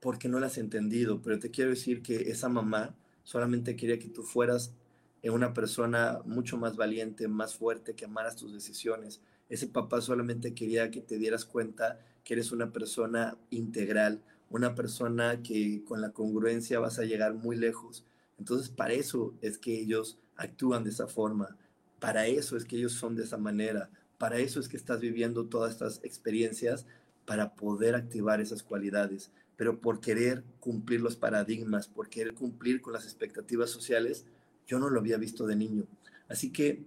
porque 0.00 0.28
no 0.28 0.38
la 0.38 0.48
has 0.48 0.58
entendido. 0.58 1.22
Pero 1.22 1.38
te 1.38 1.50
quiero 1.50 1.70
decir 1.70 2.02
que 2.02 2.30
esa 2.30 2.50
mamá 2.50 2.94
solamente 3.24 3.74
quería 3.74 3.98
que 3.98 4.10
tú 4.10 4.22
fueras 4.22 4.74
una 5.22 5.54
persona 5.54 6.20
mucho 6.26 6.58
más 6.58 6.76
valiente, 6.76 7.26
más 7.26 7.54
fuerte, 7.54 7.94
que 7.94 8.04
amaras 8.04 8.36
tus 8.36 8.52
decisiones. 8.52 9.22
Ese 9.48 9.66
papá 9.66 10.02
solamente 10.02 10.52
quería 10.52 10.90
que 10.90 11.00
te 11.00 11.16
dieras 11.16 11.46
cuenta 11.46 12.00
que 12.22 12.34
eres 12.34 12.52
una 12.52 12.70
persona 12.70 13.38
integral, 13.48 14.22
una 14.50 14.74
persona 14.74 15.42
que 15.42 15.82
con 15.84 16.02
la 16.02 16.12
congruencia 16.12 16.80
vas 16.80 16.98
a 16.98 17.04
llegar 17.04 17.32
muy 17.32 17.56
lejos. 17.56 18.04
Entonces, 18.38 18.68
para 18.68 18.92
eso 18.92 19.34
es 19.40 19.58
que 19.58 19.80
ellos 19.80 20.18
actúan 20.36 20.84
de 20.84 20.90
esa 20.90 21.08
forma, 21.08 21.56
para 21.98 22.26
eso 22.26 22.56
es 22.56 22.64
que 22.64 22.76
ellos 22.76 22.92
son 22.92 23.16
de 23.16 23.24
esa 23.24 23.38
manera, 23.38 23.90
para 24.18 24.38
eso 24.38 24.60
es 24.60 24.68
que 24.68 24.76
estás 24.76 25.00
viviendo 25.00 25.46
todas 25.46 25.72
estas 25.72 26.00
experiencias, 26.04 26.86
para 27.28 27.54
poder 27.54 27.94
activar 27.94 28.40
esas 28.40 28.62
cualidades. 28.62 29.30
Pero 29.58 29.82
por 29.82 30.00
querer 30.00 30.44
cumplir 30.60 31.02
los 31.02 31.14
paradigmas, 31.14 31.86
por 31.86 32.08
querer 32.08 32.32
cumplir 32.32 32.80
con 32.80 32.94
las 32.94 33.04
expectativas 33.04 33.68
sociales, 33.68 34.24
yo 34.66 34.78
no 34.78 34.88
lo 34.88 34.98
había 34.98 35.18
visto 35.18 35.46
de 35.46 35.54
niño. 35.54 35.84
Así 36.26 36.50
que 36.50 36.84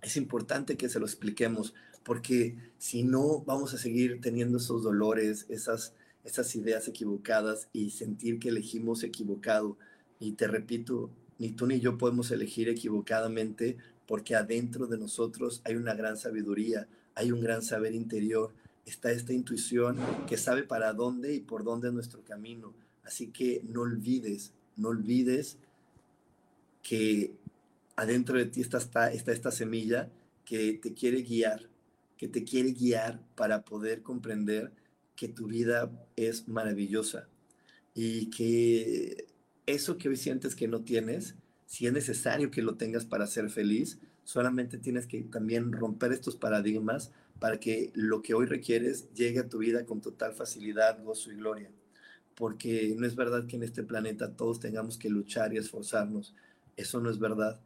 es 0.00 0.16
importante 0.16 0.78
que 0.78 0.88
se 0.88 0.98
lo 0.98 1.04
expliquemos, 1.04 1.74
porque 2.02 2.56
si 2.78 3.02
no, 3.02 3.40
vamos 3.40 3.74
a 3.74 3.78
seguir 3.78 4.22
teniendo 4.22 4.56
esos 4.56 4.84
dolores, 4.84 5.44
esas, 5.50 5.92
esas 6.24 6.56
ideas 6.56 6.88
equivocadas 6.88 7.68
y 7.74 7.90
sentir 7.90 8.38
que 8.38 8.48
elegimos 8.48 9.02
equivocado. 9.02 9.76
Y 10.22 10.32
te 10.34 10.46
repito, 10.46 11.10
ni 11.40 11.50
tú 11.50 11.66
ni 11.66 11.80
yo 11.80 11.98
podemos 11.98 12.30
elegir 12.30 12.68
equivocadamente 12.68 13.76
porque 14.06 14.36
adentro 14.36 14.86
de 14.86 14.96
nosotros 14.96 15.60
hay 15.64 15.74
una 15.74 15.94
gran 15.94 16.16
sabiduría, 16.16 16.86
hay 17.16 17.32
un 17.32 17.40
gran 17.40 17.60
saber 17.60 17.92
interior, 17.92 18.52
está 18.86 19.10
esta 19.10 19.32
intuición 19.32 19.98
que 20.28 20.36
sabe 20.36 20.62
para 20.62 20.92
dónde 20.92 21.34
y 21.34 21.40
por 21.40 21.64
dónde 21.64 21.88
es 21.88 21.94
nuestro 21.94 22.22
camino. 22.22 22.72
Así 23.02 23.32
que 23.32 23.62
no 23.68 23.80
olvides, 23.80 24.52
no 24.76 24.90
olvides 24.90 25.56
que 26.84 27.32
adentro 27.96 28.38
de 28.38 28.46
ti 28.46 28.60
está, 28.60 28.78
está, 28.78 29.10
esta 29.10 29.50
semilla 29.50 30.08
que 30.44 30.74
te 30.74 30.94
quiere 30.94 31.22
guiar, 31.22 31.68
que 32.16 32.28
te 32.28 32.44
quiere 32.44 32.70
guiar 32.70 33.20
para 33.34 33.64
poder 33.64 34.02
comprender 34.02 34.70
que 35.16 35.26
tu 35.26 35.48
vida 35.48 35.90
es 36.14 36.46
maravillosa 36.46 37.26
y 37.92 38.30
que 38.30 39.31
eso 39.66 39.98
que 39.98 40.08
hoy 40.08 40.16
sientes 40.16 40.54
que 40.54 40.68
no 40.68 40.82
tienes, 40.82 41.34
si 41.66 41.86
es 41.86 41.92
necesario 41.92 42.50
que 42.50 42.62
lo 42.62 42.74
tengas 42.74 43.04
para 43.04 43.26
ser 43.26 43.50
feliz, 43.50 43.98
solamente 44.24 44.78
tienes 44.78 45.06
que 45.06 45.22
también 45.22 45.72
romper 45.72 46.12
estos 46.12 46.36
paradigmas 46.36 47.12
para 47.38 47.58
que 47.58 47.90
lo 47.94 48.22
que 48.22 48.34
hoy 48.34 48.46
requieres 48.46 49.12
llegue 49.14 49.40
a 49.40 49.48
tu 49.48 49.58
vida 49.58 49.84
con 49.84 50.00
total 50.00 50.32
facilidad, 50.32 51.02
gozo 51.02 51.32
y 51.32 51.36
gloria. 51.36 51.70
Porque 52.34 52.94
no 52.96 53.06
es 53.06 53.16
verdad 53.16 53.46
que 53.46 53.56
en 53.56 53.62
este 53.62 53.82
planeta 53.82 54.36
todos 54.36 54.60
tengamos 54.60 54.96
que 54.96 55.10
luchar 55.10 55.52
y 55.52 55.58
esforzarnos 55.58 56.34
eso 56.76 57.00
no 57.00 57.10
es 57.10 57.18
verdad. 57.18 57.60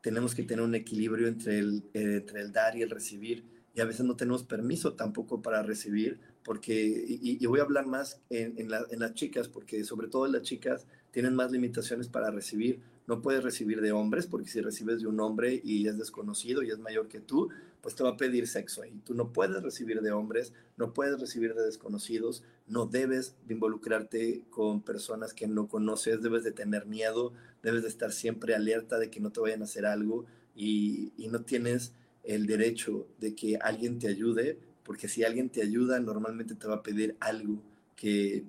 Tenemos 0.00 0.34
que 0.34 0.42
tener 0.42 0.64
un 0.64 0.74
equilibrio 0.74 1.28
entre 1.28 1.58
el, 1.58 1.84
eh, 1.94 2.16
entre 2.22 2.40
el 2.40 2.52
dar 2.52 2.76
y 2.76 2.82
el 2.82 2.90
recibir. 2.90 3.44
Y 3.74 3.80
a 3.80 3.84
veces 3.84 4.04
no 4.06 4.16
tenemos 4.16 4.44
permiso 4.44 4.94
tampoco 4.94 5.42
para 5.42 5.62
recibir, 5.62 6.20
porque, 6.48 7.04
y, 7.06 7.44
voy 7.44 7.60
a 7.60 7.64
hablar 7.64 7.84
más 7.84 8.22
en, 8.30 8.70
las 8.70 9.12
chicas, 9.12 9.48
porque 9.48 9.84
sobre 9.84 10.08
todo 10.08 10.26
las 10.28 10.40
chicas 10.40 10.86
tienen 11.10 11.34
más 11.34 11.52
limitaciones 11.52 12.08
para 12.08 12.30
recibir. 12.30 12.80
No 13.06 13.20
puedes 13.20 13.44
recibir 13.44 13.82
de 13.82 13.92
hombres, 13.92 14.26
porque 14.26 14.48
si 14.48 14.62
recibes 14.62 15.02
de 15.02 15.08
un 15.08 15.20
hombre 15.20 15.60
y 15.62 15.86
es 15.88 15.98
desconocido 15.98 16.62
y 16.62 16.70
es 16.70 16.78
mayor 16.78 17.06
que 17.06 17.20
tú, 17.20 17.50
pues 17.82 17.96
te 17.96 18.02
va 18.02 18.12
a 18.12 18.16
pedir 18.16 18.48
sexo 18.48 18.80
ahí. 18.80 18.98
Tú 19.04 19.12
no 19.12 19.30
puedes 19.30 19.62
recibir 19.62 20.00
de 20.00 20.10
hombres, 20.10 20.54
no 20.78 20.94
puedes 20.94 21.20
recibir 21.20 21.52
de 21.52 21.66
desconocidos, 21.66 22.42
no 22.66 22.86
debes 22.86 23.34
de 23.46 23.52
involucrarte 23.52 24.44
con 24.48 24.80
personas 24.80 25.34
que 25.34 25.48
no 25.48 25.68
conoces, 25.68 26.22
debes 26.22 26.44
de 26.44 26.52
tener 26.52 26.86
miedo, 26.86 27.34
debes 27.62 27.82
de 27.82 27.88
estar 27.88 28.10
siempre 28.10 28.54
alerta 28.54 28.98
de 28.98 29.10
que 29.10 29.20
no 29.20 29.32
te 29.32 29.40
vayan 29.40 29.60
a 29.60 29.64
hacer 29.64 29.84
algo 29.84 30.24
y, 30.56 31.12
y 31.18 31.28
no 31.28 31.42
tienes 31.42 31.92
el 32.24 32.46
derecho 32.46 33.06
de 33.18 33.34
que 33.34 33.56
alguien 33.56 33.98
te 33.98 34.08
ayude, 34.08 34.58
porque 34.88 35.06
si 35.06 35.22
alguien 35.22 35.50
te 35.50 35.60
ayuda, 35.60 36.00
normalmente 36.00 36.54
te 36.54 36.66
va 36.66 36.76
a 36.76 36.82
pedir 36.82 37.14
algo 37.20 37.62
que 37.94 38.46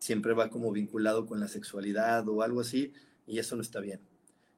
siempre 0.00 0.34
va 0.34 0.50
como 0.50 0.72
vinculado 0.72 1.26
con 1.26 1.38
la 1.38 1.46
sexualidad 1.46 2.28
o 2.28 2.42
algo 2.42 2.60
así, 2.60 2.92
y 3.24 3.38
eso 3.38 3.54
no 3.54 3.62
está 3.62 3.78
bien. 3.78 4.00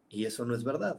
Y 0.09 0.25
eso 0.25 0.47
no 0.47 0.55
es 0.55 0.64
verdad. 0.64 0.99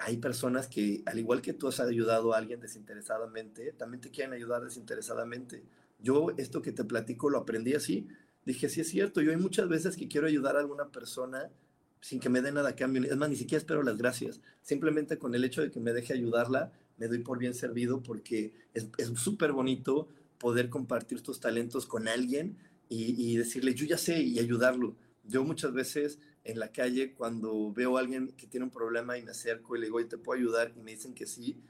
Hay 0.00 0.16
personas 0.16 0.66
que, 0.66 1.04
al 1.06 1.20
igual 1.20 1.42
que 1.42 1.52
tú 1.52 1.68
has 1.68 1.78
ayudado 1.78 2.34
a 2.34 2.38
alguien 2.38 2.58
desinteresadamente, 2.58 3.72
también 3.74 4.00
te 4.00 4.10
quieren 4.10 4.34
ayudar 4.34 4.64
desinteresadamente. 4.64 5.62
Yo 6.00 6.30
esto 6.36 6.60
que 6.60 6.72
te 6.72 6.82
platico 6.82 7.30
lo 7.30 7.38
aprendí 7.38 7.74
así. 7.74 8.08
Dije, 8.46 8.68
sí 8.68 8.80
es 8.80 8.88
cierto, 8.88 9.20
yo 9.20 9.30
hay 9.30 9.36
muchas 9.36 9.68
veces 9.68 9.96
que 9.96 10.08
quiero 10.08 10.26
ayudar 10.26 10.56
a 10.56 10.58
alguna 10.58 10.88
persona 10.88 11.52
sin 12.00 12.18
que 12.18 12.30
me 12.30 12.42
dé 12.42 12.50
nada 12.50 12.70
a 12.70 12.74
cambio. 12.74 13.04
Es 13.04 13.16
más, 13.16 13.30
ni 13.30 13.36
siquiera 13.36 13.60
espero 13.60 13.84
las 13.84 13.96
gracias. 13.96 14.40
Simplemente 14.62 15.18
con 15.18 15.36
el 15.36 15.44
hecho 15.44 15.62
de 15.62 15.70
que 15.70 15.78
me 15.78 15.92
deje 15.92 16.14
ayudarla, 16.14 16.72
me 16.98 17.08
doy 17.08 17.18
por 17.20 17.38
bien 17.38 17.54
servido 17.54 18.02
porque 18.02 18.52
es 18.74 19.08
súper 19.16 19.52
bonito 19.52 20.08
poder 20.38 20.68
compartir 20.68 21.22
tus 21.22 21.40
talentos 21.40 21.86
con 21.86 22.08
alguien 22.08 22.56
y, 22.90 23.36
decirle, 23.36 23.74
yo 23.74 23.84
ya 23.84 23.98
sé, 23.98 24.22
y 24.22 24.38
ayudarlo. 24.38 24.96
Yo 25.24 25.44
muchas 25.44 25.74
veces 25.74 26.18
en 26.44 26.58
la 26.58 26.72
calle, 26.72 27.12
cuando 27.12 27.70
veo 27.72 27.98
a 27.98 28.00
alguien 28.00 28.32
que 28.32 28.46
tiene 28.46 28.64
un 28.64 28.70
problema 28.70 29.18
y 29.18 29.22
me 29.22 29.32
acerco 29.32 29.76
y 29.76 29.80
le 29.80 29.86
digo, 29.86 30.04
¿te 30.06 30.16
puedo 30.16 30.40
ayudar? 30.40 30.72
Y 30.74 30.80
me 30.80 30.92
dicen 30.92 31.12
que 31.12 31.26
sí, 31.26 31.60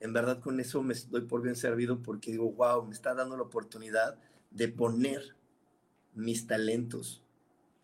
en 0.00 0.12
verdad 0.12 0.40
con 0.40 0.58
eso 0.58 0.82
me 0.82 0.94
doy 1.10 1.22
por 1.22 1.42
bien 1.42 1.54
servido 1.54 2.02
porque 2.02 2.32
digo, 2.32 2.50
wow, 2.52 2.84
me 2.84 2.92
está 2.92 3.14
dando 3.14 3.36
la 3.36 3.44
oportunidad 3.44 4.18
de 4.50 4.66
poner 4.66 5.36
mis 6.14 6.46
talentos 6.48 7.22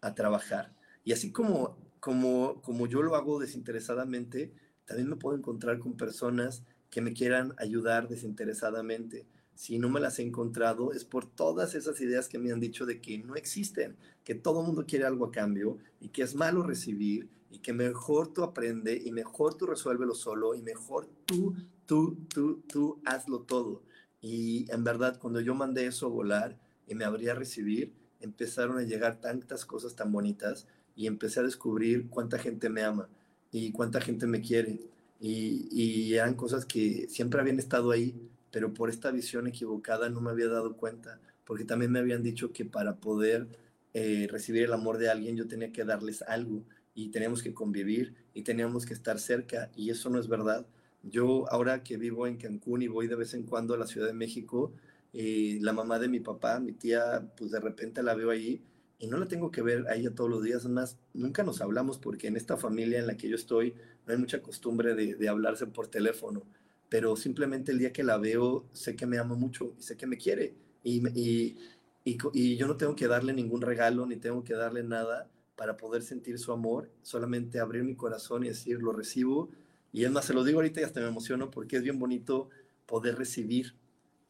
a 0.00 0.14
trabajar. 0.14 0.74
Y 1.04 1.12
así 1.12 1.30
como, 1.30 1.76
como, 2.00 2.60
como 2.62 2.88
yo 2.88 3.02
lo 3.02 3.14
hago 3.14 3.38
desinteresadamente, 3.38 4.52
también 4.84 5.08
me 5.08 5.16
puedo 5.16 5.36
encontrar 5.36 5.78
con 5.78 5.96
personas 5.96 6.64
que 6.90 7.00
me 7.00 7.12
quieran 7.12 7.54
ayudar 7.58 8.08
desinteresadamente 8.08 9.26
si 9.60 9.78
no 9.78 9.90
me 9.90 10.00
las 10.00 10.18
he 10.18 10.22
encontrado, 10.22 10.94
es 10.94 11.04
por 11.04 11.26
todas 11.26 11.74
esas 11.74 12.00
ideas 12.00 12.30
que 12.30 12.38
me 12.38 12.50
han 12.50 12.60
dicho 12.60 12.86
de 12.86 13.02
que 13.02 13.18
no 13.18 13.34
existen, 13.34 13.94
que 14.24 14.34
todo 14.34 14.62
mundo 14.62 14.86
quiere 14.86 15.04
algo 15.04 15.26
a 15.26 15.30
cambio 15.30 15.76
y 16.00 16.08
que 16.08 16.22
es 16.22 16.34
malo 16.34 16.62
recibir 16.62 17.28
y 17.50 17.58
que 17.58 17.74
mejor 17.74 18.32
tú 18.32 18.42
aprende 18.42 19.02
y 19.04 19.12
mejor 19.12 19.58
tú 19.58 19.66
resuélvelo 19.66 20.14
solo 20.14 20.54
y 20.54 20.62
mejor 20.62 21.10
tú, 21.26 21.54
tú, 21.84 22.16
tú, 22.32 22.62
tú 22.68 23.02
hazlo 23.04 23.40
todo. 23.40 23.82
Y 24.22 24.64
en 24.72 24.82
verdad, 24.82 25.18
cuando 25.18 25.42
yo 25.42 25.54
mandé 25.54 25.84
eso 25.84 26.06
a 26.06 26.08
volar 26.08 26.58
y 26.86 26.94
me 26.94 27.04
abrí 27.04 27.28
a 27.28 27.34
recibir, 27.34 27.92
empezaron 28.20 28.78
a 28.78 28.84
llegar 28.84 29.20
tantas 29.20 29.66
cosas 29.66 29.94
tan 29.94 30.10
bonitas 30.10 30.68
y 30.96 31.06
empecé 31.06 31.40
a 31.40 31.42
descubrir 31.42 32.08
cuánta 32.08 32.38
gente 32.38 32.70
me 32.70 32.82
ama 32.82 33.10
y 33.52 33.72
cuánta 33.72 34.00
gente 34.00 34.26
me 34.26 34.40
quiere. 34.40 34.80
Y, 35.20 35.68
y 35.70 36.14
eran 36.14 36.34
cosas 36.34 36.64
que 36.64 37.06
siempre 37.08 37.40
habían 37.40 37.58
estado 37.58 37.90
ahí, 37.90 38.14
pero 38.50 38.74
por 38.74 38.90
esta 38.90 39.10
visión 39.10 39.46
equivocada 39.46 40.08
no 40.08 40.20
me 40.20 40.30
había 40.30 40.48
dado 40.48 40.76
cuenta, 40.76 41.20
porque 41.44 41.64
también 41.64 41.92
me 41.92 41.98
habían 42.00 42.22
dicho 42.22 42.52
que 42.52 42.64
para 42.64 42.96
poder 42.96 43.48
eh, 43.94 44.28
recibir 44.30 44.64
el 44.64 44.72
amor 44.72 44.98
de 44.98 45.10
alguien 45.10 45.36
yo 45.36 45.48
tenía 45.48 45.72
que 45.72 45.84
darles 45.84 46.22
algo 46.22 46.62
y 46.94 47.10
teníamos 47.10 47.42
que 47.42 47.54
convivir 47.54 48.14
y 48.34 48.42
teníamos 48.42 48.86
que 48.86 48.94
estar 48.94 49.18
cerca 49.18 49.70
y 49.76 49.90
eso 49.90 50.10
no 50.10 50.18
es 50.20 50.28
verdad. 50.28 50.66
Yo 51.02 51.50
ahora 51.50 51.82
que 51.82 51.96
vivo 51.96 52.26
en 52.26 52.36
Cancún 52.36 52.82
y 52.82 52.88
voy 52.88 53.06
de 53.08 53.16
vez 53.16 53.34
en 53.34 53.44
cuando 53.44 53.74
a 53.74 53.78
la 53.78 53.86
Ciudad 53.86 54.06
de 54.06 54.12
México, 54.12 54.72
eh, 55.12 55.58
la 55.60 55.72
mamá 55.72 55.98
de 55.98 56.08
mi 56.08 56.20
papá, 56.20 56.60
mi 56.60 56.72
tía, 56.72 57.26
pues 57.36 57.50
de 57.50 57.60
repente 57.60 58.02
la 58.02 58.14
veo 58.14 58.30
allí 58.30 58.62
y 59.00 59.08
no 59.08 59.16
la 59.18 59.26
tengo 59.26 59.50
que 59.50 59.62
ver 59.62 59.86
a 59.88 59.96
ella 59.96 60.14
todos 60.14 60.30
los 60.30 60.42
días, 60.44 60.66
más, 60.66 60.98
nunca 61.14 61.42
nos 61.42 61.60
hablamos 61.60 61.98
porque 61.98 62.28
en 62.28 62.36
esta 62.36 62.56
familia 62.56 63.00
en 63.00 63.06
la 63.08 63.16
que 63.16 63.28
yo 63.28 63.36
estoy 63.36 63.74
no 64.06 64.12
hay 64.12 64.18
mucha 64.18 64.42
costumbre 64.42 64.94
de, 64.94 65.14
de 65.16 65.28
hablarse 65.28 65.66
por 65.66 65.88
teléfono, 65.88 66.42
pero 66.88 67.16
simplemente 67.16 67.72
el 67.72 67.78
día 67.78 67.92
que 67.92 68.04
la 68.04 68.18
veo 68.18 68.66
sé 68.72 68.96
que 68.96 69.06
me 69.06 69.18
ama 69.18 69.34
mucho 69.34 69.74
y 69.78 69.82
sé 69.82 69.96
que 69.96 70.06
me 70.06 70.18
quiere 70.18 70.54
y, 70.84 71.06
y, 71.18 71.56
y, 72.04 72.18
y 72.32 72.56
yo 72.56 72.66
no 72.66 72.76
tengo 72.76 72.94
que 72.96 73.08
darle 73.08 73.32
ningún 73.32 73.62
regalo 73.62 74.06
ni 74.06 74.16
tengo 74.16 74.44
que 74.44 74.54
darle 74.54 74.82
nada 74.82 75.28
para 75.56 75.76
poder 75.76 76.02
sentir 76.02 76.38
su 76.38 76.52
amor, 76.52 76.90
solamente 77.02 77.60
abrir 77.60 77.84
mi 77.84 77.94
corazón 77.94 78.44
y 78.44 78.48
decir, 78.48 78.82
lo 78.82 78.92
recibo. 78.92 79.50
Y 79.92 80.04
es 80.04 80.10
más, 80.10 80.24
se 80.24 80.32
lo 80.32 80.42
digo 80.42 80.58
ahorita 80.58 80.80
y 80.80 80.84
hasta 80.84 81.00
me 81.00 81.08
emociono 81.08 81.50
porque 81.50 81.76
es 81.76 81.82
bien 81.82 81.98
bonito 81.98 82.48
poder 82.86 83.16
recibir 83.18 83.74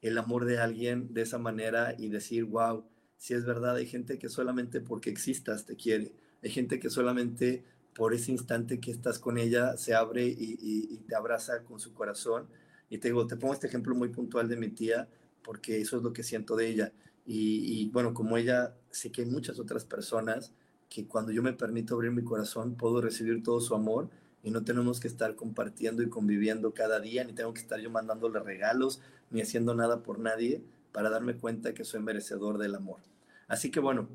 el 0.02 0.18
amor 0.18 0.44
de 0.44 0.58
alguien 0.58 1.14
de 1.14 1.22
esa 1.22 1.38
manera 1.38 1.94
y 1.96 2.08
decir, 2.08 2.44
wow, 2.46 2.84
si 3.20 3.34
es 3.34 3.44
verdad, 3.44 3.76
hay 3.76 3.86
gente 3.86 4.18
que 4.18 4.30
solamente 4.30 4.80
porque 4.80 5.10
existas 5.10 5.66
te 5.66 5.76
quiere, 5.76 6.10
hay 6.42 6.48
gente 6.48 6.80
que 6.80 6.88
solamente 6.88 7.62
por 7.94 8.14
ese 8.14 8.32
instante 8.32 8.80
que 8.80 8.90
estás 8.90 9.18
con 9.18 9.36
ella 9.36 9.76
se 9.76 9.94
abre 9.94 10.24
y, 10.26 10.96
te 11.06 11.14
abraza 11.14 11.62
con 11.64 11.78
su 11.78 11.92
corazón. 11.92 12.46
Y 12.88 12.96
te 12.96 13.08
digo, 13.08 13.26
te 13.26 13.36
pongo 13.36 13.52
este 13.52 13.66
ejemplo 13.66 13.94
muy 13.94 14.08
puntual 14.08 14.48
de 14.48 14.56
mi 14.56 14.70
tía, 14.70 15.06
porque 15.42 15.82
eso 15.82 15.98
es 15.98 16.02
lo 16.02 16.14
que 16.14 16.22
siento 16.22 16.56
de 16.56 16.68
ella. 16.68 16.92
Y, 17.26 17.82
y, 17.82 17.90
bueno, 17.90 18.14
como 18.14 18.38
ella, 18.38 18.74
sé 18.90 19.12
que 19.12 19.20
hay 19.20 19.28
muchas 19.28 19.58
otras 19.60 19.84
personas 19.84 20.54
que 20.88 21.06
cuando 21.06 21.30
yo 21.30 21.42
me 21.42 21.52
permito 21.52 21.96
abrir 21.96 22.12
mi 22.12 22.24
corazón 22.24 22.74
puedo 22.74 23.02
recibir 23.02 23.42
todo 23.42 23.60
su 23.60 23.74
amor 23.74 24.08
y 24.42 24.50
no 24.50 24.64
tenemos 24.64 24.98
que 24.98 25.08
estar 25.08 25.34
compartiendo 25.36 26.02
y 26.02 26.08
conviviendo 26.08 26.72
cada 26.72 27.00
día, 27.00 27.22
ni 27.24 27.34
tengo 27.34 27.52
que 27.52 27.60
estar 27.60 27.78
yo 27.80 27.90
mandándole 27.90 28.40
regalos, 28.40 29.02
ni 29.30 29.42
haciendo 29.42 29.74
nada 29.74 30.02
por 30.02 30.18
nadie 30.18 30.64
para 30.90 31.10
darme 31.10 31.36
cuenta 31.36 31.74
que 31.74 31.84
soy 31.84 32.00
merecedor 32.00 32.56
del 32.56 32.76
amor. 32.76 33.09
Así 33.50 33.72
que 33.72 33.80
bueno, 33.80 34.08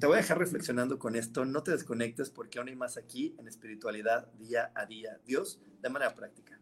te 0.00 0.06
voy 0.06 0.14
a 0.14 0.22
dejar 0.22 0.38
reflexionando 0.38 0.98
con 0.98 1.14
esto. 1.14 1.44
No 1.44 1.62
te 1.62 1.70
desconectes 1.70 2.30
porque 2.30 2.58
aún 2.58 2.68
hay 2.68 2.74
más 2.74 2.96
aquí 2.96 3.34
en 3.38 3.46
espiritualidad 3.46 4.26
día 4.32 4.72
a 4.74 4.86
día. 4.86 5.20
Dios, 5.24 5.60
de 5.80 5.88
manera 5.88 6.16
práctica. 6.16 6.61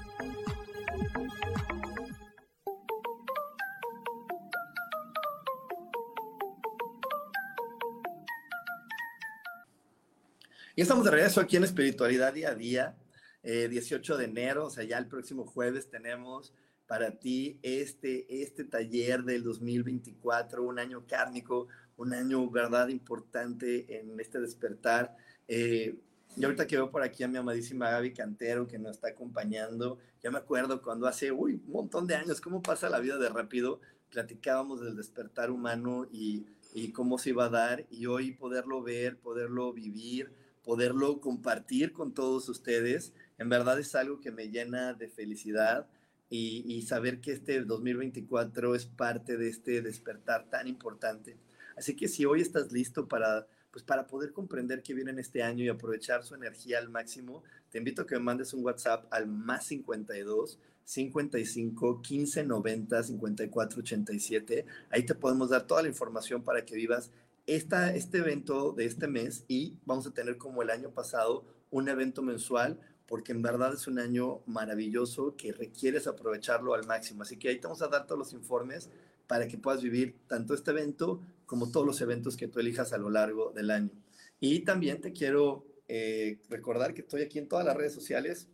Y 10.81 10.83
estamos 10.83 11.05
de 11.05 11.11
regreso 11.11 11.39
aquí 11.39 11.57
en 11.57 11.63
Espiritualidad 11.63 12.33
Día 12.33 12.49
a 12.49 12.55
Día, 12.55 12.97
18 13.43 14.15
eh, 14.15 14.17
de 14.17 14.23
enero, 14.25 14.65
o 14.65 14.69
sea, 14.71 14.83
ya 14.83 14.97
el 14.97 15.05
próximo 15.05 15.45
jueves 15.45 15.91
tenemos 15.91 16.55
para 16.87 17.19
ti 17.19 17.59
este, 17.61 18.41
este 18.41 18.63
taller 18.63 19.21
del 19.21 19.43
2024, 19.43 20.63
un 20.63 20.79
año 20.79 21.05
kármico, 21.05 21.67
un 21.97 22.15
año, 22.15 22.49
¿verdad?, 22.49 22.87
importante 22.87 23.99
en 23.99 24.19
este 24.19 24.39
despertar. 24.41 25.15
Eh, 25.47 25.99
y 26.35 26.43
ahorita 26.43 26.65
que 26.65 26.77
veo 26.77 26.89
por 26.89 27.03
aquí 27.03 27.21
a 27.21 27.27
mi 27.27 27.37
amadísima 27.37 27.91
Gaby 27.91 28.13
Cantero 28.13 28.65
que 28.65 28.79
nos 28.79 28.93
está 28.93 29.09
acompañando, 29.09 29.99
ya 30.23 30.31
me 30.31 30.39
acuerdo 30.39 30.81
cuando 30.81 31.05
hace, 31.05 31.31
uy, 31.31 31.61
un 31.63 31.73
montón 31.73 32.07
de 32.07 32.15
años, 32.15 32.41
cómo 32.41 32.63
pasa 32.63 32.89
la 32.89 32.99
vida 32.99 33.19
de 33.19 33.29
rápido, 33.29 33.81
platicábamos 34.09 34.81
del 34.81 34.95
despertar 34.95 35.51
humano 35.51 36.07
y, 36.11 36.47
y 36.73 36.91
cómo 36.91 37.19
se 37.19 37.29
iba 37.29 37.45
a 37.45 37.49
dar, 37.49 37.85
y 37.91 38.07
hoy 38.07 38.31
poderlo 38.31 38.81
ver, 38.81 39.19
poderlo 39.19 39.73
vivir, 39.73 40.40
poderlo 40.63 41.19
compartir 41.19 41.93
con 41.93 42.13
todos 42.13 42.49
ustedes. 42.49 43.13
En 43.37 43.49
verdad 43.49 43.79
es 43.79 43.95
algo 43.95 44.19
que 44.19 44.31
me 44.31 44.49
llena 44.49 44.93
de 44.93 45.07
felicidad 45.07 45.87
y, 46.29 46.81
saber 46.83 47.19
que 47.19 47.33
este 47.33 47.61
2024 47.61 48.73
es 48.73 48.85
parte 48.85 49.37
de 49.37 49.49
este 49.49 49.81
despertar 49.81 50.49
tan 50.49 50.67
importante. 50.67 51.35
Así 51.75 51.95
que 51.95 52.07
si 52.07 52.23
hoy 52.23 52.39
estás 52.39 52.71
listo 52.71 53.07
para, 53.07 53.47
pues 53.69 53.83
para 53.83 54.07
poder 54.07 54.31
comprender 54.31 54.81
qué 54.81 54.93
viene 54.93 55.11
en 55.11 55.19
este 55.19 55.43
año 55.43 55.65
y 55.65 55.67
aprovechar 55.67 56.23
su 56.23 56.33
energía 56.35 56.77
al 56.77 56.89
máximo, 56.89 57.43
te 57.69 57.79
invito 57.79 58.03
a 58.03 58.07
que 58.07 58.15
me 58.15 58.21
mandes 58.21 58.53
un 58.53 58.63
WhatsApp 58.63 59.05
al 59.11 59.27
más 59.27 59.65
52 59.65 60.57
55 60.85 62.01
15 62.01 62.43
90 62.45 63.03
54 63.03 63.79
87. 63.79 64.65
Ahí 64.89 65.03
te 65.03 65.15
podemos 65.15 65.49
dar 65.49 65.67
toda 65.67 65.81
la 65.81 65.89
información 65.89 66.43
para 66.43 66.63
que 66.63 66.75
vivas 66.75 67.11
esta, 67.47 67.93
este 67.93 68.19
evento 68.19 68.71
de 68.71 68.85
este 68.85 69.07
mes 69.07 69.45
y 69.47 69.77
vamos 69.85 70.07
a 70.07 70.13
tener 70.13 70.37
como 70.37 70.61
el 70.61 70.69
año 70.69 70.91
pasado 70.91 71.45
un 71.69 71.89
evento 71.89 72.21
mensual 72.21 72.79
porque 73.07 73.33
en 73.33 73.41
verdad 73.41 73.73
es 73.73 73.87
un 73.87 73.99
año 73.99 74.41
maravilloso 74.45 75.35
que 75.35 75.51
requieres 75.51 76.07
aprovecharlo 76.07 76.73
al 76.73 76.87
máximo. 76.87 77.23
Así 77.23 77.35
que 77.35 77.49
ahí 77.49 77.59
te 77.59 77.67
vamos 77.67 77.81
a 77.81 77.89
dar 77.89 78.07
todos 78.07 78.17
los 78.17 78.33
informes 78.33 78.89
para 79.27 79.47
que 79.47 79.57
puedas 79.57 79.81
vivir 79.81 80.15
tanto 80.27 80.53
este 80.53 80.71
evento 80.71 81.21
como 81.45 81.71
todos 81.71 81.85
los 81.85 81.99
eventos 81.99 82.37
que 82.37 82.47
tú 82.47 82.59
elijas 82.59 82.93
a 82.93 82.97
lo 82.97 83.09
largo 83.09 83.51
del 83.51 83.69
año. 83.69 83.91
Y 84.39 84.61
también 84.61 85.01
te 85.01 85.11
quiero 85.11 85.65
eh, 85.89 86.39
recordar 86.49 86.93
que 86.93 87.01
estoy 87.01 87.21
aquí 87.21 87.37
en 87.37 87.49
todas 87.49 87.65
las 87.65 87.75
redes 87.75 87.93
sociales 87.93 88.47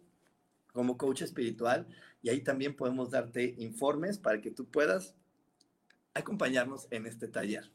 como 0.74 0.98
coach 0.98 1.22
espiritual 1.22 1.88
y 2.24 2.30
ahí 2.30 2.42
también 2.42 2.76
podemos 2.76 3.12
darte 3.12 3.54
informes 3.60 4.18
para 4.18 4.42
que 4.42 4.50
tú 4.50 4.66
puedas 4.66 5.14
acompañarnos 6.16 6.88
en 6.90 7.06
este 7.06 7.28
taller. 7.28 7.72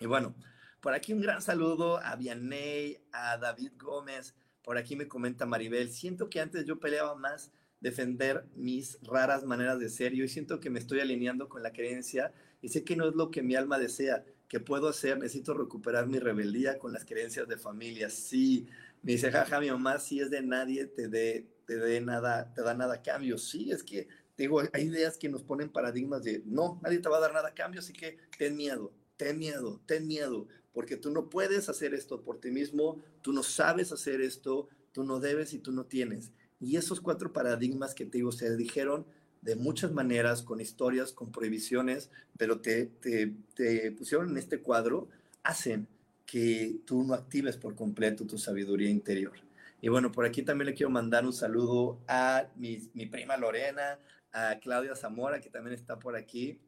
Y 0.00 0.06
bueno, 0.06 0.34
por 0.80 0.94
aquí 0.94 1.12
un 1.12 1.20
gran 1.20 1.42
saludo 1.42 1.98
a 1.98 2.16
Vianney, 2.16 2.98
a 3.12 3.36
David 3.36 3.72
Gómez. 3.76 4.34
Por 4.62 4.78
aquí 4.78 4.96
me 4.96 5.08
comenta 5.08 5.46
Maribel, 5.46 5.90
siento 5.90 6.28
que 6.28 6.40
antes 6.40 6.64
yo 6.64 6.80
peleaba 6.80 7.14
más 7.14 7.52
defender 7.80 8.46
mis 8.56 8.98
raras 9.02 9.44
maneras 9.44 9.78
de 9.78 9.88
ser 9.88 10.12
y 10.12 10.20
hoy 10.20 10.28
siento 10.28 10.60
que 10.60 10.68
me 10.68 10.78
estoy 10.78 11.00
alineando 11.00 11.48
con 11.48 11.62
la 11.62 11.72
creencia 11.72 12.32
y 12.60 12.68
sé 12.68 12.84
que 12.84 12.96
no 12.96 13.08
es 13.08 13.14
lo 13.14 13.30
que 13.30 13.42
mi 13.42 13.54
alma 13.54 13.78
desea, 13.78 14.24
que 14.48 14.60
puedo 14.60 14.88
hacer, 14.88 15.18
necesito 15.18 15.54
recuperar 15.54 16.06
mi 16.06 16.18
rebeldía 16.18 16.78
con 16.78 16.92
las 16.92 17.06
creencias 17.06 17.48
de 17.48 17.56
familia. 17.56 18.10
Sí, 18.10 18.68
me 19.02 19.12
dice, 19.12 19.30
jaja, 19.32 19.60
mi 19.60 19.70
mamá, 19.70 19.98
si 19.98 20.20
es 20.20 20.30
de 20.30 20.42
nadie, 20.42 20.86
te 20.86 21.08
dé 21.08 21.46
te 21.70 21.76
dé 21.76 22.00
nada, 22.00 22.52
te 22.52 22.62
da 22.62 22.74
nada 22.74 23.00
cambio. 23.00 23.38
Sí, 23.38 23.70
es 23.70 23.84
que 23.84 24.08
digo, 24.36 24.60
hay 24.72 24.82
ideas 24.86 25.16
que 25.16 25.28
nos 25.28 25.44
ponen 25.44 25.70
paradigmas 25.70 26.24
de 26.24 26.42
no, 26.44 26.80
nadie 26.82 26.98
te 26.98 27.08
va 27.08 27.18
a 27.18 27.20
dar 27.20 27.32
nada 27.32 27.50
a 27.50 27.54
cambio, 27.54 27.78
así 27.78 27.92
que 27.92 28.18
ten 28.36 28.56
miedo, 28.56 28.92
ten 29.20 29.38
miedo, 29.38 29.82
ten 29.84 30.06
miedo 30.06 30.48
porque 30.72 30.96
tú 30.96 31.10
no 31.10 31.28
puedes 31.28 31.68
hacer 31.68 31.92
esto 31.92 32.22
por 32.22 32.40
ti 32.40 32.50
mismo, 32.50 33.02
tú 33.20 33.34
no 33.34 33.42
sabes 33.42 33.92
hacer 33.92 34.22
esto, 34.22 34.70
tú 34.92 35.04
no 35.04 35.20
debes 35.20 35.52
y 35.52 35.58
tú 35.58 35.72
no 35.72 35.84
tienes. 35.84 36.32
Y 36.58 36.76
esos 36.76 37.02
cuatro 37.02 37.30
paradigmas 37.30 37.94
que 37.94 38.06
te 38.06 38.16
digo, 38.16 38.32
se 38.32 38.56
dijeron 38.56 39.04
de 39.42 39.56
muchas 39.56 39.92
maneras, 39.92 40.42
con 40.42 40.58
historias, 40.58 41.12
con 41.12 41.32
prohibiciones, 41.32 42.08
pero 42.38 42.62
te, 42.62 42.86
te, 42.86 43.34
te 43.54 43.92
pusieron 43.92 44.30
en 44.30 44.38
este 44.38 44.60
cuadro, 44.60 45.08
hacen 45.42 45.86
que 46.24 46.76
tú 46.86 47.04
no 47.04 47.12
actives 47.12 47.58
por 47.58 47.74
completo 47.74 48.26
tu 48.26 48.38
sabiduría 48.38 48.88
interior. 48.88 49.34
Y 49.82 49.88
bueno, 49.88 50.10
por 50.10 50.24
aquí 50.24 50.42
también 50.42 50.66
le 50.66 50.74
quiero 50.74 50.88
mandar 50.88 51.26
un 51.26 51.34
saludo 51.34 51.98
a 52.08 52.46
mi, 52.56 52.88
mi 52.94 53.04
prima 53.04 53.36
Lorena, 53.36 53.98
a 54.32 54.58
Claudia 54.60 54.96
Zamora, 54.96 55.40
que 55.40 55.50
también 55.50 55.74
está 55.74 55.98
por 55.98 56.16
aquí, 56.16 56.58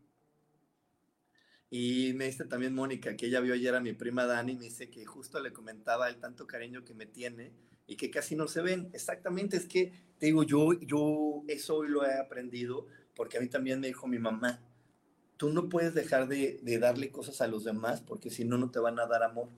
y 1.74 2.12
me 2.12 2.26
dice 2.26 2.44
también 2.44 2.74
Mónica 2.74 3.16
que 3.16 3.28
ella 3.28 3.40
vio 3.40 3.54
ayer 3.54 3.74
a 3.74 3.80
mi 3.80 3.94
prima 3.94 4.26
Dani 4.26 4.56
me 4.56 4.64
dice 4.64 4.90
que 4.90 5.06
justo 5.06 5.40
le 5.40 5.54
comentaba 5.54 6.06
el 6.10 6.18
tanto 6.18 6.46
cariño 6.46 6.84
que 6.84 6.92
me 6.92 7.06
tiene 7.06 7.50
y 7.86 7.96
que 7.96 8.10
casi 8.10 8.36
no 8.36 8.46
se 8.46 8.60
ven. 8.60 8.90
Exactamente, 8.92 9.56
es 9.56 9.64
que 9.64 9.90
te 10.18 10.26
digo, 10.26 10.42
yo, 10.42 10.74
yo 10.74 11.42
eso 11.48 11.76
hoy 11.76 11.88
lo 11.88 12.04
he 12.04 12.12
aprendido 12.12 12.88
porque 13.16 13.38
a 13.38 13.40
mí 13.40 13.48
también 13.48 13.80
me 13.80 13.86
dijo 13.86 14.06
mi 14.06 14.18
mamá, 14.18 14.60
tú 15.38 15.48
no 15.48 15.70
puedes 15.70 15.94
dejar 15.94 16.28
de, 16.28 16.60
de 16.62 16.78
darle 16.78 17.10
cosas 17.10 17.40
a 17.40 17.46
los 17.46 17.64
demás 17.64 18.02
porque 18.02 18.28
si 18.28 18.44
no, 18.44 18.58
no 18.58 18.70
te 18.70 18.78
van 18.78 18.98
a 18.98 19.06
dar 19.06 19.22
amor. 19.22 19.48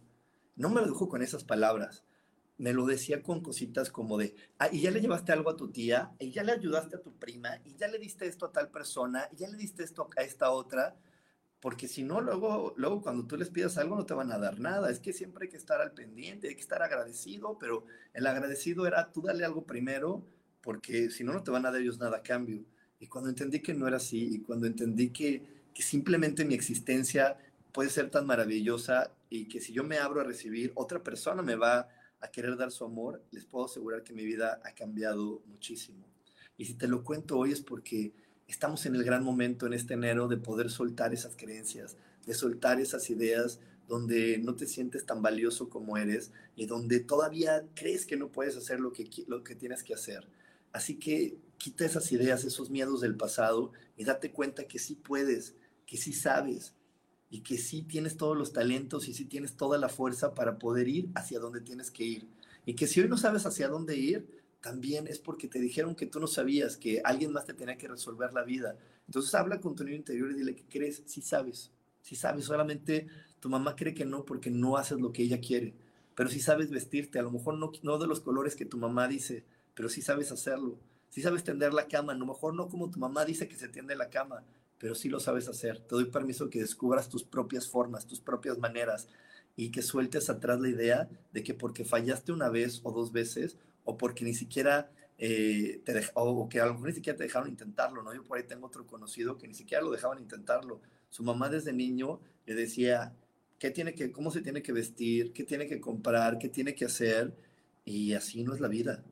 No 0.55 0.69
me 0.69 0.83
lo 0.83 0.87
dijo 0.87 1.09
con 1.09 1.21
esas 1.21 1.43
palabras, 1.43 2.05
me 2.59 2.73
lo 2.73 2.87
decía 2.87 3.25
con 3.25 3.41
cositas 3.41 3.91
como 3.91 4.19
de, 4.19 4.37
ah, 4.61 4.69
y 4.71 4.83
ya 4.83 4.93
le 4.93 5.01
llevaste 5.01 5.33
algo 5.33 5.51
a 5.51 5.57
tu 5.57 5.73
tía, 5.73 6.13
y 6.21 6.31
ya 6.31 6.45
le 6.45 6.53
ayudaste 6.53 6.95
a 6.95 7.03
tu 7.03 7.19
prima, 7.19 7.61
y 7.65 7.75
ya 7.75 7.89
le 7.89 7.99
diste 7.99 8.29
esto 8.29 8.47
a 8.47 8.53
tal 8.53 8.71
persona, 8.71 9.29
y 9.33 9.39
ya 9.39 9.49
le 9.49 9.57
diste 9.57 9.83
esto 9.83 10.09
a 10.17 10.23
esta 10.23 10.53
otra 10.53 10.97
porque 11.65 11.89
si 11.89 12.03
no, 12.03 12.21
luego, 12.21 12.75
luego 12.77 13.01
cuando 13.01 13.27
tú 13.27 13.39
les 13.39 13.49
pidas 13.49 13.79
algo 13.79 13.97
no 13.97 14.05
te 14.05 14.13
van 14.13 14.31
a 14.31 14.37
dar 14.37 14.61
nada. 14.61 14.91
Es 14.91 15.01
que 15.01 15.15
siempre 15.15 15.47
hay 15.47 15.51
que 15.51 15.57
estar 15.57 15.81
al 15.81 15.93
pendiente, 15.93 16.49
hay 16.49 16.57
que 16.57 16.61
estar 16.61 16.83
agradecido, 16.83 17.57
pero 17.59 17.87
el 18.13 18.27
agradecido 18.27 18.87
era 18.87 19.11
tú 19.11 19.23
dale 19.23 19.47
algo 19.47 19.65
primero, 19.65 20.23
porque 20.61 21.09
si 21.09 21.25
no, 21.25 21.33
no 21.33 21.43
te 21.43 21.51
van 21.51 21.65
a 21.65 21.71
dar 21.71 21.81
ellos 21.81 21.99
nada 21.99 22.19
a 22.19 22.23
cambio. 22.23 22.67
Y 23.01 23.07
cuando 23.07 23.31
entendí 23.31 23.61
que 23.61 23.73
no 23.73 23.89
era 23.89 23.97
así, 23.97 24.35
y 24.35 24.41
cuando 24.41 24.67
entendí 24.67 25.09
que, 25.09 25.43
que 25.73 25.83
simplemente 25.83 26.45
mi 26.45 26.53
existencia 26.53 27.39
puede 27.73 27.89
ser 27.89 28.11
tan 28.11 28.27
maravillosa 28.27 29.11
y 29.31 29.49
que 29.49 29.59
si 29.59 29.73
yo 29.73 29.85
me 29.85 29.97
abro 29.97 30.21
a 30.21 30.25
recibir, 30.25 30.71
otra 30.75 31.03
persona 31.03 31.41
me 31.41 31.57
va 31.57 31.89
a 32.21 32.31
querer 32.31 32.59
dar 32.59 32.73
su 32.73 32.85
amor, 32.85 33.25
les 33.31 33.47
puedo 33.47 33.65
asegurar 33.65 34.05
que 34.05 34.13
mi 34.13 34.27
vida 34.27 34.61
ha 34.65 34.75
cambiado 34.75 35.43
muchísimo. 35.47 36.05
Y 36.59 36.67
si 36.67 36.75
te 36.75 36.89
lo 36.89 37.03
cuento 37.03 37.39
hoy 37.39 37.53
es 37.53 37.63
porque 37.63 38.13
estamos 38.49 38.87
en 38.87 38.95
el 38.95 39.05
gran 39.05 39.25
momento 39.25 39.67
en 39.67 39.73
este 39.73 39.95
enero 39.95 40.29
de 40.29 40.37
poder 40.37 40.71
soltar 40.71 41.13
esas 41.13 41.37
creencias, 41.37 41.97
de 42.27 42.35
soltar 42.35 42.81
esas 42.81 43.11
ideas 43.11 43.61
donde 43.89 44.39
no 44.39 44.55
te 44.55 44.67
sientes 44.67 45.05
tan 45.05 45.23
valioso 45.23 45.69
como 45.69 45.97
eres 45.97 46.33
y 46.57 46.67
donde 46.67 47.01
todavía 47.01 47.65
crees 47.75 48.07
que 48.07 48.17
no 48.17 48.29
puedes 48.29 48.57
hacer 48.57 48.81
lo 48.81 48.93
que, 48.93 49.09
lo 49.27 49.45
que 49.45 49.55
tienes 49.55 49.83
que 49.83 49.95
hacer. 49.95 50.27
Así 50.73 50.97
que 50.97 51.37
quita 51.59 51.85
esas 51.85 52.11
ideas, 52.13 52.45
esos 52.45 52.71
miedos 52.71 53.01
del 53.01 53.17
pasado 53.17 53.73
y 53.97 54.05
date 54.05 54.33
cuenta 54.33 54.65
que 54.65 54.79
sí 54.79 54.95
puedes, 54.95 55.55
que 55.87 55.97
sí 55.97 56.13
sabes 56.13 56.75
y 57.31 57.41
que 57.41 57.59
sí 57.59 57.83
tienes 57.83 58.17
todos 58.17 58.37
los 58.37 58.53
talentos 58.53 59.09
y 59.09 59.15
sí 59.15 59.25
tienes 59.25 59.57
toda 59.57 59.79
la 59.79 59.89
fuerza 59.89 60.35
para 60.35 60.59
poder 60.59 60.89
ir 60.89 61.09
hacia 61.15 61.39
donde 61.39 61.61
tienes 61.61 61.91
que 61.91 62.05
ir. 62.05 62.29
Y 62.67 62.75
que 62.75 62.87
si 62.87 63.01
hoy 63.01 63.09
no 63.09 63.19
sabes 63.19 63.45
hacia 63.45 63.69
dónde 63.69 63.97
ir, 63.97 64.27
también 64.65 65.07
es 65.09 65.19
porque 65.19 65.47
te 65.47 65.61
dijeron 65.61 65.95
que 65.95 66.07
tú 66.07 66.19
no 66.19 66.27
sabías, 66.27 66.79
que 66.79 67.03
alguien 67.05 67.33
más 67.33 67.45
te 67.45 67.53
tenía 67.53 67.77
que 67.77 67.87
resolver 67.87 68.33
la 68.33 68.45
vida. 68.45 68.79
Entonces 69.07 69.35
habla 69.35 69.61
con 69.61 69.77
tu 69.77 69.85
niño 69.85 69.99
interior 69.99 70.31
y 70.31 70.37
dile 70.37 70.55
que 70.55 70.65
crees, 70.65 71.03
si 71.05 71.21
sabes, 71.21 71.71
si 72.01 72.17
sabes, 72.17 72.47
solamente 72.47 73.07
tu 73.41 73.51
mamá 73.51 73.77
cree 73.77 73.93
que 73.93 74.07
no 74.07 74.25
porque 74.25 74.51
no 74.51 74.79
haces 74.79 74.99
lo 74.99 75.13
que 75.13 75.23
ella 75.23 75.39
quiere, 75.39 75.75
pero 76.15 76.31
si 76.31 76.41
sabes 76.41 76.71
vestirte, 76.71 77.19
a 77.19 77.23
lo 77.23 77.31
mejor 77.31 77.59
no, 77.59 77.73
no 77.83 77.99
de 77.99 78.07
los 78.07 78.21
colores 78.21 78.57
que 78.57 78.65
tu 78.65 78.79
mamá 78.79 79.07
dice, 79.07 79.45
pero 79.75 79.91
sí 79.91 80.01
sabes 80.01 80.33
hacerlo, 80.33 80.79
si 81.11 81.21
sabes 81.21 81.45
tender 81.45 81.75
la 81.75 81.87
cama, 81.87 82.15
a 82.15 82.17
lo 82.17 82.25
mejor 82.25 82.55
no 82.55 82.71
como 82.71 82.91
tu 82.91 82.99
mamá 82.99 83.27
dice 83.27 83.49
que 83.49 83.57
se 83.57 83.69
tiende 83.69 83.95
la 83.97 84.09
cama, 84.09 84.45
pero 84.79 84.95
sí 84.95 85.11
lo 85.11 85.21
sabes 85.21 85.47
hacer. 85.47 85.81
Te 85.81 85.95
doy 85.95 86.07
permiso 86.07 86.49
que 86.49 86.61
descubras 86.61 87.11
tus 87.11 87.23
propias 87.23 87.69
formas, 87.69 88.07
tus 88.07 88.21
propias 88.21 88.57
maneras 88.57 89.09
y 89.57 89.71
que 89.71 89.83
sueltes 89.83 90.31
atrás 90.31 90.59
la 90.59 90.71
idea 90.71 91.11
de 91.35 91.43
que 91.43 91.53
porque 91.53 91.85
fallaste 91.85 92.33
una 92.33 92.49
vez 92.49 92.81
o 92.83 92.93
dos 92.93 93.13
veces 93.13 93.59
o 93.85 93.97
porque 93.97 94.25
ni 94.25 94.35
siquiera 94.35 94.91
eh, 95.19 95.81
te 95.85 96.03
o 96.15 96.49
que 96.49 96.61
a 96.61 96.67
lo 96.67 96.75
mejor 96.75 96.89
ni 96.89 96.95
siquiera 96.95 97.17
te 97.17 97.25
dejaron 97.25 97.49
intentarlo, 97.49 98.03
¿no? 98.03 98.15
Yo 98.15 98.25
por 98.25 98.39
ahí 98.39 98.45
tengo 98.45 98.67
otro 98.67 98.87
conocido 98.87 99.39
que 99.39 99.47
ni 99.47 99.55
siquiera 99.55 99.83
lo 99.83 99.91
dejaban 99.91 100.19
intentarlo. 100.19 100.81
Su 101.11 101.23
mamá 101.23 101.49
desde 101.49 101.73
niño 101.73 102.21
le 102.47 102.55
decía 102.55 103.15
qué 103.59 103.71
tiene 103.71 103.95
que, 103.95 104.11
cómo 104.11 104.31
se 104.31 104.43
tiene 104.43 104.63
que 104.63 104.73
vestir, 104.73 105.33
qué 105.33 105.45
tiene 105.45 105.67
que 105.69 105.81
comprar, 105.81 106.39
qué 106.39 106.49
tiene 106.49 106.75
que 106.75 106.87
hacer, 106.87 107.35
y 107.85 108.15
así 108.15 108.43
no 108.43 108.55
es 108.55 108.61
la 108.61 108.69
vida. 108.69 109.05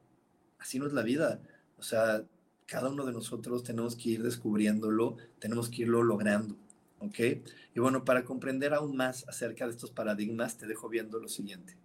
Así 0.59 0.79
no 0.79 0.87
es 0.87 0.93
la 0.93 1.03
vida. 1.03 1.41
O 1.79 1.83
sea, 1.83 2.25
cada 2.67 2.89
uno 2.91 3.05
de 3.05 3.13
nosotros 3.13 3.63
tenemos 3.63 3.97
que 3.97 4.11
ir 4.11 4.23
descubriéndolo, 4.23 5.17
tenemos 5.39 5.69
que 5.69 5.83
irlo 5.83 6.03
logrando. 6.03 6.57
¿Ok? 7.01 7.19
Y 7.75 7.81
bueno, 7.81 8.05
para 8.05 8.25
comprender 8.25 8.75
aún 8.75 8.97
más 8.97 9.29
acerca 9.29 9.67
de 9.67 9.73
estos 9.73 9.91
paradigmas, 9.91 10.57
te 10.57 10.67
dejo 10.67 10.89
viendo 10.89 11.19
lo 11.19 11.29
siguiente 11.29 11.82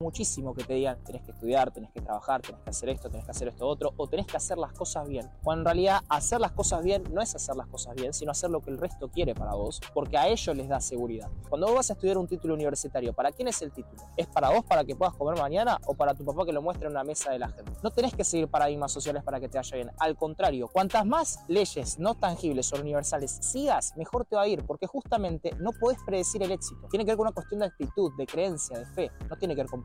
muchísimo 0.00 0.54
que 0.54 0.64
te 0.64 0.74
digan 0.74 0.98
tenés 1.04 1.22
que 1.22 1.30
estudiar, 1.30 1.70
tenés 1.70 1.90
que 1.92 2.00
trabajar, 2.00 2.40
tenés 2.40 2.62
que 2.62 2.70
hacer 2.70 2.88
esto, 2.88 3.10
tenés 3.10 3.26
que 3.26 3.30
hacer 3.32 3.48
esto 3.48 3.66
otro, 3.66 3.92
o 3.98 4.08
tenés 4.08 4.26
que 4.26 4.36
hacer 4.36 4.56
las 4.56 4.72
cosas 4.72 5.06
bien. 5.06 5.30
Cuando 5.42 5.60
en 5.60 5.64
realidad 5.66 6.00
hacer 6.08 6.40
las 6.40 6.52
cosas 6.52 6.82
bien 6.82 7.04
no 7.12 7.20
es 7.20 7.34
hacer 7.34 7.54
las 7.54 7.66
cosas 7.66 7.94
bien, 7.94 8.14
sino 8.14 8.30
hacer 8.30 8.50
lo 8.50 8.60
que 8.60 8.70
el 8.70 8.78
resto 8.78 9.08
quiere 9.08 9.34
para 9.34 9.54
vos, 9.54 9.78
porque 9.92 10.16
a 10.16 10.26
ellos 10.26 10.56
les 10.56 10.68
da 10.68 10.80
seguridad. 10.80 11.28
Cuando 11.48 11.66
vos 11.66 11.76
vas 11.76 11.90
a 11.90 11.92
estudiar 11.92 12.16
un 12.16 12.26
título 12.26 12.54
universitario, 12.54 13.12
¿para 13.12 13.30
quién 13.30 13.48
es 13.48 13.60
el 13.60 13.72
título? 13.72 14.02
¿Es 14.16 14.26
para 14.26 14.48
vos 14.48 14.64
para 14.64 14.84
que 14.84 14.96
puedas 14.96 15.14
comer 15.14 15.38
mañana 15.38 15.78
o 15.86 15.94
para 15.94 16.14
tu 16.14 16.24
papá 16.24 16.46
que 16.46 16.52
lo 16.52 16.62
muestre 16.62 16.86
en 16.86 16.92
una 16.92 17.04
mesa 17.04 17.30
de 17.30 17.38
la 17.38 17.48
gente? 17.48 17.72
No 17.82 17.90
tenés 17.90 18.14
que 18.14 18.24
seguir 18.24 18.48
paradigmas 18.48 18.90
sociales 18.90 19.22
para 19.22 19.38
que 19.38 19.48
te 19.50 19.58
vaya 19.58 19.76
bien. 19.76 19.90
Al 19.98 20.16
contrario, 20.16 20.68
cuantas 20.68 21.04
más 21.04 21.40
leyes 21.46 21.98
no 21.98 22.14
tangibles 22.14 22.72
o 22.72 22.80
universales 22.80 23.38
sigas, 23.42 23.94
mejor 23.96 24.24
te 24.24 24.34
va 24.34 24.42
a 24.42 24.48
ir, 24.48 24.64
porque 24.64 24.86
justamente 24.86 25.54
no 25.58 25.72
podés 25.78 25.98
predecir 26.06 26.42
el 26.42 26.52
éxito. 26.52 26.88
Tiene 26.88 27.04
que 27.04 27.10
ver 27.10 27.18
con 27.18 27.26
una 27.26 27.34
cuestión 27.34 27.60
de 27.60 27.66
actitud, 27.66 28.12
de 28.16 28.26
creencia, 28.26 28.78
de 28.78 28.86
fe, 28.86 29.10
no 29.28 29.36
tiene 29.36 29.54
que 29.54 29.60
ver 29.60 29.70
con 29.70 29.82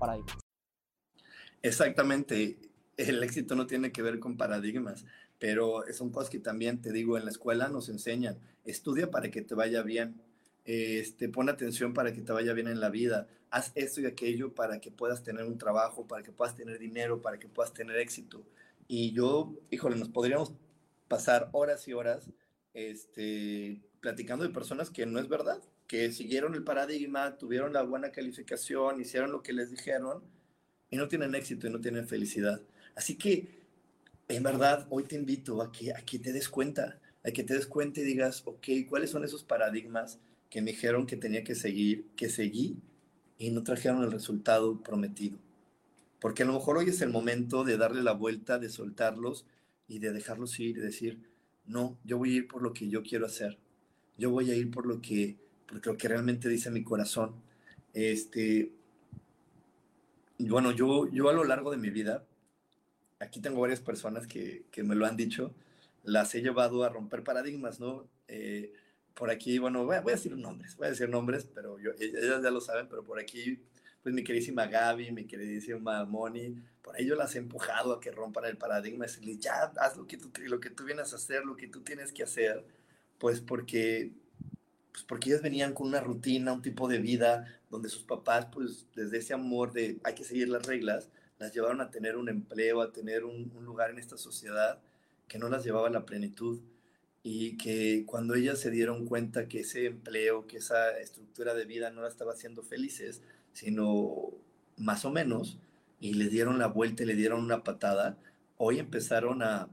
Exactamente, 1.62 2.58
el 2.98 3.24
éxito 3.24 3.56
no 3.56 3.68
tiene 3.68 3.92
que 3.92 4.02
ver 4.02 4.20
con 4.20 4.38
paradigmas, 4.38 5.06
pero 5.40 5.86
es 5.86 6.00
un 6.02 6.12
cosas 6.12 6.30
que 6.30 6.40
también 6.40 6.82
te 6.82 6.92
digo, 6.92 7.18
en 7.18 7.26
la 7.26 7.32
escuela 7.32 7.70
nos 7.70 7.90
enseñan, 7.90 8.38
estudia 8.66 9.10
para 9.10 9.32
que 9.32 9.42
te 9.42 9.56
vaya 9.56 9.82
bien, 9.82 10.22
este, 10.66 11.30
pon 11.30 11.50
atención 11.50 11.94
para 11.94 12.14
que 12.14 12.22
te 12.22 12.32
vaya 12.32 12.54
bien 12.54 12.68
en 12.68 12.80
la 12.80 12.90
vida, 12.90 13.28
haz 13.50 13.72
esto 13.76 14.02
y 14.02 14.06
aquello 14.06 14.54
para 14.54 14.80
que 14.80 14.92
puedas 14.92 15.24
tener 15.24 15.46
un 15.46 15.58
trabajo, 15.58 16.08
para 16.08 16.24
que 16.24 16.32
puedas 16.32 16.56
tener 16.56 16.80
dinero, 16.80 17.22
para 17.22 17.40
que 17.40 17.48
puedas 17.48 17.74
tener 17.74 17.98
éxito. 17.98 18.44
Y 18.88 19.12
yo, 19.12 19.54
híjole, 19.72 19.96
nos 19.96 20.10
podríamos 20.10 20.54
pasar 21.08 21.50
horas 21.52 21.88
y 21.88 21.94
horas 21.94 22.30
este, 22.76 23.82
platicando 24.06 24.44
de 24.44 24.52
personas 24.52 24.92
que 24.92 25.08
no 25.08 25.20
es 25.20 25.28
verdad, 25.28 25.60
que 25.88 26.12
siguieron 26.12 26.54
el 26.54 26.64
paradigma, 26.64 27.40
tuvieron 27.40 27.74
la 27.74 27.82
buena 27.82 28.12
calificación, 28.12 29.02
hicieron 29.02 29.32
lo 29.32 29.42
que 29.42 29.52
les 29.52 29.72
dijeron 29.72 30.22
y 30.92 30.96
no 30.96 31.08
tienen 31.08 31.34
éxito 31.34 31.66
y 31.66 31.72
no 31.72 31.82
tienen 31.82 32.08
felicidad. 32.08 32.62
Así 32.96 33.16
que, 33.16 33.48
en 34.28 34.44
verdad, 34.44 34.86
hoy 34.92 35.06
te 35.06 35.16
invito 35.16 35.60
a 35.60 35.72
que, 35.72 35.92
a 35.92 36.06
que 36.06 36.20
te 36.20 36.34
des 36.34 36.50
cuenta, 36.50 37.00
a 37.24 37.32
que 37.32 37.44
te 37.44 37.56
des 37.56 37.66
cuenta 37.66 38.02
y 38.02 38.04
digas, 38.04 38.44
ok, 38.46 38.68
¿cuáles 38.88 39.10
son 39.10 39.24
esos 39.26 39.44
paradigmas 39.44 40.20
que 40.52 40.62
me 40.62 40.70
dijeron 40.70 41.08
que 41.08 41.18
tenía 41.18 41.44
que 41.44 41.56
seguir, 41.56 42.06
que 42.16 42.30
seguí 42.30 42.78
y 43.40 43.50
no 43.50 43.64
trajeron 43.64 44.04
el 44.04 44.12
resultado 44.12 44.84
prometido? 44.84 45.40
Porque 46.20 46.44
a 46.44 46.46
lo 46.46 46.54
mejor 46.54 46.78
hoy 46.78 46.90
es 46.90 47.02
el 47.02 47.10
momento 47.10 47.64
de 47.64 47.78
darle 47.78 48.04
la 48.04 48.14
vuelta, 48.14 48.60
de 48.60 48.70
soltarlos 48.70 49.48
y 49.88 49.98
de 49.98 50.14
dejarlos 50.14 50.60
ir 50.60 50.78
y 50.78 50.82
decir, 50.82 51.24
no, 51.66 51.98
yo 52.04 52.20
voy 52.20 52.34
a 52.34 52.36
ir 52.36 52.48
por 52.48 52.62
lo 52.62 52.72
que 52.72 52.88
yo 52.88 53.02
quiero 53.02 53.26
hacer. 53.26 53.58
Yo 54.18 54.30
voy 54.32 54.52
a 54.52 54.56
ir 54.56 54.72
por 54.72 54.86
lo 54.86 55.02
que 55.02 55.38
porque 55.68 55.90
lo 55.90 55.98
que 55.98 56.08
realmente 56.08 56.50
dice 56.50 56.72
mi 56.72 56.84
corazón. 56.84 57.36
Este, 57.94 58.72
bueno, 60.40 60.72
yo, 60.72 61.10
yo 61.12 61.30
a 61.30 61.34
lo 61.34 61.44
largo 61.44 61.72
de 61.72 61.78
mi 61.78 61.90
vida, 61.90 62.26
aquí 63.20 63.40
tengo 63.40 63.62
varias 63.62 63.80
personas 63.80 64.28
que, 64.28 64.66
que 64.72 64.84
me 64.84 64.96
lo 64.96 65.06
han 65.06 65.18
dicho, 65.18 65.54
las 66.04 66.36
he 66.36 66.42
llevado 66.42 66.84
a 66.84 66.90
romper 66.90 67.24
paradigmas, 67.24 67.80
¿no? 67.80 68.08
Eh, 68.28 68.74
por 69.14 69.30
aquí, 69.32 69.58
bueno, 69.60 69.86
voy 69.86 69.96
a, 69.96 70.02
decir 70.02 70.36
nombres, 70.36 70.76
voy 70.76 70.88
a 70.88 70.90
decir 70.90 71.10
nombres, 71.10 71.46
pero 71.46 71.80
yo, 71.80 71.92
ellas 72.00 72.44
ya 72.44 72.52
lo 72.52 72.60
saben, 72.60 72.88
pero 72.90 73.04
por 73.04 73.18
aquí, 73.18 73.60
pues 74.04 74.14
mi 74.14 74.24
queridísima 74.24 74.68
Gaby, 74.68 75.12
mi 75.12 75.26
queridísima 75.26 76.04
Moni, 76.04 76.54
por 76.82 76.96
ahí 76.96 77.06
yo 77.06 77.16
las 77.16 77.34
he 77.36 77.40
empujado 77.40 77.94
a 77.94 78.00
que 78.02 78.12
rompan 78.12 78.46
el 78.46 78.58
paradigma, 78.58 79.06
decirle, 79.06 79.38
ya, 79.38 79.72
haz 79.78 79.96
lo 79.96 80.06
que, 80.06 80.18
tú, 80.18 80.30
lo 80.44 80.60
que 80.60 80.70
tú 80.70 80.84
vienes 80.84 81.14
a 81.14 81.16
hacer, 81.16 81.46
lo 81.46 81.56
que 81.56 81.68
tú 81.68 81.82
tienes 81.82 82.12
que 82.12 82.24
hacer, 82.24 82.66
pues 83.20 83.42
porque, 83.42 84.12
pues 84.92 85.04
porque 85.04 85.30
ellas 85.30 85.42
venían 85.42 85.74
con 85.74 85.88
una 85.88 86.02
rutina, 86.02 86.54
un 86.54 86.62
tipo 86.62 86.88
de 86.88 87.00
vida, 87.00 87.60
donde 87.70 87.90
sus 87.90 88.04
papás, 88.04 88.48
pues 88.52 88.86
desde 88.96 89.18
ese 89.18 89.34
amor 89.34 89.74
de 89.74 90.00
hay 90.04 90.16
que 90.16 90.24
seguir 90.24 90.50
las 90.50 90.66
reglas, 90.66 91.10
las 91.40 91.54
llevaron 91.54 91.82
a 91.82 91.92
tener 91.92 92.16
un 92.18 92.30
empleo, 92.30 92.82
a 92.82 92.92
tener 92.92 93.26
un, 93.26 93.52
lugar 93.64 93.92
en 93.92 94.00
esta 94.00 94.18
sociedad 94.18 94.80
que 95.28 95.40
no 95.40 95.50
las 95.50 95.64
llevaba 95.64 95.88
a 95.88 95.92
la 95.92 96.06
plenitud. 96.06 96.60
Y 97.24 97.58
que 97.58 98.04
cuando 98.06 98.36
ellas 98.36 98.60
se 98.60 98.70
dieron 98.70 99.08
cuenta 99.08 99.48
que 99.48 99.62
ese 99.62 99.88
empleo, 99.88 100.46
que 100.46 100.58
esa 100.58 100.92
estructura 101.00 101.56
de 101.56 101.66
vida 101.66 101.90
no 101.90 102.04
la 102.04 102.08
estaba 102.08 102.34
haciendo 102.34 102.62
felices, 102.62 103.24
sino 103.52 104.32
más 104.78 105.06
o 105.06 105.12
menos, 105.12 105.58
y 106.00 106.14
le 106.14 106.30
dieron 106.30 106.60
la 106.60 106.68
vuelta 106.68 107.02
y 107.02 107.08
le 107.08 107.16
dieron 107.16 107.44
una 107.44 107.64
patada, 107.64 108.18
hoy 108.58 108.78
empezaron 108.78 109.42
a, 109.42 109.68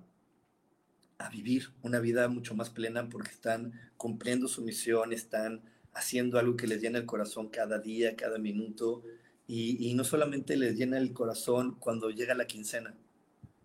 a 1.25 1.31
vivir 1.31 1.71
una 1.83 2.01
vida 2.01 2.29
mucho 2.29 2.55
más 2.55 2.71
plena 2.71 3.09
porque 3.09 3.31
están 3.31 3.73
cumpliendo 3.97 4.49
su 4.49 4.63
misión, 4.63 5.13
están 5.13 5.63
haciendo 5.95 6.39
algo 6.39 6.57
que 6.57 6.67
les 6.67 6.81
llena 6.81 6.99
el 6.99 7.07
corazón 7.07 7.49
cada 7.49 7.79
día, 7.79 8.17
cada 8.17 8.39
minuto, 8.39 9.03
y, 9.47 9.89
y 9.89 9.95
no 9.95 10.05
solamente 10.05 10.57
les 10.57 10.77
llena 10.77 10.99
el 10.99 11.13
corazón 11.13 11.77
cuando 11.79 12.11
llega 12.11 12.35
la 12.35 12.47
quincena, 12.47 12.95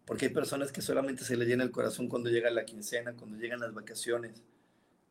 porque 0.05 0.26
hay 0.26 0.34
personas 0.34 0.72
que 0.72 0.82
solamente 0.82 1.24
se 1.24 1.38
les 1.38 1.47
llena 1.47 1.64
el 1.64 1.72
corazón 1.72 2.08
cuando 2.08 2.30
llega 2.30 2.49
la 2.49 2.66
quincena, 2.66 3.14
cuando 3.14 3.38
llegan 3.38 3.60
las 3.60 3.74
vacaciones. 3.74 4.41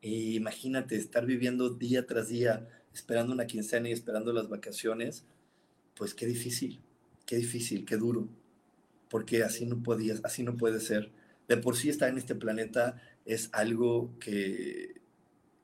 Y 0.01 0.37
imagínate 0.37 0.97
estar 0.97 1.27
viviendo 1.27 1.71
día 1.71 2.07
tras 2.07 2.29
día, 2.29 2.69
esperando 2.95 3.33
una 3.33 3.47
quincena 3.47 3.89
y 3.89 3.93
esperando 3.93 4.33
las 4.33 4.49
vacaciones, 4.49 5.25
pues 5.97 6.15
qué 6.15 6.27
difícil, 6.27 6.81
qué 7.27 7.37
difícil, 7.37 7.85
qué 7.85 7.97
duro, 7.97 8.29
porque 9.11 9.43
así 9.43 9.67
no 9.67 9.83
podías, 9.83 10.21
así 10.25 10.43
no 10.43 10.57
puede 10.57 10.81
ser. 10.81 11.11
De 11.49 11.57
por 11.57 11.77
sí 11.77 11.89
estar 11.89 12.09
en 12.09 12.19
este 12.19 12.35
planeta 12.35 13.01
es 13.25 13.49
algo 13.53 14.17
que, 14.19 15.01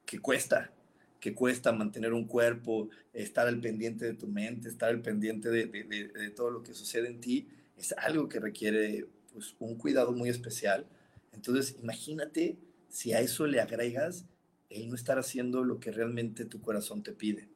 que 0.04 0.18
cuesta, 0.18 0.72
que 1.20 1.34
cuesta 1.34 1.72
mantener 1.72 2.12
un 2.12 2.26
cuerpo, 2.26 2.88
estar 3.12 3.46
al 3.46 3.60
pendiente 3.60 4.04
de 4.04 4.14
tu 4.14 4.26
mente, 4.26 4.68
estar 4.68 4.88
al 4.88 5.00
pendiente 5.02 5.50
de, 5.50 5.66
de, 5.66 6.30
todo 6.30 6.50
lo 6.50 6.62
que 6.62 6.74
sucede 6.74 7.08
en 7.08 7.20
ti, 7.20 7.48
es 7.76 7.94
algo 7.98 8.28
que 8.28 8.40
requiere 8.40 9.06
pues 9.32 9.54
un 9.58 9.76
cuidado 9.76 10.12
muy 10.12 10.28
especial. 10.28 10.86
Entonces, 11.32 11.76
imagínate 11.80 12.58
si 12.88 13.12
a 13.12 13.20
eso 13.20 13.46
le 13.46 13.60
agregas 13.60 14.26
el 14.68 14.88
no 14.88 14.94
estar 14.94 15.18
haciendo 15.18 15.64
lo 15.64 15.80
que 15.80 15.92
realmente 15.92 16.44
tu 16.44 16.60
corazón 16.60 17.02
te 17.02 17.12
pide, 17.12 17.48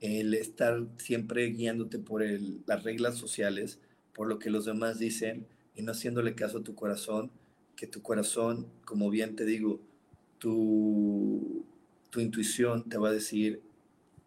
el 0.00 0.34
estar 0.34 0.86
siempre 0.98 1.46
guiándote 1.46 1.98
por 1.98 2.22
las 2.66 2.82
reglas 2.82 3.16
sociales, 3.16 3.78
por 4.12 4.28
lo 4.28 4.38
que 4.38 4.50
los 4.50 4.64
demás 4.64 4.98
dicen 4.98 5.46
y 5.74 5.82
no 5.82 5.92
haciéndole 5.92 6.34
caso 6.34 6.58
a 6.58 6.64
tu 6.64 6.74
corazón, 6.74 7.30
que 7.78 7.86
tu 7.86 8.02
corazón, 8.02 8.66
como 8.84 9.08
bien 9.08 9.36
te 9.36 9.44
digo, 9.44 9.80
tu, 10.38 11.64
tu 12.10 12.18
intuición 12.18 12.88
te 12.88 12.98
va 12.98 13.10
a 13.10 13.12
decir 13.12 13.62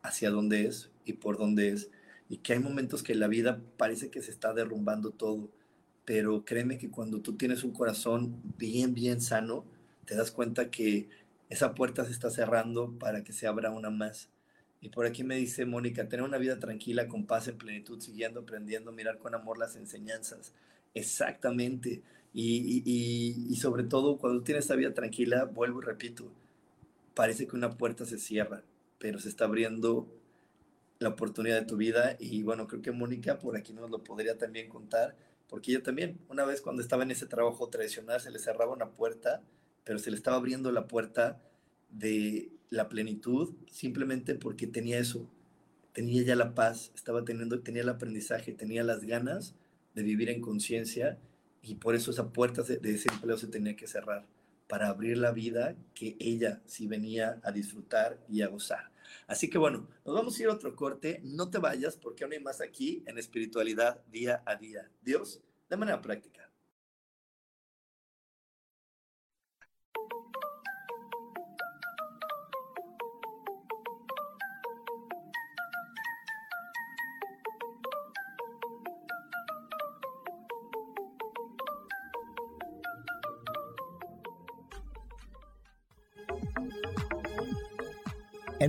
hacia 0.02 0.30
dónde 0.30 0.68
es 0.68 0.89
y 1.04 1.14
por 1.14 1.38
dónde 1.38 1.68
es, 1.68 1.89
y 2.30 2.38
que 2.38 2.54
hay 2.54 2.60
momentos 2.60 3.04
que 3.04 3.14
la 3.14 3.28
vida 3.28 3.62
parece 3.76 4.10
que 4.10 4.22
se 4.22 4.32
está 4.32 4.54
derrumbando 4.54 5.12
todo, 5.12 5.52
pero 6.06 6.45
créeme 6.45 6.78
que 6.78 6.89
cuando 6.89 7.20
tú 7.20 7.36
tienes 7.36 7.66
un 7.66 7.74
corazón 7.74 8.41
bien, 8.58 8.93
bien 8.93 9.20
sano, 9.20 9.66
te 10.06 10.16
das 10.16 10.32
cuenta 10.32 10.72
que 10.72 11.10
esa 11.49 11.76
puerta 11.76 12.06
se 12.06 12.14
está 12.14 12.30
cerrando 12.30 12.97
para 12.99 13.22
que 13.26 13.34
se 13.34 13.47
abra 13.47 13.72
una 13.72 13.89
más. 13.89 14.30
Y 14.80 14.88
por 14.88 15.06
aquí 15.06 15.26
me 15.26 15.36
dice 15.36 15.66
Mónica, 15.66 16.08
tener 16.08 16.26
una 16.26 16.38
vida 16.38 16.58
tranquila, 16.58 17.10
con 17.10 17.26
paz, 17.26 17.49
en 17.49 17.58
plenitud, 17.58 17.99
siguiendo, 17.99 18.39
aprendiendo, 18.39 18.93
mirar 18.93 19.18
con 19.18 19.36
amor 19.36 19.58
las 19.58 19.76
enseñanzas. 19.76 20.54
Exactamente. 20.93 22.02
Y, 22.34 23.55
sobre 23.59 23.84
todo, 23.84 24.17
cuando 24.17 24.43
tienes 24.43 24.65
esa 24.65 24.75
vida 24.75 24.93
tranquila, 24.93 25.45
vuelvo 25.45 25.82
y 25.82 25.86
repito, 25.86 26.32
parece 27.13 27.47
que 27.47 27.55
una 27.55 27.77
puerta 27.77 28.05
se 28.05 28.17
cierra, 28.17 28.63
pero 28.99 29.19
se 29.19 29.29
está 29.29 29.45
abriendo 29.45 30.07
la 30.99 31.09
oportunidad 31.09 31.59
de 31.59 31.65
tu 31.65 31.77
vida. 31.77 32.15
Y 32.19 32.43
bueno, 32.43 32.67
creo 32.67 32.82
que 32.82 32.91
Mónica 32.91 33.39
por 33.39 33.57
aquí 33.57 33.73
nos 33.73 33.89
lo 33.89 34.03
podría 34.03 34.38
también 34.38 34.69
contar 34.69 35.15
porque 35.51 35.71
ella 35.71 35.84
también, 35.84 36.17
una 36.29 36.45
vez 36.45 36.61
cuando 36.61 36.82
estaba 36.82 37.03
en 37.03 37.11
ese 37.11 37.25
trabajo 37.25 37.67
tradicional, 37.67 38.21
se 38.21 38.32
le 38.32 38.39
cerraba 38.39 38.71
una 38.71 38.91
puerta, 38.91 39.43
pero 39.84 39.99
se 39.99 40.09
le 40.09 40.15
estaba 40.15 40.38
abriendo 40.38 40.71
la 40.71 40.88
puerta 40.88 41.41
de 41.89 42.53
la 42.69 42.88
plenitud 42.88 43.53
simplemente 43.69 44.36
porque 44.36 44.65
tenía 44.65 44.97
eso, 44.97 45.29
tenía 45.91 46.23
ya 46.23 46.38
la 46.38 46.55
paz, 46.55 46.93
estaba 46.95 47.25
teniendo, 47.25 47.59
tenía 47.59 47.82
el 47.82 47.89
aprendizaje, 47.89 48.53
tenía 48.53 48.82
las 48.86 49.03
ganas 49.03 49.53
de 49.93 50.03
vivir 50.03 50.29
en 50.29 50.39
conciencia 50.39 51.19
y 51.62 51.76
por 51.76 51.95
eso 51.95 52.12
esa 52.12 52.32
puerta 52.32 52.64
de, 52.64 52.80
ese 52.91 53.09
empleo 53.09 53.38
se 53.38 53.47
tenía 53.47 53.76
que 53.76 53.88
cerrar 53.88 54.26
para 54.68 54.88
abrir 54.88 55.18
la 55.18 55.32
vida 55.32 55.76
que 55.93 56.16
ella 56.20 56.62
sí 56.66 56.88
venía 56.88 57.39
a 57.43 57.51
disfrutar 57.51 58.18
y 58.30 58.41
a 58.41 58.47
gozar. 58.47 58.91
Así 59.28 59.49
que 59.49 59.57
bueno, 59.57 59.88
nos 60.05 60.16
vamos 60.16 60.38
a 60.38 60.43
ir 60.43 60.49
a 60.49 60.53
otro 60.53 60.76
corte. 60.76 61.20
No 61.24 61.49
te 61.49 61.57
vayas 61.57 61.97
porque 61.97 62.24
aún 62.24 62.34
hay 62.34 62.39
más 62.39 62.62
aquí 62.62 63.03
en 63.05 63.18
espiritualidad 63.18 64.01
día 64.12 64.41
a 64.45 64.55
día. 64.55 64.89
Dios, 65.01 65.41
de 65.70 65.78
manera 65.78 66.01
práctica. 66.01 66.41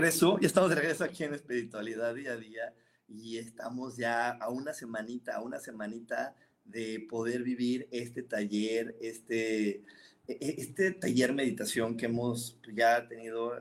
Regreso, 0.00 0.38
ya 0.40 0.46
estamos 0.46 0.70
de 0.70 0.76
regreso 0.76 1.04
aquí 1.04 1.24
en 1.24 1.34
espiritualidad 1.34 2.14
día 2.14 2.32
a 2.32 2.36
día 2.38 2.74
y 3.06 3.36
estamos 3.36 3.98
ya 3.98 4.30
a 4.30 4.48
una 4.48 4.72
semanita, 4.72 5.36
a 5.36 5.42
una 5.42 5.58
semanita 5.58 6.34
de 6.64 7.06
poder 7.06 7.42
vivir 7.42 7.86
este 7.90 8.22
taller, 8.22 8.96
este, 9.02 9.68
e, 9.68 9.84
e, 10.26 10.54
este 10.56 10.92
taller 10.92 11.34
meditación 11.34 11.98
que 11.98 12.06
hemos 12.06 12.58
ya 12.74 13.06
tenido 13.08 13.52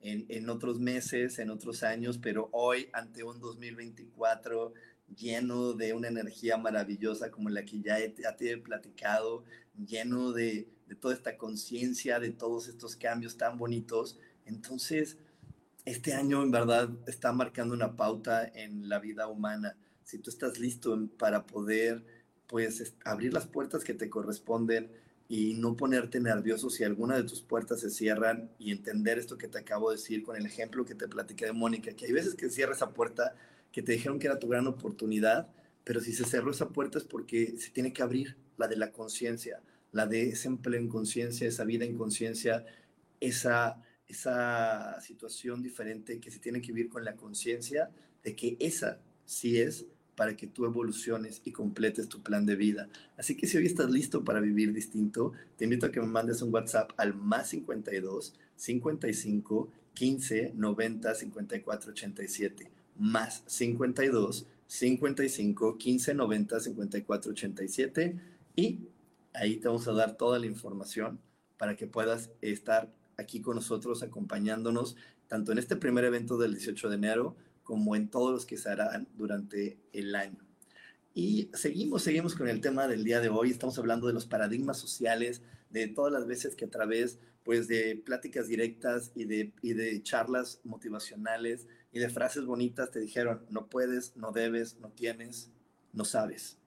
en, 0.00 0.26
en, 0.28 0.48
otros 0.48 0.78
meses, 0.78 1.40
en 1.40 1.50
otros 1.50 1.82
años, 1.82 2.18
pero 2.18 2.50
hoy 2.52 2.88
ante 2.92 3.24
un 3.24 3.40
2024 3.40 4.72
lleno 5.16 5.72
de 5.72 5.92
una 5.92 6.06
energía 6.06 6.56
maravillosa 6.56 7.32
como 7.32 7.48
la 7.50 7.64
que 7.64 7.80
ya, 7.80 7.96
te 8.36 8.52
he 8.52 8.58
platicado, 8.58 9.42
lleno 9.74 10.30
de, 10.30 10.68
de 10.86 10.94
toda 10.94 11.14
esta 11.14 11.36
conciencia, 11.36 12.20
de 12.20 12.30
todos 12.30 12.68
estos 12.68 12.94
cambios 12.94 13.36
tan 13.36 13.58
bonitos. 13.58 14.20
Entonces, 14.46 15.18
este 15.84 16.14
año 16.14 16.42
en 16.42 16.50
verdad 16.50 16.90
está 17.06 17.32
marcando 17.32 17.74
una 17.74 17.96
pauta 17.96 18.46
en 18.46 18.88
la 18.88 18.98
vida 18.98 19.26
humana. 19.28 19.76
Si 20.04 20.18
tú 20.18 20.30
estás 20.30 20.58
listo 20.58 21.08
para 21.18 21.46
poder, 21.46 22.04
pues, 22.46 22.94
abrir 23.04 23.32
las 23.32 23.46
puertas 23.46 23.84
que 23.84 23.94
te 23.94 24.10
corresponden, 24.10 24.90
y 25.30 25.54
no 25.54 25.76
ponerte 25.76 26.18
nervioso 26.18 26.70
si 26.70 26.82
alguna 26.82 27.16
de 27.16 27.22
tus 27.22 27.40
puertas 27.40 27.78
se 27.78 27.88
cierran 27.88 28.50
y 28.58 28.72
entender 28.72 29.16
esto 29.16 29.38
que 29.38 29.46
te 29.46 29.58
acabo 29.58 29.90
de 29.90 29.96
decir 29.96 30.24
con 30.24 30.34
el 30.34 30.44
ejemplo 30.44 30.84
que 30.84 30.96
te 30.96 31.06
platiqué 31.06 31.46
de 31.46 31.52
Mónica, 31.52 31.92
que 31.92 32.06
hay 32.06 32.12
veces 32.12 32.34
que 32.34 32.50
cierra 32.50 32.72
esa 32.72 32.90
puerta 32.90 33.36
que 33.70 33.80
te 33.80 33.92
dijeron 33.92 34.18
que 34.18 34.26
era 34.26 34.40
tu 34.40 34.48
gran 34.48 34.66
oportunidad, 34.66 35.48
pero 35.84 36.00
si 36.00 36.12
se 36.12 36.24
cerró 36.24 36.50
esa 36.50 36.70
puerta 36.70 36.98
es 36.98 37.04
porque 37.04 37.54
se 37.58 37.70
tiene 37.70 37.92
que 37.92 38.02
abrir 38.02 38.36
la 38.58 38.66
de 38.66 38.74
la 38.74 38.90
conciencia, 38.90 39.60
la 39.92 40.08
de 40.08 40.30
ese 40.30 40.48
empleo 40.48 40.80
en 40.80 40.88
conciencia, 40.88 41.46
esa 41.46 41.62
vida 41.62 41.84
en 41.84 41.96
conciencia, 41.96 42.66
esa, 43.20 43.80
esa 44.10 45.00
situación 45.00 45.62
diferente 45.62 46.20
que 46.20 46.30
se 46.30 46.38
tiene 46.38 46.60
que 46.60 46.72
vivir 46.72 46.90
con 46.90 47.04
la 47.04 47.16
conciencia 47.16 47.90
de 48.24 48.34
que 48.34 48.56
esa 48.58 48.98
sí 49.24 49.58
es 49.58 49.86
para 50.16 50.36
que 50.36 50.46
tú 50.46 50.66
evoluciones 50.66 51.40
y 51.44 51.52
completes 51.52 52.08
tu 52.08 52.20
plan 52.22 52.44
de 52.44 52.56
vida. 52.56 52.88
Así 53.16 53.36
que 53.36 53.46
si 53.46 53.56
hoy 53.56 53.66
estás 53.66 53.90
listo 53.90 54.22
para 54.22 54.40
vivir 54.40 54.72
distinto, 54.72 55.32
te 55.56 55.64
invito 55.64 55.86
a 55.86 55.90
que 55.90 56.00
me 56.00 56.06
mandes 56.06 56.42
un 56.42 56.52
WhatsApp 56.52 56.90
al 56.98 57.14
más 57.14 57.48
52 57.48 58.34
55 58.56 59.72
15 59.94 60.52
90 60.54 61.14
54 61.14 61.92
87. 61.92 62.70
Más 62.98 63.42
52 63.46 64.46
55 64.66 65.78
15 65.78 66.14
90 66.14 66.60
54 66.60 67.32
87. 67.32 68.20
Y 68.56 68.80
ahí 69.32 69.56
te 69.56 69.68
vamos 69.68 69.88
a 69.88 69.92
dar 69.92 70.16
toda 70.18 70.38
la 70.38 70.46
información 70.46 71.18
para 71.56 71.76
que 71.76 71.86
puedas 71.86 72.30
estar 72.42 72.92
aquí 73.20 73.40
con 73.40 73.56
nosotros 73.56 74.02
acompañándonos 74.02 74.96
tanto 75.28 75.52
en 75.52 75.58
este 75.58 75.76
primer 75.76 76.04
evento 76.04 76.38
del 76.38 76.54
18 76.54 76.88
de 76.88 76.96
enero 76.96 77.36
como 77.62 77.94
en 77.94 78.08
todos 78.08 78.32
los 78.32 78.46
que 78.46 78.56
se 78.56 78.68
harán 78.68 79.06
durante 79.14 79.78
el 79.92 80.14
año. 80.16 80.38
Y 81.14 81.50
seguimos, 81.54 82.02
seguimos 82.02 82.34
con 82.34 82.48
el 82.48 82.60
tema 82.60 82.88
del 82.88 83.04
día 83.04 83.20
de 83.20 83.28
hoy. 83.28 83.50
Estamos 83.50 83.78
hablando 83.78 84.06
de 84.06 84.12
los 84.12 84.26
paradigmas 84.26 84.78
sociales, 84.78 85.42
de 85.68 85.86
todas 85.88 86.12
las 86.12 86.26
veces 86.26 86.56
que 86.56 86.64
a 86.64 86.70
través 86.70 87.20
pues, 87.44 87.68
de 87.68 88.00
pláticas 88.04 88.48
directas 88.48 89.12
y 89.14 89.24
de, 89.24 89.52
y 89.62 89.72
de 89.72 90.02
charlas 90.02 90.60
motivacionales 90.64 91.66
y 91.92 91.98
de 91.98 92.08
frases 92.08 92.44
bonitas 92.44 92.90
te 92.90 93.00
dijeron, 93.00 93.44
no 93.50 93.68
puedes, 93.68 94.16
no 94.16 94.32
debes, 94.32 94.78
no 94.80 94.90
tienes, 94.90 95.50
no 95.92 96.04
sabes. 96.04 96.58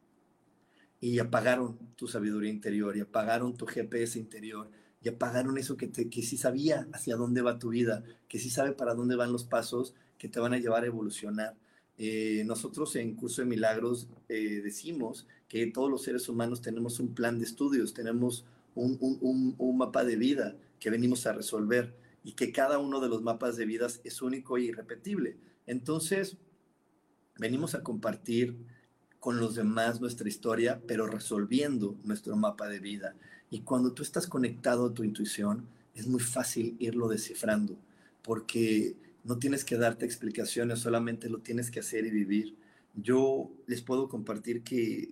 Y 0.99 1.19
apagaron 1.19 1.77
tu 1.95 2.07
sabiduría 2.07 2.51
interior 2.51 2.95
y 2.95 3.01
apagaron 3.01 3.55
tu 3.55 3.65
GPS 3.65 4.19
interior 4.19 4.69
y 5.03 5.09
apagaron 5.09 5.57
eso 5.57 5.75
que, 5.75 5.87
te, 5.87 6.09
que 6.09 6.21
sí 6.21 6.37
sabía 6.37 6.87
hacia 6.93 7.17
dónde 7.17 7.41
va 7.41 7.59
tu 7.59 7.69
vida, 7.69 8.03
que 8.29 8.39
sí 8.39 8.49
sabe 8.49 8.71
para 8.71 8.93
dónde 8.93 9.15
van 9.17 9.33
los 9.33 9.43
pasos 9.43 9.93
que 10.17 10.29
te 10.29 10.39
van 10.39 10.53
a 10.53 10.57
llevar 10.57 10.83
a 10.83 10.87
evolucionar. 10.87 11.55
Eh, 11.97 12.43
nosotros 12.45 12.95
en 12.95 13.13
Curso 13.15 13.41
de 13.41 13.47
Milagros 13.47 14.07
eh, 14.29 14.61
decimos 14.63 15.27
que 15.47 15.67
todos 15.67 15.91
los 15.91 16.03
seres 16.03 16.27
humanos 16.29 16.61
tenemos 16.61 16.99
un 16.99 17.13
plan 17.13 17.37
de 17.37 17.45
estudios, 17.45 17.93
tenemos 17.93 18.45
un, 18.75 18.97
un, 18.99 19.55
un, 19.57 19.77
mapa 19.77 20.03
de 20.03 20.15
vida 20.15 20.55
que 20.79 20.89
venimos 20.89 21.27
a 21.27 21.33
resolver 21.33 21.93
y 22.23 22.31
que 22.31 22.51
cada 22.51 22.79
uno 22.79 22.99
de 22.99 23.09
los 23.09 23.21
mapas 23.21 23.57
de 23.57 23.65
vidas 23.65 24.01
es 24.03 24.21
único 24.21 24.57
e 24.57 24.63
irrepetible. 24.63 25.37
Entonces, 25.67 26.37
venimos 27.37 27.75
a 27.75 27.83
compartir 27.83 28.57
con 29.19 29.39
los 29.39 29.55
demás 29.55 30.01
nuestra 30.01 30.27
historia, 30.27 30.81
pero 30.87 31.07
resolviendo 31.07 31.95
nuestro 32.03 32.35
mapa 32.35 32.67
de 32.67 32.79
vida. 32.79 33.15
Y 33.53 33.59
cuando 33.59 33.93
tú 33.93 34.01
estás 34.01 34.25
conectado 34.25 34.87
a 34.87 34.93
tu 34.95 35.03
intuición, 35.03 35.67
es 35.93 36.07
muy 36.07 36.21
fácil 36.21 36.75
irlo 36.79 37.07
descifrando, 37.07 37.77
porque 38.23 38.95
no 39.23 39.37
tienes 39.37 39.63
que 39.63 39.77
darte 39.77 40.05
explicaciones, 40.05 40.79
solamente 40.79 41.29
lo 41.29 41.37
tienes 41.37 41.69
que 41.69 41.81
hacer 41.81 42.03
y 42.07 42.09
vivir. 42.09 42.55
Yo 42.95 43.51
les 43.67 43.83
puedo 43.83 44.09
compartir 44.09 44.63
que 44.63 45.11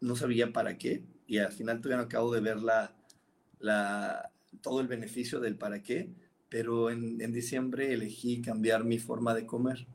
no 0.00 0.16
sabía 0.16 0.52
para 0.52 0.78
qué 0.78 1.04
y 1.28 1.38
al 1.38 1.52
final 1.52 1.80
todavía 1.80 1.98
no 1.98 2.08
acabo 2.08 2.34
de 2.34 2.40
ver 2.40 2.60
la, 2.60 2.92
todo 4.60 4.80
el 4.80 4.88
beneficio 4.88 5.38
del 5.38 5.54
para 5.54 5.80
qué, 5.80 6.08
pero 6.48 6.90
en, 6.90 7.20
en 7.20 7.32
diciembre 7.32 7.92
elegí 7.92 8.42
cambiar 8.42 8.82
mi 8.82 8.98
forma 8.98 9.32
de 9.32 9.46
comer 9.46 9.86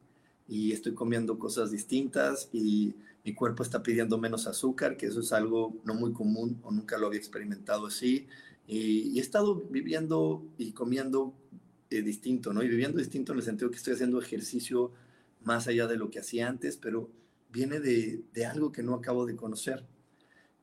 y 0.47 0.71
estoy 0.71 0.93
comiendo 0.93 1.37
cosas 1.37 1.71
distintas 1.71 2.47
y 2.53 2.95
mi 3.23 3.33
cuerpo 3.33 3.63
está 3.63 3.83
pidiendo 3.83 4.17
menos 4.17 4.47
azúcar, 4.47 4.97
que 4.97 5.07
eso 5.07 5.19
es 5.19 5.31
algo 5.33 5.75
no 5.83 5.93
muy 5.93 6.13
común 6.13 6.59
o 6.63 6.71
nunca 6.71 6.97
lo 6.97 7.07
había 7.07 7.19
experimentado 7.19 7.87
así. 7.87 8.27
Y, 8.67 9.11
y 9.11 9.19
he 9.19 9.21
estado 9.21 9.55
viviendo 9.69 10.45
y 10.57 10.71
comiendo 10.71 11.33
eh, 11.91 12.03
distinto, 12.03 12.53
¿no? 12.53 12.61
Y 12.61 12.67
viviendo 12.67 12.99
distinto 12.99 13.31
en 13.31 13.39
el 13.39 13.43
sentido 13.43 13.71
que 13.71 13.77
estoy 13.77 13.93
haciendo 13.93 14.21
ejercicio 14.21 14.91
más 15.43 15.67
allá 15.67 15.87
de 15.87 15.97
lo 15.97 16.11
que 16.11 16.19
hacía 16.19 16.47
antes, 16.47 16.77
pero 16.77 17.09
viene 17.51 17.79
de, 17.79 18.23
algo 18.45 18.71
que 18.71 18.83
no 18.83 18.93
acabo 18.93 19.25
de 19.25 19.35
conocer. 19.35 19.83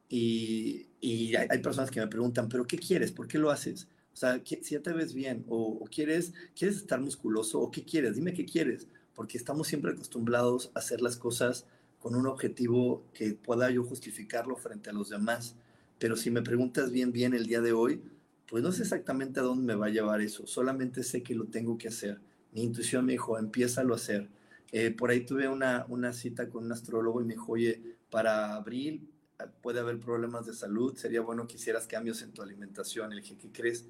Y, 0.08 0.86
hay, 1.34 1.58
personas 1.60 1.90
que 1.90 1.98
me 1.98 2.06
preguntan, 2.06 2.48
¿pero 2.48 2.64
qué 2.64 2.78
quieres? 2.78 3.10
¿Por 3.10 3.26
qué 3.26 3.38
lo 3.38 3.50
haces? 3.50 3.88
O 4.12 4.16
sea, 4.16 4.40
si 4.44 4.74
ya 4.74 4.80
te 4.80 4.92
ves 4.92 5.14
bien, 5.14 5.44
o, 5.48 5.78
o, 5.80 5.84
quieres, 5.86 6.32
quieres 6.56 6.76
estar 6.76 7.00
musculoso, 7.00 7.60
o 7.60 7.70
qué 7.72 7.84
quieres, 7.84 8.14
dime 8.14 8.32
qué 8.32 8.44
quieres, 8.44 8.86
porque 9.14 9.38
estamos 9.38 9.66
siempre 9.66 9.92
acostumbrados 9.92 10.70
a 10.74 10.78
hacer 10.78 11.00
las 11.00 11.16
cosas 11.16 11.66
con 12.06 12.14
un 12.14 12.28
objetivo 12.28 13.04
que 13.12 13.32
pueda 13.34 13.68
yo 13.68 13.82
justificarlo 13.82 14.54
frente 14.54 14.90
a 14.90 14.92
los 14.92 15.08
demás. 15.08 15.56
Pero 15.98 16.14
si 16.14 16.30
me 16.30 16.40
preguntas 16.40 16.92
bien, 16.92 17.10
bien 17.10 17.34
el 17.34 17.46
día 17.46 17.60
de 17.60 17.72
hoy, 17.72 18.00
pues 18.48 18.62
no 18.62 18.70
sé 18.70 18.82
exactamente 18.82 19.40
a 19.40 19.42
dónde 19.42 19.66
me 19.66 19.74
va 19.74 19.86
a 19.86 19.90
llevar 19.90 20.20
eso, 20.20 20.46
solamente 20.46 21.02
sé 21.02 21.24
que 21.24 21.34
lo 21.34 21.46
tengo 21.46 21.76
que 21.76 21.88
hacer. 21.88 22.20
Mi 22.52 22.62
intuición 22.62 23.06
me 23.06 23.10
dijo, 23.10 23.40
empieza 23.40 23.80
a 23.80 23.92
hacer. 23.92 24.28
Eh, 24.70 24.92
por 24.92 25.10
ahí 25.10 25.26
tuve 25.26 25.48
una, 25.48 25.84
una 25.88 26.12
cita 26.12 26.48
con 26.48 26.66
un 26.66 26.70
astrólogo 26.70 27.20
y 27.20 27.24
me 27.24 27.34
dijo, 27.34 27.50
oye, 27.50 27.96
para 28.08 28.54
abril 28.54 29.10
ah, 29.40 29.48
puede 29.60 29.80
haber 29.80 29.98
problemas 29.98 30.46
de 30.46 30.54
salud, 30.54 30.94
sería 30.94 31.22
bueno 31.22 31.48
que 31.48 31.56
hicieras 31.56 31.88
cambios 31.88 32.22
en 32.22 32.30
tu 32.30 32.40
alimentación. 32.40 33.10
Le 33.10 33.20
dije, 33.20 33.36
¿qué 33.36 33.50
crees? 33.50 33.84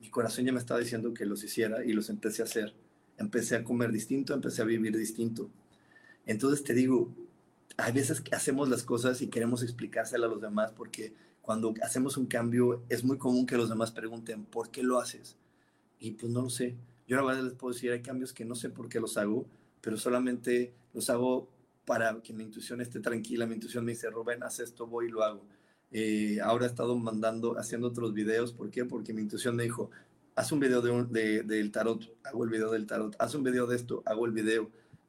Mi 0.00 0.08
corazón 0.08 0.44
ya 0.44 0.52
me 0.52 0.60
estaba 0.60 0.78
diciendo 0.78 1.12
que 1.12 1.26
los 1.26 1.42
hiciera 1.42 1.84
y 1.84 1.94
los 1.94 2.10
empecé 2.10 2.42
a 2.42 2.44
hacer. 2.44 2.76
Empecé 3.18 3.56
a 3.56 3.64
comer 3.64 3.90
distinto, 3.90 4.34
empecé 4.34 4.62
a 4.62 4.66
vivir 4.66 4.96
distinto. 4.96 5.50
Entonces 6.26 6.62
te 6.62 6.72
digo, 6.74 7.12
hay 7.76 7.92
veces 7.92 8.20
que 8.20 8.34
hacemos 8.34 8.68
las 8.68 8.82
cosas 8.82 9.20
y 9.22 9.28
queremos 9.28 9.62
explicárselo 9.62 10.26
a 10.26 10.28
los 10.28 10.40
demás 10.40 10.72
porque 10.72 11.14
cuando 11.46 11.74
hacemos 11.82 12.16
un 12.16 12.26
cambio, 12.26 12.82
es 12.88 13.04
muy 13.04 13.18
común 13.18 13.46
que 13.46 13.56
los 13.56 13.68
demás 13.68 13.92
pregunten, 13.92 14.44
¿por 14.44 14.70
qué 14.70 14.82
lo 14.82 14.98
haces? 14.98 15.36
Y 16.00 16.10
pues 16.12 16.32
no 16.32 16.42
lo 16.42 16.50
sé. 16.50 16.76
Yo 17.06 17.16
la 17.16 17.22
verdad 17.22 17.44
les 17.44 17.54
puedo 17.54 17.72
decir, 17.72 17.92
hay 17.92 18.02
cambios 18.02 18.32
que 18.32 18.44
no 18.44 18.56
sé 18.56 18.68
por 18.68 18.88
qué 18.88 18.98
los 18.98 19.16
hago, 19.16 19.46
pero 19.80 19.96
solamente 19.96 20.74
los 20.92 21.08
hago 21.08 21.48
para 21.84 22.20
que 22.20 22.32
mi 22.32 22.42
intuición 22.42 22.80
esté 22.80 22.98
tranquila. 22.98 23.46
Mi 23.46 23.54
intuición 23.54 23.84
me 23.84 23.92
dice, 23.92 24.10
Rubén, 24.10 24.42
haz 24.42 24.58
esto, 24.58 24.88
voy 24.88 25.06
y 25.06 25.10
lo 25.10 25.22
hago. 25.22 25.46
Eh, 25.92 26.40
ahora 26.42 26.66
he 26.66 26.68
estado 26.68 26.96
mandando, 26.96 27.56
haciendo 27.58 27.86
otros 27.86 28.12
videos. 28.12 28.52
¿Por 28.52 28.70
qué? 28.70 28.84
Porque 28.84 29.12
mi 29.12 29.22
intuición 29.22 29.54
me 29.54 29.62
dijo, 29.62 29.90
haz 30.34 30.50
un 30.50 30.58
video 30.58 30.82
de 30.82 30.90
un, 30.90 31.12
de, 31.12 31.44
del 31.44 31.70
tarot, 31.70 32.12
hago 32.24 32.42
el 32.42 32.50
video 32.50 32.72
del 32.72 32.86
tarot. 32.86 33.14
Haz 33.20 33.36
un 33.36 33.44
video 33.44 33.68
de 33.68 33.76
esto, 33.76 34.02
hago 34.04 34.26
el 34.26 34.32
video. 34.32 34.68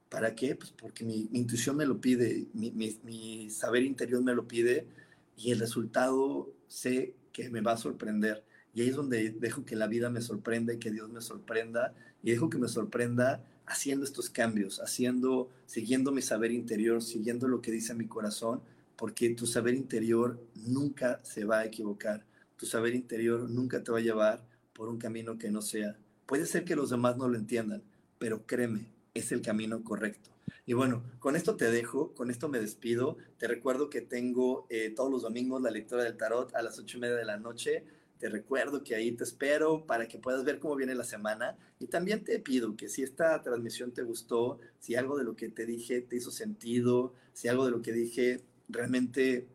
¿Para 0.10 0.36
qué? 0.36 0.56
Pues 0.56 0.72
porque 0.72 1.04
mi, 1.04 1.30
intuición 1.34 1.76
me 1.76 1.86
lo 1.86 2.00
pide, 2.00 2.48
mi, 2.54 3.50
saber 3.50 3.84
interior 3.84 4.24
me 4.24 4.34
lo 4.34 4.48
pide 4.48 4.88
y 5.36 5.52
el 5.52 5.60
resultado 5.60 6.54
sé 6.68 7.14
que 7.34 7.50
me 7.50 7.62
va 7.62 7.74
a 7.74 7.78
sorprender. 7.78 8.44
Y 8.74 8.82
ahí 8.82 8.90
es 8.90 8.96
donde 8.96 9.32
dejo 9.32 9.66
que 9.66 9.76
la 9.76 9.88
vida 9.88 10.10
me 10.10 10.22
sorprenda 10.22 10.78
que 10.78 10.92
Dios 10.92 11.10
me 11.10 11.22
sorprenda 11.22 11.94
y 12.24 12.32
dejo 12.32 12.50
que 12.50 12.58
me 12.58 12.68
sorprenda 12.68 13.44
haciendo 13.66 14.06
estos 14.06 14.30
cambios, 14.30 14.80
haciendo, 14.80 15.50
siguiendo 15.66 16.12
mi 16.12 16.22
saber 16.22 16.52
interior, 16.52 17.04
siguiendo 17.04 17.48
lo 17.48 17.62
que 17.62 17.72
dice 17.72 17.94
mi 17.94 18.08
corazón, 18.08 18.62
porque 18.96 19.30
tu 19.32 19.46
saber 19.46 19.74
interior 19.74 20.42
nunca 20.56 21.20
se 21.24 21.44
va 21.44 21.60
a 21.60 21.66
equivocar. 21.66 22.26
Tu 22.56 22.66
saber 22.66 22.96
interior 22.96 23.50
nunca 23.50 23.84
te 23.84 23.92
va 23.92 23.98
a 23.98 24.02
llevar 24.02 24.48
por 24.74 24.88
un 24.88 24.98
camino 24.98 25.38
que 25.38 25.52
no 25.52 25.62
sea. 25.62 25.98
Puede 26.26 26.46
ser 26.46 26.64
que 26.64 26.76
los 26.76 26.90
demás 26.90 27.18
no 27.18 27.28
lo 27.28 27.38
entiendan, 27.38 27.84
pero 28.18 28.46
créeme, 28.46 28.88
es 29.18 29.32
el 29.32 29.42
camino 29.42 29.84
correcto. 29.84 30.32
Y 30.66 30.74
bueno, 30.74 31.04
con 31.20 31.36
esto 31.36 31.56
te 31.56 31.72
dejo, 31.72 32.14
con 32.14 32.30
esto 32.30 32.50
me 32.50 32.60
despido. 32.60 33.18
Te 33.38 33.48
recuerdo 33.48 33.90
que 33.90 34.02
tengo 34.02 34.68
eh, 34.70 34.94
todos 34.96 35.10
los 35.10 35.22
domingos 35.22 35.62
la 35.62 35.72
lectura 35.72 36.04
del 36.04 36.18
tarot 36.18 36.54
a 36.56 36.62
las 36.62 36.78
ocho 36.78 36.98
y 36.98 37.02
media 37.02 37.16
de 37.16 37.26
la 37.26 37.38
noche. 37.38 37.86
Te 38.20 38.30
recuerdo 38.30 38.84
que 38.84 38.96
ahí 38.96 39.12
te 39.12 39.24
espero 39.24 39.86
para 39.86 40.08
que 40.08 40.18
puedas 40.18 40.44
ver 40.44 40.60
cómo 40.60 40.76
viene 40.76 40.96
la 40.96 41.04
semana. 41.04 41.58
Y 41.80 41.88
también 41.88 42.24
te 42.24 42.40
pido 42.40 42.76
que 42.76 42.90
si 42.90 43.04
esta 43.04 43.42
transmisión 43.42 43.92
te 43.94 44.04
gustó, 44.04 44.60
si 44.80 44.96
algo 44.96 45.18
de 45.18 45.24
lo 45.24 45.36
que 45.36 45.50
te 45.50 45.66
dije 45.66 46.02
te 46.02 46.18
hizo 46.18 46.32
sentido, 46.32 47.14
si 47.34 47.48
algo 47.48 47.66
de 47.66 47.72
lo 47.72 47.82
que 47.82 47.94
dije 47.94 48.44
realmente 48.68 49.48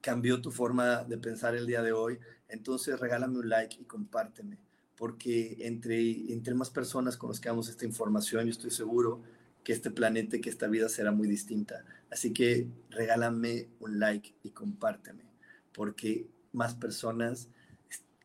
cambió 0.00 0.40
tu 0.40 0.50
forma 0.50 1.04
de 1.04 1.18
pensar 1.18 1.54
el 1.54 1.66
día 1.66 1.82
de 1.82 1.92
hoy, 1.92 2.18
entonces 2.48 2.98
regálame 2.98 3.38
un 3.38 3.48
like 3.48 3.76
y 3.80 3.84
compárteme, 3.84 4.58
porque 5.00 5.56
entre, 5.60 6.30
entre 6.30 6.54
más 6.54 6.68
personas 6.68 7.16
conozcamos 7.16 7.70
esta 7.70 7.86
información, 7.86 8.44
yo 8.44 8.50
estoy 8.50 8.70
seguro 8.70 9.22
que 9.64 9.72
este 9.72 9.90
planeta 9.90 10.38
que 10.42 10.50
esta 10.50 10.66
vida 10.66 10.90
será 10.90 11.10
muy 11.10 11.26
distinta. 11.26 11.86
Así 12.10 12.34
que 12.34 12.68
regálame 12.90 13.70
un 13.80 13.98
like 13.98 14.34
y 14.42 14.50
compárteme, 14.50 15.24
porque 15.72 16.26
más 16.52 16.74
personas 16.74 17.48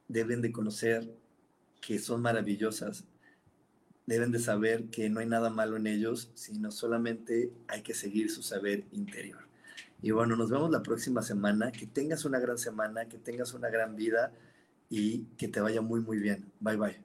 deben 0.10 0.42
de 0.42 0.52
conocer 0.52 1.10
que 1.80 1.98
son 1.98 2.22
maravillosas, 2.22 3.06
deben 4.06 4.34
de 4.34 4.40
saber 4.40 4.90
que 4.90 5.10
no 5.10 5.22
hay 5.22 5.28
nada 5.28 5.50
malo 5.50 5.78
en 5.78 5.88
ellos, 5.88 6.30
sino 6.34 6.72
solamente 6.72 7.54
hay 7.70 7.84
que 7.84 7.94
seguir 7.94 8.30
su 8.30 8.44
saber 8.44 8.84
interior. 8.92 9.48
Y 10.02 10.12
bueno, 10.12 10.36
nos 10.36 10.50
vemos 10.50 10.70
la 10.72 10.84
próxima 10.84 11.22
semana. 11.22 11.72
Que 11.72 11.88
tengas 11.88 12.26
una 12.26 12.40
gran 12.40 12.58
semana, 12.58 13.06
que 13.06 13.18
tengas 13.18 13.54
una 13.54 13.70
gran 13.70 13.96
vida 13.96 14.34
y 14.90 15.26
que 15.38 15.48
te 15.48 15.62
vaya 15.62 15.82
muy, 15.82 16.02
muy 16.02 16.20
bien. 16.20 16.52
Bye, 16.60 16.78
bye. 16.78 17.05